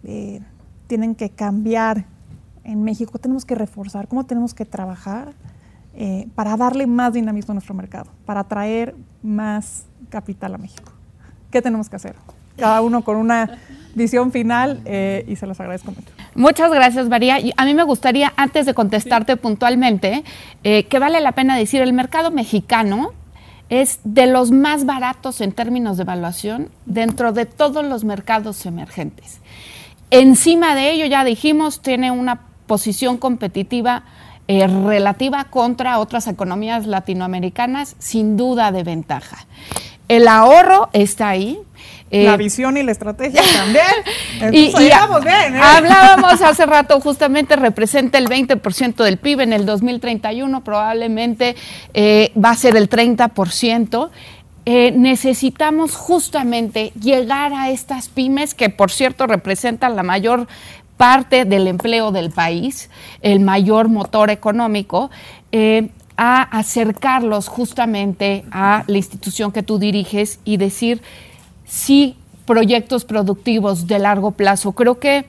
eh, 0.04 0.40
tienen 0.86 1.14
que 1.14 1.28
cambiar 1.28 2.06
en 2.64 2.82
México? 2.82 3.18
¿Tenemos 3.18 3.44
que 3.44 3.56
reforzar? 3.56 4.08
¿Cómo 4.08 4.24
tenemos 4.24 4.54
que 4.54 4.64
trabajar 4.64 5.34
eh, 5.92 6.28
para 6.34 6.56
darle 6.56 6.86
más 6.86 7.12
dinamismo 7.12 7.52
a 7.52 7.56
nuestro 7.56 7.74
mercado? 7.74 8.11
Para 8.24 8.40
atraer 8.40 8.94
más 9.22 9.84
capital 10.08 10.54
a 10.54 10.58
México. 10.58 10.92
¿Qué 11.50 11.61
tenemos 11.61 11.90
que 11.90 11.96
hacer? 11.96 12.16
Cada 12.57 12.80
uno 12.80 13.03
con 13.03 13.16
una 13.16 13.59
visión 13.94 14.32
final 14.32 14.80
eh, 14.84 15.24
y 15.28 15.36
se 15.36 15.46
los 15.46 15.59
agradezco 15.61 15.92
mucho. 15.92 16.09
Muchas 16.34 16.70
gracias, 16.70 17.09
María. 17.09 17.38
A 17.57 17.64
mí 17.64 17.74
me 17.74 17.82
gustaría, 17.82 18.32
antes 18.36 18.66
de 18.66 18.74
contestarte 18.74 19.36
puntualmente, 19.36 20.24
eh, 20.62 20.84
que 20.84 20.98
vale 20.98 21.20
la 21.20 21.32
pena 21.32 21.57
decir, 21.57 21.80
el 21.82 21.92
mercado 21.92 22.30
mexicano 22.30 23.12
es 23.68 24.01
de 24.05 24.26
los 24.26 24.51
más 24.51 24.84
baratos 24.84 25.40
en 25.40 25.53
términos 25.53 25.96
de 25.96 26.03
evaluación 26.03 26.70
dentro 26.86 27.32
de 27.32 27.46
todos 27.46 27.84
los 27.84 28.05
mercados 28.05 28.66
emergentes. 28.66 29.40
Encima 30.11 30.74
de 30.74 30.90
ello, 30.90 31.07
ya 31.07 31.24
dijimos, 31.24 31.80
tiene 31.80 32.11
una 32.11 32.40
posición 32.66 33.16
competitiva 33.16 34.03
eh, 34.48 34.66
relativa 34.66 35.44
contra 35.44 36.01
otras 36.01 36.26
economías 36.26 36.86
latinoamericanas, 36.86 37.94
sin 38.01 38.36
duda 38.36 38.72
de 38.72 38.82
ventaja. 38.82 39.46
El 40.09 40.26
ahorro 40.26 40.88
está 40.92 41.28
ahí, 41.28 41.61
la 42.11 42.34
eh, 42.34 42.36
visión 42.36 42.76
y 42.76 42.82
la 42.82 42.92
estrategia 42.92 43.42
también. 43.52 44.52
y, 44.54 44.72
bien, 44.72 45.56
¿eh? 45.56 45.61
Hablábamos 45.62 46.42
hace 46.42 46.66
rato, 46.66 47.00
justamente 47.00 47.56
representa 47.56 48.18
el 48.18 48.26
20% 48.26 49.04
del 49.04 49.16
PIB 49.16 49.40
en 49.40 49.52
el 49.52 49.64
2031, 49.64 50.64
probablemente 50.64 51.54
eh, 51.94 52.32
va 52.42 52.50
a 52.50 52.56
ser 52.56 52.76
el 52.76 52.90
30%. 52.90 54.11
necesitamos 54.66 55.94
justamente 55.94 56.92
llegar 57.00 57.52
a 57.52 57.70
estas 57.70 58.08
pymes 58.08 58.54
que, 58.54 58.70
por 58.70 58.90
cierto, 58.90 59.26
representan 59.26 59.94
la 59.94 60.02
mayor 60.02 60.48
parte 60.96 61.44
del 61.44 61.66
empleo 61.66 62.11
del 62.12 62.30
país, 62.30 62.90
el 63.22 63.40
mayor 63.40 63.88
motor 63.88 64.30
económico, 64.30 65.11
a 66.16 66.42
acercarlos 66.42 67.48
justamente 67.48 68.44
a 68.50 68.84
la 68.86 68.96
institución 68.98 69.52
que 69.52 69.62
tú 69.62 69.78
diriges 69.78 70.38
y 70.44 70.58
decir, 70.58 71.00
sí 71.71 72.16
proyectos 72.47 73.05
productivos 73.05 73.87
de 73.87 74.01
largo 74.01 74.33
plazo. 74.33 74.73
Creo 74.73 74.99
que 74.99 75.27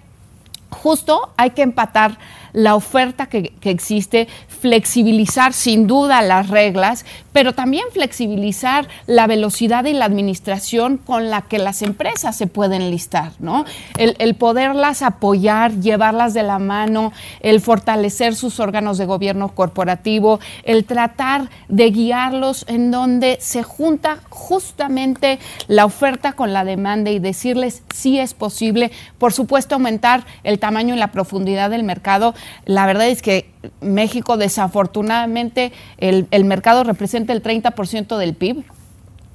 justo 0.71 1.29
hay 1.37 1.51
que 1.51 1.61
empatar 1.61 2.17
la 2.53 2.75
oferta 2.75 3.27
que, 3.27 3.53
existe, 3.63 4.27
flexibilizar 4.47 5.53
sin 5.53 5.87
duda 5.87 6.21
las 6.21 6.49
reglas, 6.49 7.05
pero 7.33 7.53
también 7.53 7.85
flexibilizar 7.91 8.87
la 9.07 9.27
velocidad 9.27 9.85
y 9.85 9.93
la 9.93 10.05
administración 10.05 10.97
con 10.97 11.29
la 11.29 11.43
que 11.43 11.59
las 11.59 11.81
empresas 11.81 12.35
se 12.35 12.47
pueden 12.47 12.91
listar, 12.91 13.31
¿no? 13.39 13.65
El, 13.97 14.35
poderlas 14.35 15.01
apoyar, 15.01 15.79
llevarlas 15.79 16.33
de 16.33 16.43
la 16.43 16.59
mano, 16.59 17.13
el 17.41 17.61
fortalecer 17.61 18.35
sus 18.35 18.59
órganos 18.59 18.97
de 18.97 19.05
gobierno 19.05 19.49
corporativo, 19.49 20.39
el 20.63 20.85
tratar 20.85 21.49
de 21.67 21.91
guiarlos 21.91 22.65
en 22.67 22.91
donde 22.91 23.37
se 23.39 23.63
junta 23.63 24.19
justamente 24.29 25.39
la 25.67 25.85
oferta 25.85 26.33
con 26.33 26.53
la 26.53 26.63
demanda 26.63 27.11
y 27.11 27.19
decirles 27.19 27.83
si 27.93 28.19
es 28.19 28.33
posible, 28.33 28.91
por 29.17 29.33
supuesto, 29.33 29.75
aumentar 29.75 30.25
el 30.43 30.59
tamaño 30.59 30.95
y 30.95 30.97
la 30.97 31.11
profundidad 31.11 31.69
del 31.69 31.83
mercado 31.83 32.33
La 32.65 32.85
verdad 32.85 33.07
es 33.07 33.21
que 33.21 33.49
México, 33.81 34.37
desafortunadamente, 34.37 35.71
el, 35.97 36.27
el 36.31 36.45
mercado 36.45 36.83
representa 36.83 37.33
el 37.33 37.43
30% 37.43 38.17
del 38.17 38.33
PIB 38.35 38.63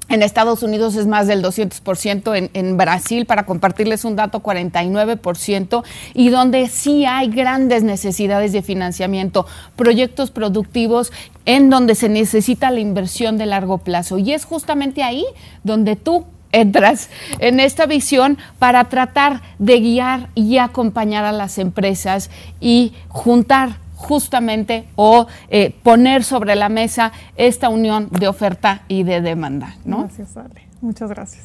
en 0.08 0.22
Estados 0.22 0.62
Unidos 0.62 0.94
es 0.94 1.06
más 1.06 1.26
del 1.26 1.42
200%, 1.42 2.36
en, 2.36 2.50
en, 2.54 2.76
Brasil, 2.76 3.26
para 3.26 3.44
compartirles 3.44 4.04
un 4.04 4.14
dato, 4.14 4.40
49%, 4.40 5.82
y 6.14 6.28
donde 6.28 6.68
sí 6.68 7.04
hay 7.04 7.28
grandes 7.28 7.82
necesidades 7.82 8.52
de 8.52 8.62
financiamiento, 8.62 9.46
proyectos 9.74 10.30
productivos 10.30 11.12
en 11.44 11.70
donde 11.70 11.96
se 11.96 12.08
necesita 12.08 12.70
la 12.70 12.80
inversión 12.80 13.36
de 13.36 13.46
largo 13.46 13.78
plazo. 13.78 14.18
Y 14.18 14.32
es 14.32 14.44
justamente 14.44 15.02
ahí 15.02 15.24
donde 15.64 15.96
tú 15.96 16.26
entras 16.52 17.10
en 17.38 17.60
esta 17.60 17.86
visión 17.86 18.38
para 18.58 18.84
tratar 18.84 19.42
de 19.58 19.80
guiar 19.80 20.28
y 20.34 20.58
acompañar 20.58 21.24
a 21.24 21.32
las 21.32 21.58
empresas 21.58 22.30
y 22.60 22.94
juntar 23.08 23.78
justamente 23.94 24.86
o 24.96 25.26
eh, 25.48 25.74
poner 25.82 26.22
sobre 26.22 26.54
la 26.54 26.68
mesa 26.68 27.12
esta 27.36 27.68
unión 27.70 28.08
de 28.10 28.28
oferta 28.28 28.82
y 28.88 29.02
de 29.04 29.20
demanda. 29.22 29.74
¿no? 29.84 30.00
Gracias, 30.04 30.36
Ale. 30.36 30.62
Muchas 30.80 31.08
gracias. 31.10 31.44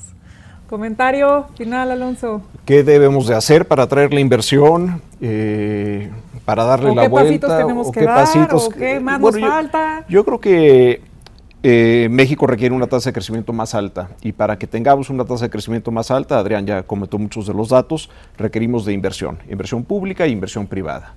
Comentario 0.69 1.47
final, 1.57 1.91
Alonso. 1.91 2.41
¿Qué 2.65 2.83
debemos 2.83 3.27
de 3.27 3.35
hacer 3.35 3.67
para 3.67 3.83
atraer 3.83 4.13
la 4.13 4.21
inversión? 4.21 5.01
Eh, 5.19 6.09
para 6.45 6.63
darle 6.63 6.91
¿O 6.91 6.95
la 6.95 7.01
qué 7.03 7.07
vuelta. 7.09 7.47
pasitos 7.47 7.57
tenemos 7.57 7.87
o 7.87 7.91
que 7.91 7.99
qué 7.99 8.05
dar, 8.05 8.15
pasitos. 8.25 8.65
o 8.67 8.69
qué 8.69 8.99
más 8.99 9.19
Bueno, 9.19 9.37
nos 9.37 9.45
yo- 9.47 9.53
falta. 9.53 10.05
Yo 10.07 10.25
creo 10.25 10.39
que 10.39 11.01
eh, 11.63 12.07
México 12.09 12.47
requiere 12.47 12.73
una 12.73 12.87
tasa 12.87 13.09
de 13.09 13.13
crecimiento 13.13 13.53
más 13.53 13.75
alta 13.75 14.09
y 14.23 14.31
para 14.31 14.57
que 14.57 14.65
tengamos 14.65 15.09
una 15.09 15.25
tasa 15.25 15.45
de 15.45 15.51
crecimiento 15.51 15.91
más 15.91 16.09
alta, 16.09 16.39
Adrián 16.39 16.65
ya 16.65 16.83
comentó 16.83 17.19
muchos 17.19 17.45
de 17.45 17.53
los 17.53 17.69
datos, 17.69 18.09
requerimos 18.37 18.83
de 18.85 18.93
inversión, 18.93 19.37
inversión 19.49 19.83
pública 19.83 20.25
e 20.25 20.29
inversión 20.29 20.65
privada. 20.65 21.15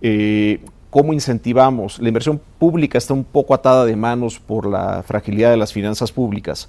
Eh, 0.00 0.60
¿Cómo 0.88 1.12
incentivamos? 1.12 1.98
La 1.98 2.08
inversión 2.08 2.40
pública 2.58 2.98
está 2.98 3.14
un 3.14 3.24
poco 3.24 3.52
atada 3.52 3.84
de 3.84 3.96
manos 3.96 4.38
por 4.38 4.64
la 4.64 5.02
fragilidad 5.02 5.50
de 5.50 5.56
las 5.56 5.72
finanzas 5.72 6.12
públicas. 6.12 6.68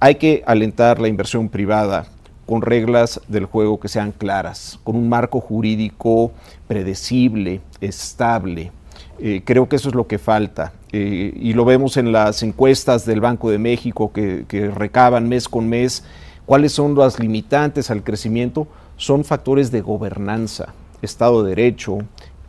Hay 0.00 0.14
que 0.14 0.42
alentar 0.46 0.98
la 0.98 1.08
inversión 1.08 1.48
privada 1.50 2.06
con 2.46 2.62
reglas 2.62 3.20
del 3.28 3.44
juego 3.44 3.78
que 3.78 3.88
sean 3.88 4.12
claras, 4.12 4.80
con 4.82 4.96
un 4.96 5.08
marco 5.08 5.40
jurídico 5.40 6.32
predecible, 6.66 7.60
estable. 7.80 8.72
Eh, 9.20 9.42
creo 9.44 9.68
que 9.68 9.76
eso 9.76 9.90
es 9.90 9.94
lo 9.94 10.06
que 10.06 10.18
falta. 10.18 10.72
Eh, 10.92 11.32
y 11.36 11.52
lo 11.52 11.64
vemos 11.64 11.96
en 11.96 12.10
las 12.10 12.42
encuestas 12.42 13.06
del 13.06 13.20
Banco 13.20 13.50
de 13.50 13.58
México 13.58 14.12
que, 14.12 14.44
recaban 14.74 15.28
mes 15.28 15.48
con 15.48 15.68
mes. 15.68 16.04
¿Cuáles 16.46 16.72
son 16.72 16.96
las 16.96 17.20
limitantes 17.20 17.90
al 17.90 18.02
crecimiento? 18.02 18.66
Son 18.96 19.24
factores 19.24 19.70
de 19.70 19.82
gobernanza, 19.82 20.74
Estado 21.00 21.44
de 21.44 21.50
Derecho, 21.50 21.98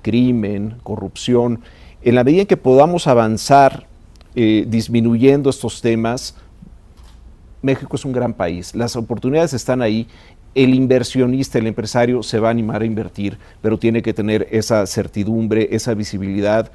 crimen, 0.01 0.77
corrupción. 0.83 1.61
En 2.01 2.15
la 2.15 2.23
medida 2.23 2.41
en 2.41 2.47
que 2.47 2.57
podamos 2.57 3.05
avanzar 3.07 3.85
eh, 4.33 4.65
disminuyendo 4.67 5.49
estos 5.49 5.81
temas, 5.81 6.35
México 7.61 7.95
es 7.95 8.05
un 8.05 8.11
gran 8.11 8.33
país, 8.33 8.73
las 8.73 8.95
oportunidades 8.95 9.53
están 9.53 9.83
ahí, 9.83 10.07
el 10.55 10.73
inversionista, 10.73 11.59
el 11.59 11.67
empresario 11.67 12.23
se 12.23 12.39
va 12.39 12.49
a 12.49 12.51
animar 12.51 12.81
a 12.81 12.85
invertir, 12.85 13.37
pero 13.61 13.77
tiene 13.77 14.01
que 14.01 14.13
tener 14.13 14.47
esa 14.51 14.85
certidumbre, 14.87 15.69
esa 15.71 15.93
visibilidad 15.93 16.71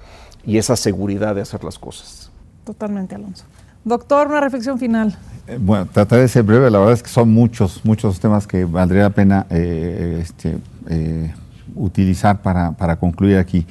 y 0.46 0.58
esa 0.58 0.76
seguridad 0.76 1.34
de 1.34 1.42
hacer 1.42 1.64
las 1.64 1.78
cosas. 1.78 2.30
Totalmente, 2.64 3.14
Alonso. 3.14 3.44
Doctor, 3.84 4.28
una 4.28 4.40
reflexión 4.40 4.78
final. 4.78 5.16
Eh, 5.46 5.58
Bueno, 5.60 5.86
trataré 5.86 6.22
de 6.22 6.28
ser 6.28 6.42
breve. 6.42 6.70
La 6.70 6.78
verdad 6.78 6.94
es 6.94 7.02
que 7.02 7.08
son 7.08 7.30
muchos, 7.32 7.84
muchos 7.84 8.18
temas 8.18 8.46
que 8.46 8.64
valdría 8.64 9.02
la 9.02 9.10
pena 9.10 9.46
eh, 9.50 10.20
este, 10.22 10.58
eh, 10.88 11.32
utilizar 11.74 12.42
para, 12.42 12.72
para 12.72 12.96
concluir 12.96 13.38
aquí. 13.38 13.66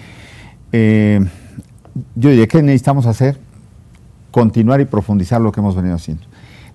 Eh, 0.71 1.19
yo 2.15 2.29
diría 2.29 2.47
que 2.47 2.61
necesitamos 2.61 3.05
hacer 3.05 3.37
continuar 4.31 4.81
y 4.81 4.85
profundizar 4.85 5.39
lo 5.39 5.51
que 5.51 5.61
hemos 5.61 5.75
venido 5.75 5.95
haciendo. 5.95 6.23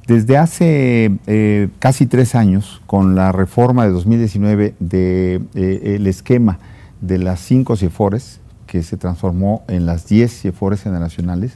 Desde 0.07 0.38
hace 0.38 1.18
eh, 1.26 1.68
casi 1.78 2.07
tres 2.07 2.34
años, 2.34 2.80
con 2.86 3.14
la 3.14 3.32
reforma 3.32 3.84
de 3.84 3.92
2019 3.92 4.74
del 4.80 5.46
de, 5.53 5.94
el 5.94 6.07
esquema 6.07 6.59
de 7.01 7.18
las 7.18 7.40
cinco 7.40 7.76
CIEFORES, 7.76 8.40
que 8.70 8.84
se 8.84 8.96
transformó 8.96 9.64
en 9.66 9.84
las 9.84 10.06
10 10.06 10.42
CIEFORES 10.42 10.82
generacionales, 10.82 11.54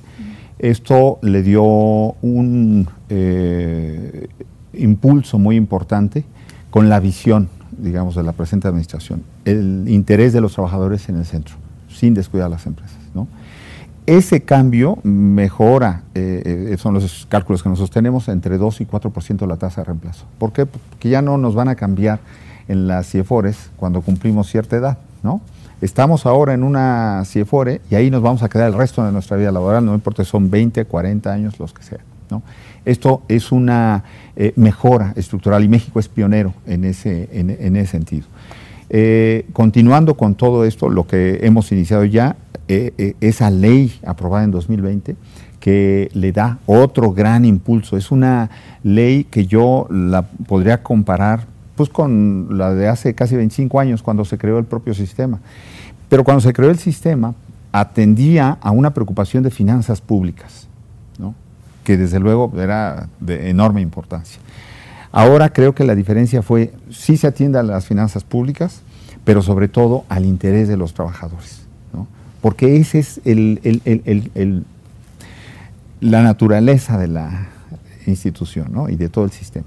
esto 0.58 1.20
le 1.22 1.44
dio 1.44 1.62
un 1.62 2.88
eh, 3.08 4.26
impulso 4.72 5.38
muy 5.38 5.54
importante 5.54 6.24
con 6.70 6.88
la 6.88 6.98
visión, 6.98 7.48
digamos, 7.78 8.16
de 8.16 8.24
la 8.24 8.32
presente 8.32 8.66
administración, 8.66 9.22
el 9.44 9.84
interés 9.86 10.32
de 10.32 10.40
los 10.40 10.54
trabajadores 10.54 11.08
en 11.08 11.16
el 11.16 11.24
centro, 11.24 11.54
sin 11.88 12.14
descuidar 12.14 12.50
las 12.50 12.66
empresas. 12.66 12.98
¿no? 13.14 13.28
Ese 14.06 14.42
cambio 14.42 14.98
mejora, 15.04 16.02
eh, 16.16 16.70
eh, 16.72 16.76
son 16.78 16.94
los 16.94 17.26
cálculos 17.28 17.62
que 17.62 17.68
nosotros 17.68 17.92
tenemos, 17.92 18.26
entre 18.26 18.58
2 18.58 18.80
y 18.80 18.86
4% 18.86 19.46
la 19.46 19.56
tasa 19.56 19.82
de 19.82 19.84
reemplazo. 19.84 20.24
¿Por 20.38 20.52
qué? 20.52 20.66
Porque 20.66 21.10
ya 21.10 21.22
no 21.22 21.38
nos 21.38 21.54
van 21.54 21.68
a 21.68 21.76
cambiar 21.76 22.18
en 22.66 22.88
las 22.88 23.08
CIEFORES 23.08 23.70
cuando 23.76 24.02
cumplimos 24.02 24.50
cierta 24.50 24.74
edad, 24.74 24.98
¿no? 25.22 25.40
Estamos 25.84 26.24
ahora 26.24 26.54
en 26.54 26.62
una 26.62 27.22
CIEFORE 27.26 27.82
y 27.90 27.94
ahí 27.94 28.10
nos 28.10 28.22
vamos 28.22 28.42
a 28.42 28.48
quedar 28.48 28.68
el 28.68 28.74
resto 28.74 29.04
de 29.04 29.12
nuestra 29.12 29.36
vida 29.36 29.52
laboral, 29.52 29.84
no 29.84 29.92
importa 29.92 30.24
si 30.24 30.30
son 30.30 30.48
20, 30.48 30.86
40 30.86 31.30
años, 31.30 31.58
los 31.58 31.74
que 31.74 31.82
sean. 31.82 32.00
¿no? 32.30 32.42
Esto 32.86 33.20
es 33.28 33.52
una 33.52 34.02
eh, 34.34 34.54
mejora 34.56 35.12
estructural 35.14 35.62
y 35.62 35.68
México 35.68 36.00
es 36.00 36.08
pionero 36.08 36.54
en 36.66 36.86
ese, 36.86 37.28
en, 37.32 37.76
ese 37.76 37.86
sentido. 37.86 38.24
Eh, 38.88 39.44
continuando 39.52 40.16
con 40.16 40.36
todo 40.36 40.64
esto, 40.64 40.88
lo 40.88 41.06
que 41.06 41.40
hemos 41.42 41.70
iniciado 41.70 42.06
ya, 42.06 42.36
eh, 42.66 43.14
esa 43.20 43.50
ley 43.50 44.00
aprobada 44.06 44.44
en 44.44 44.52
2020, 44.52 45.16
que 45.60 46.08
le 46.14 46.32
da 46.32 46.60
otro 46.64 47.12
gran 47.12 47.44
impulso. 47.44 47.98
Es 47.98 48.10
una 48.10 48.48
ley 48.82 49.24
que 49.24 49.44
yo 49.44 49.86
la 49.90 50.22
podría 50.22 50.82
comparar 50.82 51.52
pues 51.76 51.88
con 51.88 52.56
la 52.56 52.72
de 52.72 52.88
hace 52.88 53.14
casi 53.14 53.36
25 53.36 53.80
años 53.80 54.02
cuando 54.02 54.24
se 54.24 54.38
creó 54.38 54.58
el 54.58 54.64
propio 54.64 54.94
sistema. 54.94 55.40
Pero 56.14 56.22
cuando 56.22 56.42
se 56.42 56.52
creó 56.52 56.70
el 56.70 56.78
sistema 56.78 57.34
atendía 57.72 58.56
a 58.60 58.70
una 58.70 58.94
preocupación 58.94 59.42
de 59.42 59.50
finanzas 59.50 60.00
públicas, 60.00 60.68
que 61.82 61.96
desde 61.96 62.20
luego 62.20 62.52
era 62.56 63.08
de 63.18 63.50
enorme 63.50 63.80
importancia. 63.80 64.40
Ahora 65.10 65.52
creo 65.52 65.74
que 65.74 65.82
la 65.82 65.96
diferencia 65.96 66.40
fue, 66.40 66.72
sí 66.88 67.16
se 67.16 67.26
atiende 67.26 67.58
a 67.58 67.64
las 67.64 67.86
finanzas 67.86 68.22
públicas, 68.22 68.82
pero 69.24 69.42
sobre 69.42 69.66
todo 69.66 70.04
al 70.08 70.24
interés 70.24 70.68
de 70.68 70.76
los 70.76 70.94
trabajadores, 70.94 71.66
porque 72.40 72.76
ese 72.76 73.00
es 73.00 73.20
la 76.00 76.22
naturaleza 76.22 76.96
de 76.96 77.08
la 77.08 77.48
institución 78.06 78.72
y 78.88 78.94
de 78.94 79.08
todo 79.08 79.24
el 79.24 79.32
sistema 79.32 79.66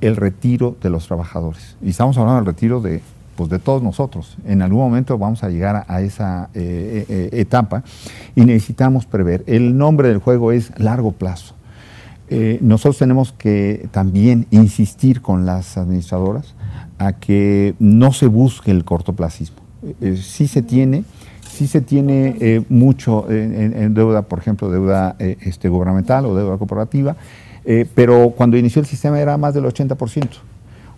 el 0.00 0.16
retiro 0.16 0.76
de 0.82 0.90
los 0.90 1.06
trabajadores. 1.06 1.76
Y 1.80 1.90
estamos 1.90 2.18
hablando 2.18 2.40
del 2.40 2.46
retiro 2.46 2.80
de, 2.80 3.02
pues, 3.40 3.48
de 3.48 3.58
todos 3.58 3.82
nosotros. 3.82 4.36
En 4.44 4.60
algún 4.60 4.80
momento 4.80 5.16
vamos 5.16 5.42
a 5.42 5.48
llegar 5.48 5.86
a, 5.88 6.02
esa 6.02 6.50
eh, 6.52 7.06
eh, 7.08 7.30
etapa 7.32 7.82
y 8.36 8.44
necesitamos 8.44 9.06
prever. 9.06 9.44
El 9.46 9.78
nombre 9.78 10.08
del 10.08 10.18
juego 10.18 10.52
es 10.52 10.78
largo 10.78 11.12
plazo. 11.12 11.54
Eh, 12.28 12.58
nosotros 12.60 12.98
tenemos 12.98 13.32
que 13.32 13.88
también 13.92 14.46
insistir 14.50 15.22
con 15.22 15.46
las 15.46 15.78
administradoras 15.78 16.54
a 16.98 17.14
que 17.14 17.74
no 17.78 18.12
se 18.12 18.26
busque 18.26 18.72
el 18.72 18.84
cortoplacismo. 18.84 19.62
sí 20.20 20.46
se 20.46 20.60
tiene, 20.60 21.04
sí 21.50 21.66
se 21.66 21.80
tiene 21.80 22.62
mucho 22.68 23.24
en, 23.30 23.94
deuda, 23.94 24.20
por 24.20 24.38
ejemplo, 24.38 24.70
deuda 24.70 25.16
este, 25.18 25.70
gubernamental 25.70 26.26
o 26.26 26.34
deuda 26.34 26.58
corporativa, 26.58 27.16
eh, 27.64 27.86
pero 27.94 28.34
cuando 28.36 28.58
inició 28.58 28.80
el 28.80 28.86
sistema 28.86 29.18
era 29.18 29.38
más 29.38 29.54
del 29.54 29.64
80%. 29.64 30.28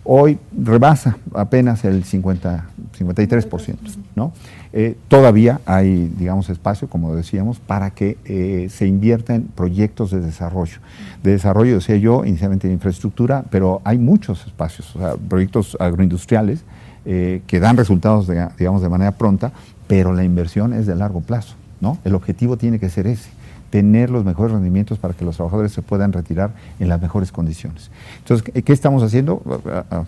Hoy 0.05 0.37
rebasa 0.57 1.17
apenas 1.33 1.85
el 1.85 2.03
50, 2.03 2.65
53%. 2.99 3.75
¿no? 4.15 4.33
Eh, 4.73 4.97
todavía 5.07 5.61
hay, 5.65 6.11
digamos, 6.17 6.49
espacio, 6.49 6.89
como 6.89 7.15
decíamos, 7.15 7.59
para 7.59 7.91
que 7.91 8.17
eh, 8.25 8.67
se 8.69 8.85
invierta 8.85 9.35
en 9.35 9.43
proyectos 9.43 10.11
de 10.11 10.19
desarrollo. 10.19 10.79
De 11.23 11.31
desarrollo, 11.31 11.75
decía 11.75 11.95
yo, 11.97 12.25
inicialmente 12.25 12.67
de 12.67 12.73
infraestructura, 12.73 13.45
pero 13.49 13.81
hay 13.85 13.97
muchos 13.97 14.45
espacios, 14.45 14.95
o 14.95 14.99
sea, 14.99 15.15
proyectos 15.15 15.77
agroindustriales 15.79 16.63
que 17.05 17.59
dan 17.59 17.75
resultados, 17.75 18.27
de, 18.27 18.47
digamos, 18.57 18.81
de 18.81 18.87
manera 18.87 19.11
pronta, 19.11 19.51
pero 19.87 20.13
la 20.13 20.23
inversión 20.23 20.71
es 20.71 20.87
de 20.87 20.95
largo 20.95 21.19
plazo. 21.19 21.55
¿no? 21.81 21.97
El 22.05 22.15
objetivo 22.15 22.55
tiene 22.55 22.79
que 22.79 22.89
ser 22.89 23.07
ese 23.07 23.29
tener 23.73 24.11
los 24.11 24.23
mejores 24.23 24.51
rendimientos 24.51 24.99
para 24.99 25.15
que 25.15 25.25
los 25.25 25.35
trabajadores 25.35 25.71
se 25.71 25.81
puedan 25.81 26.13
retirar 26.13 26.53
en 26.79 26.89
las 26.89 27.01
mejores 27.01 27.31
condiciones. 27.31 27.89
Entonces, 28.19 28.53
¿qué 28.63 28.71
estamos 28.71 29.01
haciendo? 29.01 29.41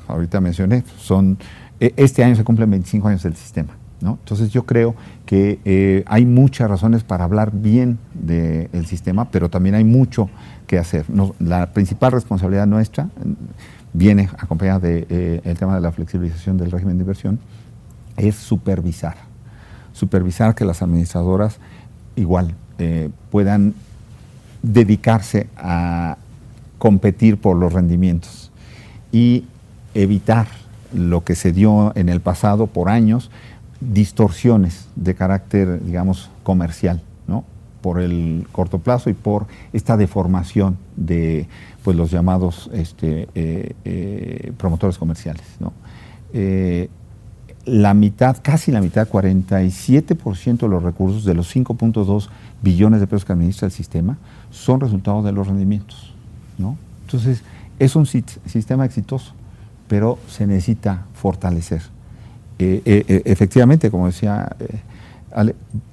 Ahorita 0.08 0.40
mencioné, 0.40 0.84
son, 1.00 1.40
este 1.80 2.24
año 2.24 2.36
se 2.36 2.44
cumplen 2.44 2.70
25 2.70 3.08
años 3.08 3.24
del 3.24 3.36
sistema. 3.36 3.76
¿no? 4.02 4.20
Entonces 4.22 4.52
yo 4.52 4.68
creo 4.68 4.94
que 5.26 5.58
eh, 5.66 6.04
hay 6.06 6.28
muchas 6.28 6.70
razones 6.70 7.04
para 7.04 7.24
hablar 7.24 7.54
bien 7.54 7.98
del 8.14 8.70
de 8.70 8.86
sistema, 8.86 9.32
pero 9.32 9.50
también 9.50 9.74
hay 9.74 9.84
mucho 9.84 10.30
que 10.68 10.78
hacer. 10.78 11.08
La 11.40 11.74
principal 11.74 12.12
responsabilidad 12.12 12.68
nuestra 12.68 13.10
viene 13.94 14.30
acompañada 14.38 14.78
del 14.78 15.08
de, 15.08 15.42
eh, 15.44 15.56
tema 15.58 15.74
de 15.74 15.82
la 15.82 15.92
flexibilización 15.92 16.56
del 16.60 16.70
régimen 16.70 17.00
de 17.00 17.02
inversión, 17.02 17.40
es 18.16 18.36
supervisar 18.36 19.16
supervisar 19.92 20.54
que 20.54 20.66
las 20.66 20.82
administradoras 20.82 21.58
igual 22.18 22.54
eh, 22.80 23.10
puedan 23.32 23.74
dedicarse 24.62 25.48
a 25.58 26.18
competir 26.78 27.38
por 27.38 27.58
los 27.58 27.74
rendimientos 27.74 28.52
y 29.12 29.46
evitar 29.94 30.48
lo 30.94 31.24
que 31.24 31.36
se 31.36 31.52
dio 31.52 31.94
en 31.96 32.10
el 32.10 32.22
pasado 32.22 32.68
por 32.68 32.90
años, 32.90 33.32
distorsiones 33.80 34.88
de 34.96 35.16
carácter, 35.16 35.84
digamos, 35.84 36.30
comercial, 36.44 37.02
¿no? 37.28 37.44
Por 37.82 38.00
el 38.00 38.48
corto 38.52 38.80
plazo 38.80 39.10
y 39.10 39.14
por 39.14 39.46
esta 39.74 39.98
deformación 39.98 40.78
de 40.96 41.48
pues, 41.84 41.96
los 41.96 42.12
llamados 42.12 42.70
este, 42.74 43.28
eh, 43.36 43.74
eh, 43.86 44.52
promotores 44.58 44.98
comerciales, 44.98 45.46
¿no? 45.60 45.74
La 47.66 47.94
mitad, 47.94 48.38
casi 48.42 48.72
la 48.72 48.82
mitad, 48.82 49.08
47% 49.08 50.58
de 50.58 50.68
los 50.68 50.84
recursos 50.84 51.26
de 51.26 51.34
los 51.34 51.54
5.2 51.54 52.30
billones 52.62 53.00
de 53.00 53.08
pesos 53.08 53.26
que 53.26 53.34
administra 53.34 53.66
el 53.66 53.72
sistema 53.72 54.18
son 54.52 54.80
resultado 54.80 55.24
de 55.24 55.32
los 55.32 55.48
rendimientos. 55.48 56.14
¿no? 56.58 56.78
Entonces, 57.06 57.44
es 57.80 57.96
un 57.96 58.06
sistema 58.06 58.86
exitoso, 58.86 59.34
pero 59.88 60.18
se 60.28 60.48
necesita 60.48 61.06
fortalecer. 61.14 61.82
Eh, 62.58 62.82
eh, 62.86 63.06
eh, 63.08 63.22
efectivamente, 63.26 63.92
como 63.92 64.08
decía, 64.08 64.56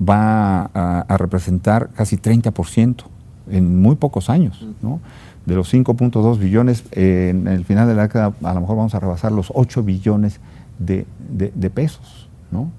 va 0.00 0.70
a, 0.74 1.16
representar 1.16 1.90
casi 1.94 2.16
30% 2.16 3.04
en 3.50 3.82
muy 3.82 3.96
pocos 3.96 4.30
años. 4.30 4.66
¿no? 4.80 5.00
De 5.46 5.56
los 5.56 5.72
5.2 5.72 6.38
billones, 6.38 6.84
en 6.92 7.48
el 7.48 7.64
final 7.64 7.88
de 7.88 7.94
la 7.94 8.02
década 8.02 8.32
a 8.42 8.54
lo 8.54 8.60
mejor 8.60 8.76
vamos 8.76 8.94
a 8.94 9.00
rebasar 9.00 9.32
los 9.32 9.52
8 9.54 9.82
billones 9.82 10.38
de, 10.78 11.70
pesos. 11.70 12.28
¿no? 12.50 12.70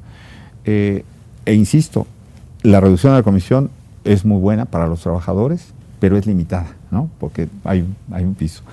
e 0.66 1.54
insisto, 1.54 2.08
la 2.62 2.80
reducción 2.80 3.14
de 3.14 3.20
la 3.20 3.24
comisión 3.24 3.70
es 4.04 4.26
muy 4.26 4.40
buena 4.40 4.66
para 4.66 4.88
los 4.88 5.02
trabajadores, 5.02 5.74
pero 6.00 6.18
es 6.18 6.26
limitada, 6.26 6.76
¿no? 6.92 7.10
porque 7.20 7.50
hay, 7.64 7.86
hay 8.12 8.24
un 8.24 8.36
piso. 8.36 8.64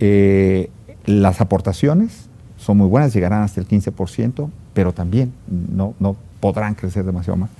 Eh, 0.00 0.70
las 1.04 1.40
aportaciones 1.40 2.28
son 2.58 2.78
muy 2.78 2.88
buenas, 2.88 3.12
llegarán 3.12 3.42
hasta 3.42 3.60
el 3.60 3.68
15%, 3.68 4.48
pero 4.74 4.92
también 4.92 5.32
no, 5.48 5.94
no 6.00 6.16
podrán 6.40 6.74
crecer 6.74 7.04
demasiado 7.04 7.36
más. 7.36 7.50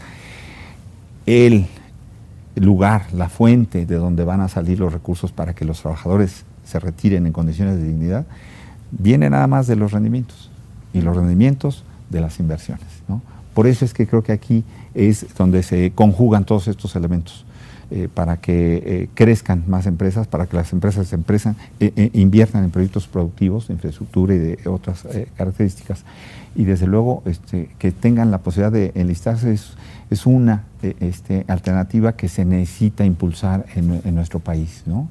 El 1.27 1.67
lugar, 2.57 3.07
la 3.13 3.29
fuente 3.29 3.87
de 3.87 3.97
donde 3.97 4.25
van 4.25 4.41
a 4.41 4.49
salir 4.49 4.81
los 4.81 4.93
recursos 4.93 5.33
para 5.33 5.55
que 5.55 5.65
los 5.65 5.81
trabajadores 5.81 6.45
se 6.65 6.79
retiren 6.79 7.27
en 7.27 7.33
condiciones 7.33 7.77
de 7.77 7.85
dignidad, 7.85 8.27
viene 8.91 9.31
nada 9.31 9.47
más 9.47 9.67
de 9.67 9.77
los 9.77 9.93
rendimientos 9.93 10.51
y 10.97 11.03
los 11.03 11.15
rendimientos 11.15 11.85
de 12.11 12.21
las 12.21 12.41
inversiones. 12.41 12.87
Por 13.55 13.67
eso 13.67 13.85
es 13.85 13.95
que 13.95 14.07
creo 14.07 14.23
que 14.23 14.33
aquí 14.33 14.65
es 14.95 15.27
donde 15.37 15.63
se 15.63 15.93
conjugan 15.93 16.45
todos 16.45 16.69
estos 16.69 16.97
elementos. 16.97 17.45
Eh, 17.89 18.09
para 18.13 18.39
que 18.39 18.83
eh, 18.85 19.09
crezcan 19.15 19.63
más 19.69 19.87
empresas, 19.87 20.27
para 20.27 20.47
que 20.47 20.57
las 20.57 20.73
empresas 20.73 21.13
empresas, 21.13 21.55
eh, 21.79 22.11
inviertan 22.15 22.65
en 22.65 22.73
proyectos 22.73 23.07
productivos, 23.07 23.69
de 23.69 23.75
infraestructura 23.75 24.35
y 24.35 24.39
de 24.39 24.59
otras 24.69 25.07
características. 25.37 26.03
Y 26.57 26.65
desde 26.65 26.89
luego 26.89 27.23
este, 27.27 27.69
que 27.79 27.93
tengan 27.93 28.33
la 28.33 28.39
posibilidad 28.39 28.73
de 28.73 28.91
enlistarse 28.97 29.53
es, 29.53 29.75
es 30.11 30.27
una 30.27 30.65
este, 30.83 31.45
alternativa 31.47 32.17
que 32.17 32.29
se 32.29 32.45
necesita 32.45 33.05
impulsar 33.05 33.67
en, 33.77 34.01
en 34.05 34.15
nuestro 34.17 34.41
país. 34.41 34.83
¿no? 34.87 35.09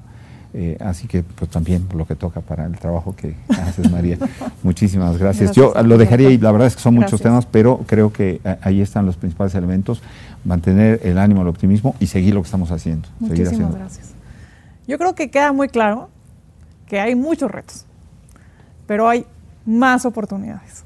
Eh, 0.57 0.77
así 0.79 1.05
que 1.05 1.21
pues 1.21 1.51
también 1.51 1.85
lo 1.93 2.05
que 2.05 2.15
toca 2.15 2.39
para 2.39 2.65
el 2.65 2.79
trabajo 2.79 3.13
que 3.13 3.35
haces, 3.49 3.91
María. 3.91 4.17
Muchísimas 4.63 5.17
gracias. 5.17 5.51
Yo 5.51 5.73
lo 5.83 5.97
dejaría 5.97 6.29
y 6.29 6.37
la 6.37 6.49
verdad 6.53 6.67
es 6.67 6.77
que 6.77 6.81
son 6.81 6.95
muchos 6.95 7.21
temas, 7.21 7.45
pero 7.45 7.79
creo 7.85 8.13
que 8.13 8.39
eh, 8.41 8.57
ahí 8.61 8.79
están 8.79 9.05
los 9.05 9.17
principales 9.17 9.53
elementos, 9.53 10.01
mantener 10.45 11.01
el 11.03 11.17
ánimo, 11.17 11.41
el 11.41 11.49
optimismo 11.49 11.93
y 11.99 12.07
seguir 12.07 12.33
lo 12.33 12.41
que 12.41 12.45
estamos 12.45 12.71
haciendo. 12.71 13.09
Muchísimas 13.19 13.75
gracias. 13.75 14.13
Yo 14.87 14.97
creo 14.97 15.13
que 15.13 15.29
queda 15.29 15.51
muy 15.51 15.67
claro 15.67 16.09
que 16.87 17.01
hay 17.01 17.15
muchos 17.15 17.51
retos, 17.51 17.85
pero 18.87 19.09
hay 19.09 19.25
más 19.65 20.05
oportunidades. 20.05 20.85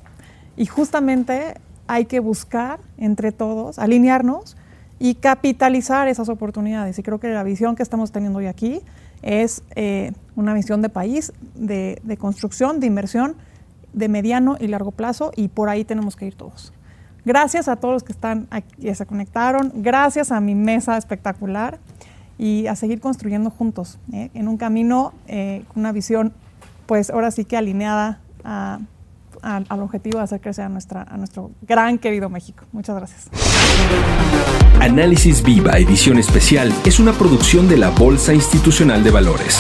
Y 0.58 0.66
justamente 0.66 1.54
hay 1.86 2.06
que 2.06 2.20
buscar 2.20 2.80
entre 2.98 3.32
todos, 3.32 3.78
alinearnos 3.78 4.58
y 4.98 5.14
capitalizar 5.14 6.08
esas 6.08 6.28
oportunidades. 6.28 6.98
Y 6.98 7.04
creo 7.04 7.20
que 7.20 7.28
la 7.30 7.44
visión 7.44 7.76
que 7.76 7.84
estamos 7.84 8.12
teniendo 8.12 8.40
hoy 8.40 8.48
aquí 8.48 8.82
es 9.22 9.64
eh, 9.76 10.14
una 10.36 10.54
visión 10.54 10.82
de 10.82 10.90
país, 10.90 11.34
de, 11.56 12.18
construcción, 12.20 12.80
de 12.80 12.88
inversión 12.88 13.36
de 13.94 14.08
mediano 14.08 14.58
y 14.60 14.68
largo 14.68 14.92
plazo 14.92 15.32
y 15.36 15.48
por 15.48 15.70
ahí 15.70 15.84
tenemos 15.84 16.16
que 16.16 16.28
ir 16.28 16.36
todos. 16.36 16.74
Gracias 17.26 17.68
a 17.68 17.76
todos 17.76 17.94
los 17.94 18.04
que 18.04 18.12
están 18.12 18.48
aquí, 18.50 18.82
que 18.82 18.96
se 18.96 19.06
conectaron, 19.06 19.72
gracias 19.76 20.32
a 20.32 20.40
mi 20.40 20.56
mesa 20.56 20.98
espectacular 20.98 21.80
y 22.38 22.68
a 22.68 22.76
seguir 22.76 23.02
construyendo 23.02 23.50
juntos 23.50 24.00
¿eh? 24.14 24.30
en 24.34 24.48
un 24.48 24.58
camino, 24.58 25.14
eh, 25.28 25.64
una 25.76 25.92
visión, 25.92 26.34
pues 26.86 27.10
ahora 27.10 27.32
sí 27.32 27.46
que 27.46 27.58
alineada 27.58 28.22
a 28.44 28.80
al, 29.42 29.66
objetivo 29.80 30.18
de 30.18 30.24
hacer 30.24 30.42
crecer 30.42 30.66
a, 30.66 30.70
nuestra, 30.70 31.04
a 31.04 31.18
nuestro 31.18 31.52
gran 31.62 31.98
querido 31.98 32.30
México. 32.30 32.66
Muchas 32.72 32.96
gracias. 32.96 33.30
Análisis 34.80 35.44
Viva, 35.44 35.78
edición 35.78 36.18
especial, 36.18 36.74
es 36.86 37.00
una 37.00 37.12
producción 37.14 37.68
de 37.68 37.78
la 37.78 37.90
Bolsa 37.90 38.34
Institucional 38.34 39.04
de 39.04 39.12
Valores. 39.12 39.60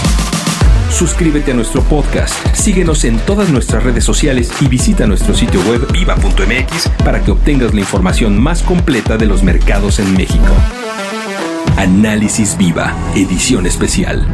Suscríbete 0.89 1.51
a 1.51 1.55
nuestro 1.55 1.82
podcast, 1.84 2.34
síguenos 2.55 3.05
en 3.05 3.17
todas 3.19 3.49
nuestras 3.49 3.84
redes 3.84 4.03
sociales 4.03 4.51
y 4.59 4.67
visita 4.67 5.05
nuestro 5.05 5.36
sitio 5.36 5.61
web 5.61 5.89
viva.mx 5.91 6.89
para 7.05 7.21
que 7.21 7.32
obtengas 7.32 7.73
la 7.73 7.82
información 7.82 8.41
más 8.41 8.63
completa 8.63 9.15
de 9.17 9.27
los 9.27 9.43
mercados 9.43 9.99
en 9.99 10.11
México. 10.17 10.51
Análisis 11.77 12.57
Viva, 12.57 12.93
edición 13.15 13.67
especial. 13.67 14.25